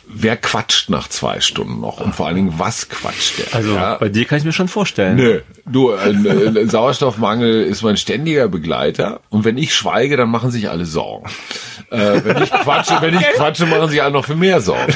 wer 0.09 0.37
quatscht 0.37 0.89
nach 0.89 1.07
zwei 1.07 1.39
Stunden 1.41 1.81
noch? 1.81 1.99
Und 1.99 2.15
vor 2.15 2.27
allen 2.27 2.35
Dingen, 2.35 2.53
was 2.57 2.89
quatscht 2.89 3.39
der? 3.39 3.55
Also 3.55 3.75
ja? 3.75 3.95
bei 3.95 4.09
dir 4.09 4.25
kann 4.25 4.37
ich 4.37 4.43
mir 4.43 4.53
schon 4.53 4.67
vorstellen. 4.67 5.15
Nö, 5.15 5.41
du, 5.65 5.91
äh, 5.91 6.09
äh, 6.09 6.67
Sauerstoffmangel 6.67 7.63
ist 7.63 7.83
mein 7.83 7.97
ständiger 7.97 8.47
Begleiter. 8.47 9.19
Und 9.29 9.45
wenn 9.45 9.57
ich 9.57 9.73
schweige, 9.75 10.17
dann 10.17 10.29
machen 10.29 10.51
sich 10.51 10.69
alle 10.69 10.85
Sorgen. 10.85 11.29
Äh, 11.89 12.21
wenn 12.23 12.43
ich 12.43 12.51
quatsche, 12.51 12.97
wenn 13.01 13.15
ich 13.15 13.25
quatsche, 13.35 13.65
machen 13.65 13.89
sich 13.89 14.01
alle 14.01 14.11
noch 14.13 14.25
für 14.25 14.35
mehr 14.35 14.61
Sorgen. 14.61 14.93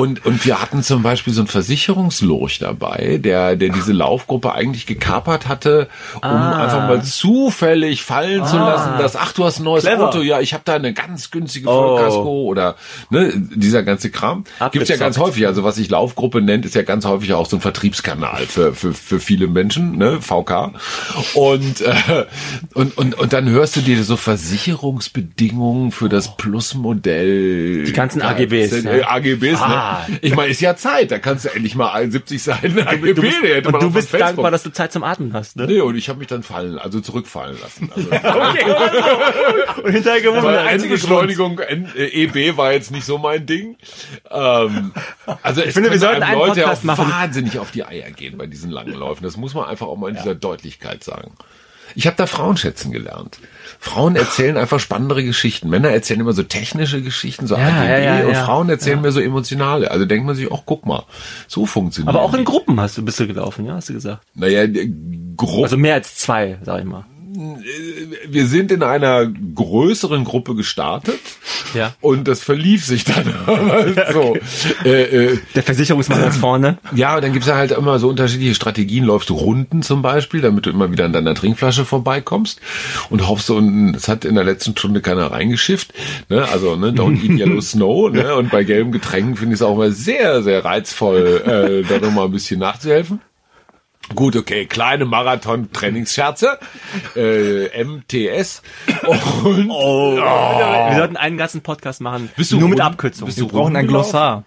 Und, 0.00 0.24
und 0.24 0.44
wir 0.46 0.60
hatten 0.62 0.82
zum 0.82 1.02
Beispiel 1.02 1.32
so 1.32 1.40
einen 1.42 1.48
Versicherungslurch 1.48 2.58
dabei, 2.58 3.18
der, 3.22 3.56
der 3.56 3.68
diese 3.70 3.92
Laufgruppe 3.92 4.52
eigentlich 4.54 4.86
gekapert 4.86 5.46
hatte, 5.48 5.88
um 6.22 6.30
einfach 6.30 6.88
mal 6.88 7.02
zufällig 7.02 8.02
fallen 8.02 8.44
zu 8.46 8.56
lassen, 8.56 8.98
dass, 8.98 9.16
ach, 9.16 9.32
du 9.32 9.44
hast 9.44 9.58
ein 9.60 9.64
neues 9.64 9.84
Clever. 9.84 10.08
Auto, 10.08 10.20
ja, 10.22 10.40
ich 10.40 10.54
habe 10.54 10.62
da 10.64 10.74
eine 10.74 10.92
ganz 10.94 11.30
günstige 11.30 11.68
Oh. 11.68 11.96
Vollkasko 11.96 12.42
oder 12.44 12.76
ne, 13.10 13.32
dieser 13.36 13.82
ganze 13.82 14.10
Kram. 14.10 14.44
Gibt's 14.72 14.88
ja 14.88 14.96
ganz 14.96 15.16
Abgezockt. 15.16 15.26
häufig. 15.28 15.46
Also 15.46 15.64
was 15.64 15.76
sich 15.76 15.90
Laufgruppe 15.90 16.40
nennt, 16.40 16.64
ist 16.64 16.74
ja 16.74 16.82
ganz 16.82 17.04
häufig 17.04 17.32
auch 17.34 17.46
so 17.46 17.56
ein 17.56 17.60
Vertriebskanal 17.60 18.46
für, 18.46 18.74
für, 18.74 18.92
für 18.94 19.20
viele 19.20 19.46
Menschen, 19.46 19.98
ne, 19.98 20.18
VK. 20.20 20.72
Und, 21.34 21.80
äh, 21.82 22.24
und, 22.74 22.96
und, 22.96 23.14
und 23.18 23.32
dann 23.32 23.48
hörst 23.48 23.76
du 23.76 23.80
dir 23.80 24.02
so 24.04 24.16
Versicherungsbedingungen 24.16 25.92
für 25.92 26.08
das 26.08 26.36
Plus-Modell. 26.36 27.84
Die 27.84 27.92
ganzen 27.92 28.22
AGBs, 28.22 28.82
ne? 28.84 29.06
AGBs, 29.08 29.60
Ah. 29.60 29.68
ne? 29.68 29.89
Ich 30.22 30.34
meine, 30.34 30.50
ist 30.50 30.60
ja 30.60 30.76
Zeit, 30.76 31.10
da 31.10 31.18
kannst 31.18 31.44
du 31.44 31.48
endlich 31.50 31.74
mal 31.74 32.10
70 32.10 32.42
Seiten 32.42 32.78
AGB, 32.80 33.14
Du 33.14 33.22
bist, 33.22 33.42
hätte 33.42 33.68
und 33.68 33.82
du 33.82 33.90
bist 33.92 34.12
dankbar, 34.14 34.50
dass 34.50 34.62
du 34.62 34.70
Zeit 34.70 34.92
zum 34.92 35.02
Atmen 35.02 35.32
hast, 35.32 35.56
ne? 35.56 35.66
Nee, 35.66 35.80
und 35.80 35.96
ich 35.96 36.08
habe 36.08 36.18
mich 36.18 36.28
dann 36.28 36.42
fallen, 36.42 36.78
also 36.78 37.00
zurückfallen 37.00 37.58
lassen. 37.60 37.90
Also, 37.94 38.10
Und 39.82 39.92
hinterher 39.92 40.22
Weil 40.24 40.40
gewundert. 40.40 40.70
Endbeschleunigung 40.70 41.58
äh, 41.58 42.24
EB 42.24 42.56
war 42.56 42.72
jetzt 42.72 42.90
nicht 42.90 43.04
so 43.04 43.18
mein 43.18 43.46
Ding. 43.46 43.76
Ähm, 44.30 44.92
also 45.42 45.62
ich 45.62 45.72
finde, 45.72 45.90
wir 45.90 45.98
sollten 45.98 46.22
einem 46.22 46.38
einen 46.40 46.48
Leute 46.48 46.60
Podcast 46.62 46.80
auch 46.82 46.84
machen. 46.84 47.10
wahnsinnig 47.10 47.58
auf 47.58 47.70
die 47.70 47.84
Eier 47.84 48.10
gehen 48.10 48.36
bei 48.38 48.46
diesen 48.46 48.70
langen 48.70 48.94
Läufen. 48.94 49.24
Das 49.24 49.36
muss 49.36 49.54
man 49.54 49.64
einfach 49.66 49.86
auch 49.86 49.96
mal 49.96 50.08
in 50.10 50.16
dieser 50.16 50.34
Deutlichkeit 50.34 51.04
sagen. 51.04 51.32
Ich 51.94 52.06
habe 52.06 52.16
da 52.16 52.26
Frauen 52.26 52.56
schätzen 52.56 52.92
gelernt. 52.92 53.38
Frauen 53.78 54.16
erzählen 54.16 54.56
einfach 54.56 54.80
spannendere 54.80 55.24
Geschichten. 55.24 55.68
Männer 55.68 55.90
erzählen 55.90 56.20
immer 56.20 56.32
so 56.32 56.42
technische 56.42 57.02
Geschichten, 57.02 57.46
so 57.46 57.56
Ja, 57.56 57.66
AGB, 57.66 57.88
ja, 57.88 58.18
ja, 58.20 58.26
und. 58.26 58.36
Frauen 58.36 58.68
erzählen 58.68 59.00
mir 59.00 59.12
so 59.12 59.20
emotionale. 59.20 59.90
Also 59.90 60.04
denkt 60.06 60.26
man 60.26 60.34
sich, 60.34 60.50
ach 60.52 60.62
guck 60.66 60.86
mal, 60.86 61.04
so 61.48 61.66
funktioniert. 61.66 62.14
Aber 62.14 62.22
auch 62.24 62.34
in 62.34 62.44
Gruppen 62.44 62.80
hast 62.80 62.98
du, 62.98 63.04
bist 63.04 63.20
du 63.20 63.26
gelaufen, 63.26 63.66
ja, 63.66 63.74
hast 63.74 63.88
du 63.88 63.94
gesagt. 63.94 64.22
naja, 64.34 64.66
grob 65.36 65.64
Also 65.64 65.76
mehr 65.76 65.94
als 65.94 66.16
zwei, 66.16 66.58
sag 66.62 66.80
ich 66.80 66.86
mal. 66.86 67.04
Wir 68.28 68.46
sind 68.46 68.70
in 68.72 68.82
einer 68.82 69.26
größeren 69.26 70.24
Gruppe 70.24 70.54
gestartet 70.54 71.20
Ja. 71.74 71.94
und 72.00 72.28
das 72.28 72.42
verlief 72.42 72.84
sich 72.84 73.04
dann 73.04 73.24
so. 74.12 74.36
Äh, 74.84 75.02
äh, 75.32 75.38
Der 75.54 75.62
Versicherungsmann 75.62 76.20
ganz 76.20 76.36
vorne. 76.36 76.78
ja, 76.94 77.14
und 77.16 77.22
dann 77.24 77.32
gibt's 77.32 77.48
ja 77.48 77.56
halt 77.56 77.70
immer 77.72 77.98
so 77.98 78.08
unterschiedliche 78.08 78.54
Strategien. 78.54 79.04
Läufst 79.04 79.30
du 79.30 79.34
Runden 79.34 79.82
zum 79.82 80.02
Beispiel, 80.02 80.40
damit 80.40 80.66
du 80.66 80.70
immer 80.70 80.90
wieder 80.92 81.04
an 81.04 81.12
deiner 81.12 81.34
Trinkflasche 81.34 81.84
vorbeikommst 81.84 82.60
und 83.08 83.26
hoffst 83.28 83.46
so, 83.46 83.56
und 83.56 83.94
es 83.94 84.08
hat 84.08 84.24
in 84.24 84.34
der 84.34 84.44
letzten 84.44 84.72
Stunde 84.76 85.00
keiner 85.00 85.30
reingeschifft. 85.32 85.92
Ne? 86.28 86.46
Also, 86.50 86.76
ne, 86.76 86.88
don't 86.92 87.22
eat 87.22 87.38
yellow 87.38 87.60
snow. 87.60 88.10
Ne? 88.10 88.34
Und 88.34 88.50
bei 88.50 88.64
gelben 88.64 88.92
Getränken 88.92 89.36
finde 89.36 89.54
ich 89.54 89.60
es 89.60 89.62
auch 89.66 89.76
mal 89.76 89.92
sehr, 89.92 90.42
sehr 90.42 90.64
reizvoll, 90.64 91.82
äh, 91.84 91.88
da 91.88 91.98
nochmal 92.04 92.26
ein 92.26 92.32
bisschen 92.32 92.60
nachzuhelfen. 92.60 93.20
Gut, 94.14 94.34
okay, 94.36 94.66
kleine 94.66 95.04
Marathon-Trainingsscherze, 95.04 96.58
äh, 97.16 97.84
MTS. 97.84 98.62
Und 99.44 99.70
Oh. 99.70 100.16
Wir 100.16 100.96
sollten 100.96 101.16
einen 101.16 101.36
ganzen 101.38 101.60
Podcast 101.62 102.00
machen, 102.00 102.30
Bist 102.36 102.52
du 102.52 102.58
nur 102.58 102.68
mit 102.68 102.78
Runden- 102.80 102.92
Abkürzungen. 102.92 103.26
bist 103.26 103.38
Wir 103.38 103.46
du 103.46 103.52
brauchen 103.52 103.76
ein? 103.76 103.86
Glossar. 103.86 104.44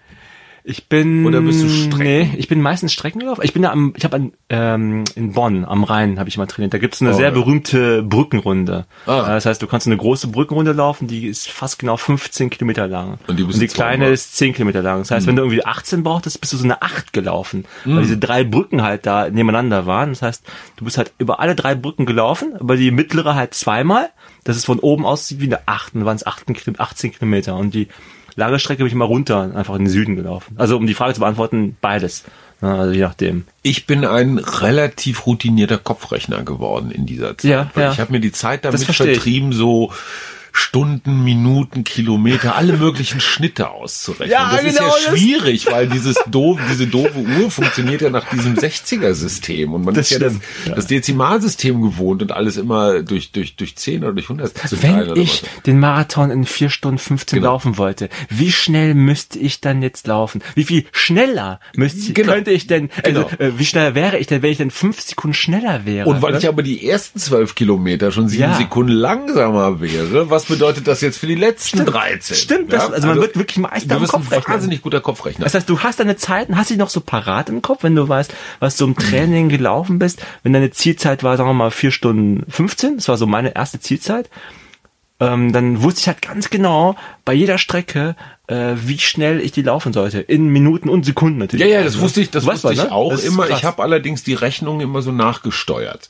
Ich 0.65 0.87
bin 0.87 1.25
Oder 1.25 1.41
bist 1.41 1.61
du 1.61 1.67
Strecken? 1.67 1.97
Nee, 2.03 2.33
ich 2.37 2.47
bin 2.47 2.61
meistens 2.61 2.93
Strecken 2.93 3.19
gelaufen. 3.19 3.41
Ich 3.43 3.51
bin 3.51 3.63
da 3.63 3.71
am 3.71 3.93
ich 3.97 4.05
habe 4.05 4.31
ähm, 4.49 5.03
in 5.15 5.33
Bonn 5.33 5.65
am 5.65 5.83
Rhein 5.83 6.19
habe 6.19 6.29
ich 6.29 6.37
mal 6.37 6.45
trainiert. 6.45 6.73
Da 6.73 6.77
gibt's 6.77 7.01
eine 7.01 7.11
Oh, 7.11 7.13
sehr 7.15 7.25
ja. 7.27 7.31
berühmte 7.31 8.01
Brückenrunde. 8.01 8.85
Ah. 9.05 9.23
Das 9.33 9.45
heißt, 9.45 9.61
du 9.61 9.67
kannst 9.67 9.87
eine 9.87 9.97
große 9.97 10.27
Brückenrunde 10.29 10.71
laufen, 10.71 11.07
die 11.09 11.27
ist 11.27 11.49
fast 11.49 11.79
genau 11.79 11.97
15 11.97 12.49
Kilometer 12.49 12.87
lang. 12.87 13.17
Und 13.27 13.37
die 13.37 13.43
bist 13.43 13.61
die 13.61 13.67
kleine 13.67 14.07
ist 14.07 14.37
10 14.37 14.53
Kilometer 14.53 14.81
lang. 14.81 14.99
Das 14.99 15.11
heißt, 15.11 15.27
wenn 15.27 15.35
du 15.35 15.41
irgendwie 15.41 15.65
18 15.65 16.01
brauchtest, 16.01 16.39
bist 16.39 16.53
du 16.53 16.57
so 16.57 16.63
eine 16.63 16.81
8 16.81 17.11
gelaufen. 17.11 17.65
Weil 17.83 18.03
diese 18.03 18.17
drei 18.17 18.45
Brücken 18.45 18.83
halt 18.83 19.05
da 19.05 19.29
nebeneinander 19.29 19.85
waren. 19.85 20.09
Das 20.11 20.21
heißt, 20.21 20.43
du 20.77 20.85
bist 20.85 20.97
halt 20.97 21.11
über 21.17 21.41
alle 21.41 21.55
drei 21.55 21.75
Brücken 21.75 22.05
gelaufen, 22.05 22.53
über 22.59 22.77
die 22.77 22.91
mittlere 22.91 23.35
halt 23.35 23.53
zweimal. 23.53 24.09
Das 24.45 24.55
ist 24.55 24.65
von 24.65 24.79
oben 24.79 25.05
aus 25.05 25.39
wie 25.39 25.45
eine 25.45 25.67
8. 25.67 25.95
Dann 25.95 26.05
waren 26.05 26.15
es 26.15 26.25
18 26.25 26.55
Kilo- 26.55 26.77
18 26.79 27.11
Kilometer. 27.11 27.55
Und 27.57 27.73
die 27.73 27.89
lange 28.35 28.59
Strecke 28.59 28.79
bin 28.79 28.87
ich 28.87 28.95
mal 28.95 29.05
runter, 29.05 29.51
einfach 29.55 29.75
in 29.75 29.85
den 29.85 29.89
Süden 29.89 30.15
gelaufen. 30.15 30.55
Also 30.57 30.77
um 30.77 30.87
die 30.87 30.93
Frage 30.93 31.13
zu 31.13 31.19
beantworten, 31.19 31.77
beides. 31.81 32.23
Also 32.61 32.93
je 32.93 33.01
nachdem. 33.01 33.45
Ich 33.61 33.87
bin 33.87 34.05
ein 34.05 34.37
relativ 34.37 35.25
routinierter 35.25 35.77
Kopfrechner 35.77 36.43
geworden 36.43 36.91
in 36.91 37.05
dieser 37.05 37.37
Zeit. 37.37 37.51
Ja, 37.51 37.71
ja. 37.75 37.91
Ich 37.91 37.99
habe 37.99 38.11
mir 38.11 38.21
die 38.21 38.31
Zeit 38.31 38.63
damit 38.63 38.81
verstehe 38.83 39.11
ich. 39.11 39.17
vertrieben, 39.17 39.51
so 39.51 39.91
Stunden, 40.55 41.23
Minuten, 41.23 41.83
Kilometer, 41.83 42.55
alle 42.55 42.73
möglichen 42.77 43.19
Schnitte 43.19 43.71
auszurechnen. 43.71 44.29
Ja, 44.29 44.51
das 44.51 44.61
genau, 44.61 44.69
ist 44.69 44.77
das- 44.79 45.05
ja 45.05 45.11
schwierig, 45.17 45.65
weil 45.71 45.87
dieses 45.87 46.15
doof, 46.27 46.59
diese 46.71 46.87
doofe 46.87 47.17
Uhr 47.19 47.49
funktioniert 47.51 48.01
ja 48.01 48.09
nach 48.11 48.29
diesem 48.29 48.55
60er-System 48.55 49.73
und 49.73 49.83
man 49.85 49.93
Das 49.95 50.11
ist 50.11 50.19
ja 50.21 50.27
das, 50.29 50.35
das 50.75 50.87
Dezimalsystem 50.87 51.81
gewohnt 51.81 52.21
und 52.21 52.31
alles 52.31 52.57
immer 52.57 53.01
durch 53.01 53.31
durch 53.31 53.55
durch 53.55 53.75
10 53.75 54.03
oder 54.03 54.13
durch 54.13 54.25
100 54.29 54.55
zu 54.69 54.81
Wenn 54.83 55.09
oder 55.09 55.15
ich 55.21 55.43
den 55.65 55.79
Marathon 55.79 56.29
in 56.31 56.45
4 56.45 56.69
Stunden 56.69 56.97
15 56.99 57.39
Genau. 57.39 57.51
laufen 57.53 57.77
wollte, 57.77 58.09
wie 58.29 58.51
schnell 58.51 58.93
müsste 58.93 59.39
ich 59.39 59.59
dann 59.59 59.81
jetzt 59.81 60.05
laufen? 60.07 60.41
Wie 60.55 60.63
viel 60.65 60.85
schneller 60.91 61.59
müsste 61.75 62.13
Genau. 62.13 62.33
könnte 62.33 62.51
ich 62.51 62.67
denn, 62.67 62.89
also, 63.03 63.25
Genau. 63.25 63.41
äh, 63.41 63.57
wie 63.57 63.65
schnell 63.65 63.95
wäre 63.95 64.17
ich 64.19 64.27
denn, 64.27 64.41
wenn 64.43 64.51
ich 64.51 64.57
denn 64.57 64.71
5 64.71 65.01
Sekunden 65.01 65.33
schneller 65.33 65.85
wäre? 65.85 66.07
Und 66.07 66.21
weil 66.21 66.33
ne? 66.33 66.37
ich 66.37 66.47
aber 66.47 66.61
die 66.63 66.87
ersten 66.87 67.19
zwölf 67.19 67.55
Kilometer 67.55 68.11
schon 68.11 68.27
sieben 68.29 68.43
Ja. 68.43 68.53
Sekunden 68.57 68.91
langsamer 68.93 69.81
wäre, 69.81 70.29
was 70.29 70.42
bedeutet 70.45 70.87
das 70.87 71.01
jetzt 71.01 71.17
für 71.17 71.27
die 71.27 71.35
letzten 71.35 71.85
13? 71.85 72.35
Stimmt, 72.35 72.73
das- 72.73 72.91
also 72.91 73.07
man 73.07 73.19
wird 73.19 73.37
wirklich 73.37 73.57
Meister 73.57 73.87
du 73.89 73.95
im 73.95 74.01
bist 74.01 74.13
ein 74.13 74.21
Kopfrechnen. 74.21 74.53
wahnsinnig 74.53 74.81
guter 74.81 75.01
Kopfrechner. 75.01 75.43
Das 75.43 75.53
heißt, 75.53 75.69
du 75.69 75.79
hast 75.79 75.99
deine 75.99 76.15
Zeiten, 76.17 76.57
hast 76.57 76.67
sie 76.69 76.77
noch 76.77 76.89
so 76.89 77.01
parat 77.01 77.49
im 77.49 77.61
Kopf, 77.61 77.83
wenn 77.83 77.95
du 77.95 78.07
weißt, 78.07 78.33
was 78.59 78.77
du 78.77 78.85
im 78.85 78.95
Training 78.95 79.49
gelaufen 79.49 79.99
bist. 79.99 80.21
Wenn 80.43 80.53
deine 80.53 80.71
Zielzeit 80.71 81.23
war, 81.23 81.37
sagen 81.37 81.49
wir 81.49 81.53
mal, 81.53 81.71
4 81.71 81.91
Stunden 81.91 82.43
15, 82.49 82.97
das 82.97 83.07
war 83.07 83.17
so 83.17 83.27
meine 83.27 83.55
erste 83.55 83.79
Zielzeit, 83.79 84.29
ähm, 85.19 85.53
dann 85.53 85.81
wusste 85.83 86.01
ich 86.01 86.07
halt 86.07 86.21
ganz 86.21 86.49
genau 86.49 86.95
bei 87.25 87.33
jeder 87.33 87.57
Strecke, 87.57 88.15
äh, 88.47 88.73
wie 88.75 88.99
schnell 88.99 89.39
ich 89.39 89.53
die 89.53 89.61
laufen 89.61 89.93
sollte. 89.93 90.19
In 90.19 90.49
Minuten 90.49 90.89
und 90.89 91.05
Sekunden 91.05 91.37
natürlich. 91.39 91.65
Ja, 91.65 91.77
ja, 91.79 91.83
das 91.83 91.99
wusste 92.01 92.19
ich, 92.19 92.29
das 92.29 92.45
wusste 92.45 92.73
ich 92.73 92.83
ne? 92.83 92.91
auch 92.91 93.17
immer. 93.23 93.45
krass. 93.47 93.59
Ich 93.59 93.63
habe 93.65 93.81
allerdings 93.81 94.23
die 94.23 94.33
Rechnung 94.33 94.81
immer 94.81 95.01
so 95.01 95.13
nachgesteuert. 95.13 96.09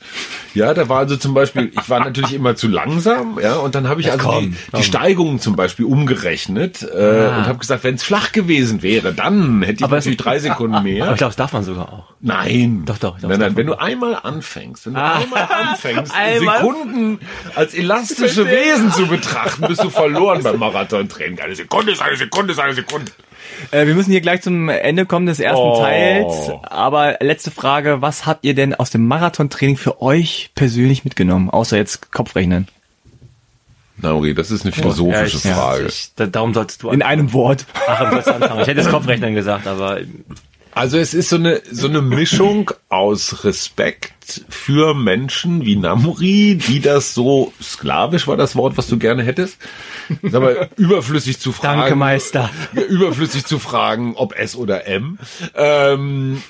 Ja, 0.52 0.74
da 0.74 0.88
war 0.88 0.98
also 0.98 1.16
zum 1.16 1.32
Beispiel, 1.32 1.70
ich 1.72 1.88
war 1.88 2.00
natürlich 2.00 2.34
immer 2.34 2.56
zu 2.56 2.66
langsam, 2.66 3.38
ja, 3.40 3.54
und 3.56 3.76
dann 3.76 3.88
habe 3.88 4.00
ich 4.00 4.10
also 4.10 4.26
komm, 4.28 4.50
die, 4.50 4.56
komm. 4.70 4.80
die 4.80 4.84
Steigungen 4.86 5.38
zum 5.38 5.54
Beispiel 5.54 5.84
umgerechnet 5.84 6.82
äh, 6.82 6.96
Ah. 7.04 7.38
und 7.38 7.46
habe 7.46 7.58
gesagt, 7.58 7.84
wenn 7.84 7.94
es 7.94 8.02
flach 8.02 8.32
gewesen 8.32 8.82
wäre, 8.82 9.12
dann 9.14 9.62
hätte 9.62 9.78
ich 9.78 9.84
Aber 9.84 9.98
es- 9.98 10.04
natürlich 10.04 10.18
drei 10.18 10.38
Sekunden 10.40 10.74
Aber 10.74 10.82
mehr. 10.84 10.96
ich 11.12 11.16
glaube, 11.18 11.28
das 11.30 11.36
darf 11.36 11.52
man 11.52 11.62
sogar 11.62 11.92
auch. 11.92 12.14
Nein. 12.20 12.82
Doch, 12.84 12.98
doch, 12.98 13.20
doch, 13.20 13.28
Nein, 13.28 13.38
nein, 13.38 13.56
wenn 13.56 13.66
du 13.68 13.78
einmal 13.78 14.16
anfängst, 14.20 14.86
wenn 14.86 14.94
du 14.94 15.00
Ah. 15.00 15.18
einmal 15.18 15.42
anfängst, 15.50 16.12
Einmal. 16.16 16.58
Sekunden 16.58 17.20
als 17.54 17.74
elastische 17.74 18.46
Wesen 18.46 18.90
zu 18.92 19.06
betrachten, 19.06 19.66
bist 19.68 19.84
du 19.84 19.90
verloren 19.90 20.42
beim 20.42 20.58
Marathontraining. 20.58 21.38
Eine 21.38 21.54
Sekunde 21.54 21.92
ist 21.92 22.00
eine 22.02 22.10
Sekunde 22.16 22.23
ist 22.50 22.58
eine 22.58 22.74
Sekunde. 22.74 23.10
Äh, 23.70 23.86
wir 23.86 23.94
müssen 23.94 24.10
hier 24.10 24.20
gleich 24.20 24.42
zum 24.42 24.68
Ende 24.68 25.06
kommen 25.06 25.26
des 25.26 25.38
ersten 25.40 25.60
Oh. 25.62 25.80
Teils. 25.80 26.50
Aber 26.62 27.16
letzte 27.20 27.50
Frage, 27.50 28.00
was 28.02 28.26
habt 28.26 28.44
ihr 28.44 28.54
denn 28.54 28.74
aus 28.74 28.90
dem 28.90 29.06
Marathontraining 29.06 29.76
für 29.76 30.00
euch 30.02 30.50
persönlich 30.54 31.04
mitgenommen? 31.04 31.50
Außer 31.50 31.76
jetzt 31.76 32.10
Kopfrechnen. 32.12 32.68
Nauri, 33.96 34.34
das 34.34 34.50
ist 34.50 34.62
eine 34.64 34.72
philosophische 34.72 35.48
Ja, 35.48 35.50
ich- 35.52 35.56
Frage. 35.58 35.86
Ich, 35.86 36.10
da, 36.16 36.26
darum 36.26 36.52
solltest 36.52 36.82
du 36.82 36.90
In 36.90 37.02
einem 37.02 37.32
Wort. 37.32 37.64
Ach, 37.86 38.10
sollst 38.10 38.26
du 38.28 38.34
anfangen. 38.34 38.60
Ich 38.62 38.66
hätte 38.66 38.82
das 38.82 38.90
Kopfrechnen 38.90 39.34
gesagt, 39.34 39.66
aber 39.66 40.00
Also 40.72 40.98
es 40.98 41.14
ist 41.14 41.28
so 41.28 41.36
eine 41.36 41.62
so 41.70 41.86
eine 41.86 42.02
Mischung 42.02 42.72
aus 42.88 43.44
Respekt 43.44 44.44
für 44.48 44.94
Menschen 44.94 45.64
wie 45.64 45.76
Namuri, 45.76 46.56
die 46.56 46.80
das 46.80 47.14
so 47.14 47.52
sklavisch 47.62 48.26
war 48.26 48.36
das 48.36 48.56
Wort, 48.56 48.76
was 48.76 48.88
du 48.88 48.98
gerne 48.98 49.22
hättest. 49.22 49.58
Ist 50.22 50.34
aber 50.34 50.68
überflüssig 50.76 51.38
zu 51.38 51.52
fragen. 51.52 51.80
danke 51.80 51.96
Meister. 51.96 52.50
Überflüssig 52.88 53.44
zu 53.44 53.58
fragen, 53.58 54.14
ob 54.16 54.38
S 54.38 54.56
oder 54.56 54.86
M. 54.86 55.18
Ähm, 55.54 56.42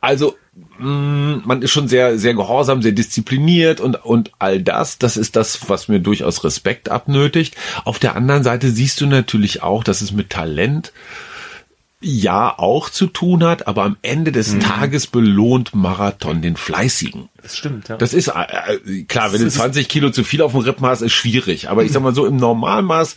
also 0.00 0.36
mh, 0.78 1.42
man 1.44 1.62
ist 1.62 1.70
schon 1.72 1.88
sehr 1.88 2.18
sehr 2.18 2.34
gehorsam, 2.34 2.82
sehr 2.82 2.92
diszipliniert 2.92 3.80
und 3.80 4.04
und 4.04 4.32
all 4.38 4.62
das, 4.62 4.98
das 4.98 5.16
ist 5.16 5.36
das, 5.36 5.68
was 5.68 5.88
mir 5.88 6.00
durchaus 6.00 6.44
Respekt 6.44 6.88
abnötigt. 6.88 7.56
Auf 7.84 7.98
der 7.98 8.16
anderen 8.16 8.42
Seite 8.42 8.70
siehst 8.70 9.00
du 9.00 9.06
natürlich 9.06 9.62
auch, 9.62 9.84
dass 9.84 10.00
es 10.00 10.12
mit 10.12 10.30
Talent 10.30 10.92
ja 12.06 12.56
auch 12.58 12.88
zu 12.88 13.06
tun 13.08 13.42
hat, 13.44 13.66
aber 13.66 13.82
am 13.84 13.96
Ende 14.02 14.30
des 14.32 14.54
Mhm. 14.54 14.60
Tages 14.60 15.06
belohnt 15.08 15.74
Marathon 15.74 16.40
den 16.42 16.56
Fleißigen. 16.56 17.28
Das 17.42 17.56
stimmt, 17.56 17.88
ja. 17.88 17.96
Das 17.96 18.14
ist 18.14 18.28
äh, 18.28 18.32
äh, 18.86 19.02
klar, 19.04 19.32
wenn 19.32 19.40
du 19.42 19.50
20 19.50 19.88
Kilo 19.88 20.10
zu 20.10 20.22
viel 20.24 20.40
auf 20.42 20.52
dem 20.52 20.60
Rippen 20.60 20.86
hast, 20.86 21.00
ist 21.02 21.12
schwierig. 21.12 21.68
Aber 21.68 21.84
ich 21.84 21.92
sag 21.92 22.02
mal 22.02 22.14
so 22.14 22.26
im 22.26 22.36
Normalmaß, 22.36 23.16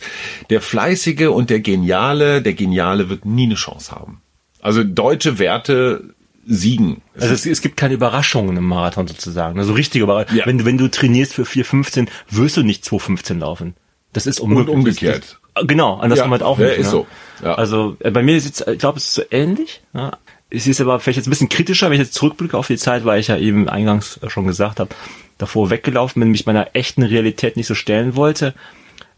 der 0.50 0.60
Fleißige 0.60 1.28
und 1.28 1.50
der 1.50 1.60
Geniale, 1.60 2.42
der 2.42 2.54
Geniale 2.54 3.08
wird 3.08 3.24
nie 3.24 3.44
eine 3.44 3.54
Chance 3.54 3.92
haben. 3.92 4.20
Also 4.60 4.82
deutsche 4.84 5.38
Werte 5.38 6.14
siegen. 6.46 7.02
Also 7.18 7.32
es, 7.34 7.46
es 7.46 7.60
gibt 7.60 7.76
keine 7.76 7.94
Überraschungen 7.94 8.56
im 8.56 8.64
Marathon 8.64 9.06
sozusagen. 9.06 9.58
Also 9.58 9.72
richtige 9.72 10.04
Überraschungen. 10.04 10.38
Ja. 10.40 10.46
Wenn, 10.46 10.58
du- 10.58 10.64
wenn 10.64 10.78
du 10.78 10.88
trainierst 10.88 11.34
für 11.34 11.44
4,15, 11.44 12.08
wirst 12.28 12.56
du 12.56 12.62
nicht 12.62 12.84
2,15 12.84 13.38
laufen. 13.38 13.74
Das 14.12 14.26
ist 14.26 14.40
unmöglich. 14.40 14.74
umgekehrt. 14.74 15.39
Das, 15.54 15.62
das, 15.62 15.66
genau, 15.66 15.98
andersrum 15.98 16.26
Ja, 16.26 16.32
halt 16.32 16.42
auch 16.42 16.58
nicht. 16.58 16.78
ist 16.78 16.86
ne? 16.86 16.90
so. 16.90 17.06
Ja. 17.42 17.54
Also 17.54 17.96
äh, 18.00 18.10
bei 18.10 18.22
mir 18.22 18.36
ist 18.36 18.66
ich 18.66 18.78
glaube, 18.78 18.98
es 18.98 19.06
ist 19.06 19.14
so 19.14 19.22
ähnlich. 19.30 19.82
Ja. 19.92 20.12
Es 20.50 20.66
ist 20.66 20.80
aber 20.80 20.98
vielleicht 20.98 21.18
jetzt 21.18 21.26
ein 21.28 21.30
bisschen 21.30 21.48
kritischer, 21.48 21.86
wenn 21.86 21.94
ich 21.94 22.00
jetzt 22.00 22.14
zurückblicke 22.14 22.58
auf 22.58 22.66
die 22.66 22.76
Zeit, 22.76 23.04
weil 23.04 23.20
ich 23.20 23.28
ja 23.28 23.36
eben 23.36 23.68
eingangs 23.68 24.18
schon 24.26 24.46
gesagt 24.46 24.80
habe, 24.80 24.90
davor 25.38 25.70
weggelaufen 25.70 26.20
bin, 26.20 26.30
mich 26.30 26.46
meiner 26.46 26.74
echten 26.74 27.02
Realität 27.02 27.56
nicht 27.56 27.68
so 27.68 27.74
stellen 27.74 28.16
wollte, 28.16 28.54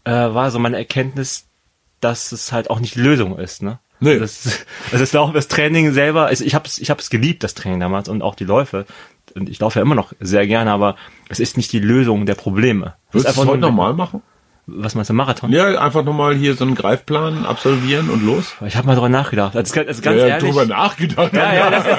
äh, 0.03 0.11
war 0.11 0.51
so 0.51 0.59
meine 0.59 0.77
Erkenntnis, 0.77 1.45
dass 2.01 2.31
es 2.31 2.51
halt 2.51 2.69
auch 2.69 2.79
nicht 2.79 2.95
die 2.95 3.01
Lösung 3.01 3.39
ist. 3.39 3.63
Ne? 3.63 3.79
Nee. 3.99 4.19
Das, 4.19 4.65
also 4.91 5.03
es 5.03 5.13
war 5.13 5.21
auch 5.23 5.33
das 5.33 5.47
Training 5.47 5.91
selber, 5.93 6.27
also 6.27 6.43
ich 6.43 6.53
habe 6.53 6.67
es 6.67 6.77
ich 6.77 6.89
hab's 6.89 7.09
geliebt, 7.09 7.43
das 7.43 7.55
Training 7.55 7.79
damals 7.79 8.09
und 8.09 8.21
auch 8.21 8.35
die 8.35 8.45
Läufe. 8.45 8.85
Und 9.35 9.49
ich 9.49 9.59
laufe 9.59 9.79
ja 9.79 9.83
immer 9.83 9.95
noch 9.95 10.13
sehr 10.19 10.45
gerne, 10.45 10.71
aber 10.71 10.95
es 11.29 11.39
ist 11.39 11.57
nicht 11.57 11.71
die 11.71 11.79
Lösung 11.79 12.25
der 12.25 12.35
Probleme. 12.35 12.93
Es 13.07 13.15
Würdest 13.15 13.37
du 13.37 13.41
es 13.41 13.47
heute 13.47 13.61
nochmal 13.61 13.93
machen? 13.93 14.21
Was 14.65 14.95
meinst 14.95 15.09
du, 15.09 15.13
Marathon? 15.13 15.51
Ja, 15.51 15.65
einfach 15.81 16.05
nochmal 16.05 16.35
hier 16.35 16.55
so 16.55 16.63
einen 16.63 16.75
Greifplan 16.75 17.45
absolvieren 17.45 18.09
und 18.09 18.25
los. 18.25 18.53
Ich 18.65 18.77
habe 18.77 18.87
mal 18.87 18.95
drüber 18.95 19.09
nachgedacht. 19.09 19.57
Also, 19.57 19.73
ganz- 19.75 19.87
also 19.89 20.01
ganz 20.01 20.21
ja, 20.21 20.27
ehrlich. 20.27 20.49
drüber 20.49 20.65
nachgedacht. 20.65 21.33
Ja, 21.33 21.53
ja, 21.53 21.69
das, 21.69 21.83
ich, 21.85 21.93
bin, 21.93 21.97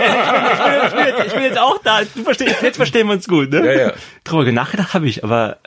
ich, 0.87 0.95
bin 0.95 1.07
jetzt, 1.07 1.27
ich 1.27 1.33
bin 1.35 1.43
jetzt 1.43 1.59
auch 1.59 1.79
da. 1.85 2.01
Du 2.15 2.23
verstehst, 2.25 2.63
jetzt 2.63 2.77
verstehen 2.77 3.07
wir 3.09 3.13
uns 3.15 3.29
gut, 3.29 3.51
ne? 3.51 3.67
Ja, 3.67 3.81
ja. 3.89 3.93
Drüber 4.25 4.51
nachgedacht 4.51 4.95
habe 4.95 5.07
ich, 5.07 5.23
aber 5.23 5.59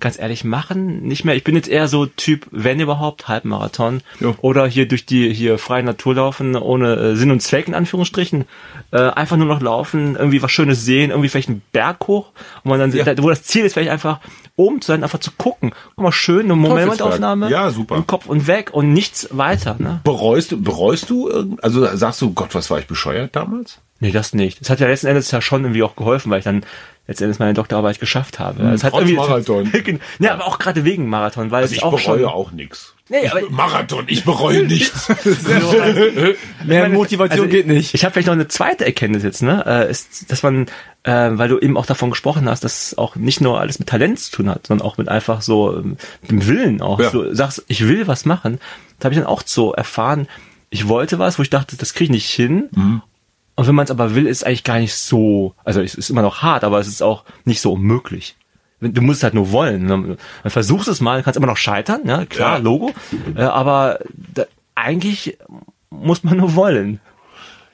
ganz 0.00 0.18
ehrlich, 0.18 0.44
machen 0.44 1.02
nicht 1.02 1.24
mehr. 1.26 1.34
Ich 1.36 1.44
bin 1.44 1.56
jetzt 1.56 1.68
eher 1.68 1.88
so 1.88 2.06
Typ, 2.06 2.46
wenn 2.50 2.80
überhaupt, 2.80 3.28
Halbmarathon. 3.28 4.00
Ja. 4.20 4.34
Oder 4.40 4.66
hier 4.66 4.88
durch 4.88 5.04
die 5.04 5.32
hier 5.34 5.58
freie 5.58 5.82
Natur 5.82 6.14
laufen, 6.14 6.56
ohne 6.56 6.94
äh, 6.96 7.16
Sinn 7.16 7.30
und 7.30 7.40
Zweck 7.40 7.68
in 7.68 7.74
Anführungsstrichen. 7.74 8.46
Äh, 8.92 8.98
einfach 9.10 9.36
nur 9.36 9.46
noch 9.46 9.60
laufen, 9.60 10.16
irgendwie 10.16 10.40
was 10.42 10.52
Schönes 10.52 10.84
sehen, 10.86 11.10
irgendwie 11.10 11.28
vielleicht 11.28 11.48
einen 11.50 11.62
Berg 11.72 12.06
hoch. 12.08 12.32
Und 12.62 12.70
man 12.70 12.78
dann, 12.80 12.92
Ja. 12.92 13.04
da, 13.04 13.22
wo 13.22 13.28
das 13.28 13.42
Ziel 13.42 13.64
ist, 13.66 13.74
vielleicht 13.74 13.90
einfach 13.90 14.20
oben 14.56 14.80
zu 14.80 14.88
sein, 14.88 15.02
einfach 15.02 15.20
zu 15.20 15.30
gucken. 15.36 15.72
Guck 15.94 16.02
mal, 16.02 16.12
schön, 16.12 16.46
eine 16.46 16.56
Momentaufnahme. 16.56 17.50
Ja, 17.50 17.70
super. 17.70 17.96
Im 17.96 18.06
Kopf 18.06 18.26
und 18.26 18.46
weg 18.46 18.70
und 18.72 18.92
nichts 18.92 19.28
weiter, 19.30 19.76
ne? 19.78 20.00
Bereust 20.04 20.52
du, 20.52 20.60
bereust 20.60 21.10
du, 21.10 21.56
also 21.62 21.86
sagst 21.96 22.20
du, 22.22 22.32
Gott, 22.32 22.54
was 22.54 22.70
war 22.70 22.78
ich 22.78 22.86
bescheuert 22.86 23.36
damals? 23.36 23.80
Nee, 24.00 24.10
das 24.12 24.34
nicht. 24.34 24.60
Das 24.60 24.70
hat 24.70 24.80
ja 24.80 24.86
letzten 24.88 25.06
Endes 25.06 25.30
ja 25.30 25.40
schon 25.40 25.62
irgendwie 25.64 25.82
auch 25.82 25.96
geholfen, 25.96 26.30
weil 26.30 26.38
ich 26.40 26.44
dann 26.44 26.64
letzten 27.06 27.24
Endes 27.24 27.38
meine 27.38 27.54
Doktorarbeit 27.54 27.98
geschafft 28.00 28.38
habe. 28.38 28.62
Es 28.70 28.84
hat 28.84 28.92
irgendwie, 28.94 29.14
Marathon. 29.14 29.70
Genau. 29.84 30.00
ja, 30.18 30.34
aber 30.34 30.46
auch 30.46 30.58
gerade 30.58 30.84
wegen 30.84 31.08
Marathon, 31.08 31.50
weil 31.50 31.62
Also 31.62 31.72
es 31.72 31.78
ich 31.78 31.84
auch 31.84 31.96
bereue 31.96 32.20
schon. 32.20 32.28
auch 32.28 32.50
nichts. 32.50 32.94
Nee, 33.08 33.28
aber 33.28 33.48
Marathon, 33.48 34.04
ich 34.08 34.24
bereue 34.24 34.62
nichts. 34.66 35.08
Mehr 36.64 36.82
meine, 36.82 36.94
Motivation 36.94 37.40
also 37.40 37.50
geht 37.50 37.66
nicht. 37.66 37.94
Ich 37.94 38.04
habe 38.04 38.12
vielleicht 38.12 38.26
noch 38.26 38.34
eine 38.34 38.48
zweite 38.48 38.84
Erkenntnis 38.84 39.22
jetzt, 39.22 39.42
ne? 39.42 39.64
Äh, 39.66 39.90
ist, 39.90 40.30
dass 40.30 40.42
man, 40.42 40.66
äh, 41.04 41.30
weil 41.32 41.48
du 41.48 41.58
eben 41.58 41.76
auch 41.76 41.86
davon 41.86 42.10
gesprochen 42.10 42.48
hast, 42.48 42.64
dass 42.64 42.88
es 42.88 42.98
auch 42.98 43.16
nicht 43.16 43.40
nur 43.40 43.60
alles 43.60 43.78
mit 43.78 43.88
Talent 43.88 44.18
zu 44.18 44.32
tun 44.32 44.50
hat, 44.50 44.66
sondern 44.66 44.86
auch 44.86 44.98
mit 44.98 45.08
einfach 45.08 45.40
so 45.42 45.76
ähm, 45.76 45.96
mit 46.22 46.30
dem 46.30 46.46
Willen 46.46 46.82
auch. 46.82 46.98
Ja. 47.00 47.10
Du 47.10 47.32
sagst, 47.34 47.64
ich 47.68 47.86
will 47.86 48.06
was 48.08 48.24
machen. 48.24 48.58
Da 48.98 49.04
habe 49.06 49.14
ich 49.14 49.20
dann 49.20 49.28
auch 49.28 49.42
so 49.46 49.72
erfahren, 49.72 50.26
ich 50.70 50.88
wollte 50.88 51.18
was, 51.18 51.38
wo 51.38 51.42
ich 51.42 51.50
dachte, 51.50 51.76
das 51.76 51.94
kriege 51.94 52.04
ich 52.04 52.10
nicht 52.10 52.30
hin. 52.30 52.68
Mhm. 52.74 53.02
Und 53.56 53.66
wenn 53.66 53.74
man 53.74 53.84
es 53.84 53.90
aber 53.90 54.14
will, 54.14 54.26
ist 54.26 54.44
eigentlich 54.46 54.64
gar 54.64 54.78
nicht 54.78 54.94
so, 54.94 55.54
also 55.64 55.80
es 55.80 55.94
ist 55.94 56.10
immer 56.10 56.22
noch 56.22 56.42
hart, 56.42 56.62
aber 56.62 56.78
es 56.78 56.88
ist 56.88 57.02
auch 57.02 57.24
nicht 57.44 57.60
so 57.60 57.72
unmöglich. 57.72 58.36
Du 58.80 59.00
musst 59.00 59.18
es 59.20 59.24
halt 59.24 59.32
nur 59.32 59.50
wollen. 59.50 59.86
ne? 59.86 60.18
Dann 60.42 60.50
versuchst 60.50 60.88
es 60.88 61.00
mal, 61.00 61.22
kannst 61.22 61.38
immer 61.38 61.46
noch 61.46 61.56
scheitern, 61.56 62.02
ja, 62.04 62.26
klar, 62.26 62.58
Ja. 62.58 62.62
Logo. 62.62 62.92
Äh, 63.34 63.40
aber 63.42 64.00
da, 64.14 64.44
eigentlich 64.74 65.38
muss 65.88 66.22
man 66.22 66.36
nur 66.36 66.54
wollen. 66.54 67.00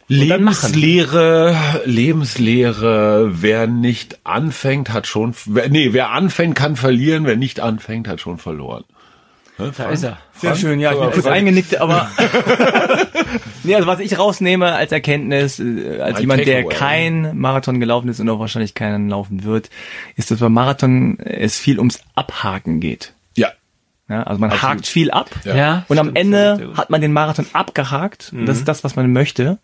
Lebenslehre, 0.07 1.57
Lebenslehre, 1.85 3.30
wer 3.43 3.66
nicht 3.66 4.20
anfängt, 4.24 4.91
hat 4.93 5.07
schon, 5.07 5.35
wer, 5.47 5.68
nee, 5.68 5.93
wer 5.93 6.11
anfängt, 6.11 6.55
kann 6.55 6.76
verlieren, 6.76 7.24
wer 7.24 7.37
nicht 7.37 7.61
anfängt, 7.61 8.09
hat 8.09 8.20
schon 8.20 8.39
verloren. 8.39 8.85
Da 9.76 9.90
ist 9.90 10.02
er. 10.02 10.18
Sehr 10.34 10.56
schön, 10.56 10.80
ja, 10.80 10.92
ich 10.92 10.98
bin 10.98 11.10
kurz 11.10 11.26
eingenickt, 11.26 11.80
aber 11.80 12.10
nee, 13.62 13.74
also 13.74 13.86
was 13.86 14.00
ich 14.00 14.18
rausnehme 14.18 14.72
als 14.72 14.92
Erkenntnis, 14.92 15.58
äh, 15.60 16.00
als 16.00 16.14
Mein 16.14 16.20
jemand, 16.20 16.46
der 16.46 16.64
kein 16.64 17.36
Marathon 17.38 17.80
gelaufen 17.80 18.08
ist 18.08 18.20
und 18.20 18.28
auch 18.28 18.38
wahrscheinlich 18.40 18.74
keinen 18.74 19.08
laufen 19.08 19.44
wird, 19.44 19.70
ist, 20.16 20.30
dass 20.30 20.40
beim 20.40 20.52
Marathon 20.52 21.18
es 21.20 21.58
viel 21.58 21.78
ums 21.78 22.00
Abhaken 22.14 22.80
geht. 22.80 23.12
Ja. 23.36 23.48
Ja, 24.08 24.24
also 24.24 24.40
man 24.40 24.50
Absolut. 24.50 24.76
hakt 24.76 24.86
viel 24.86 25.10
ab 25.10 25.30
Ja. 25.44 25.56
Ja, 25.56 25.84
und 25.88 25.98
am 25.98 26.14
Ende 26.14 26.72
hat 26.76 26.90
man 26.90 27.00
den 27.00 27.12
Marathon 27.12 27.46
abgehakt. 27.52 28.30
Und 28.32 28.46
das 28.46 28.56
Mhm. 28.56 28.60
ist 28.62 28.68
das, 28.68 28.84
was 28.84 28.96
man 28.96 29.10
möchte. 29.12 29.50
Und 29.50 29.58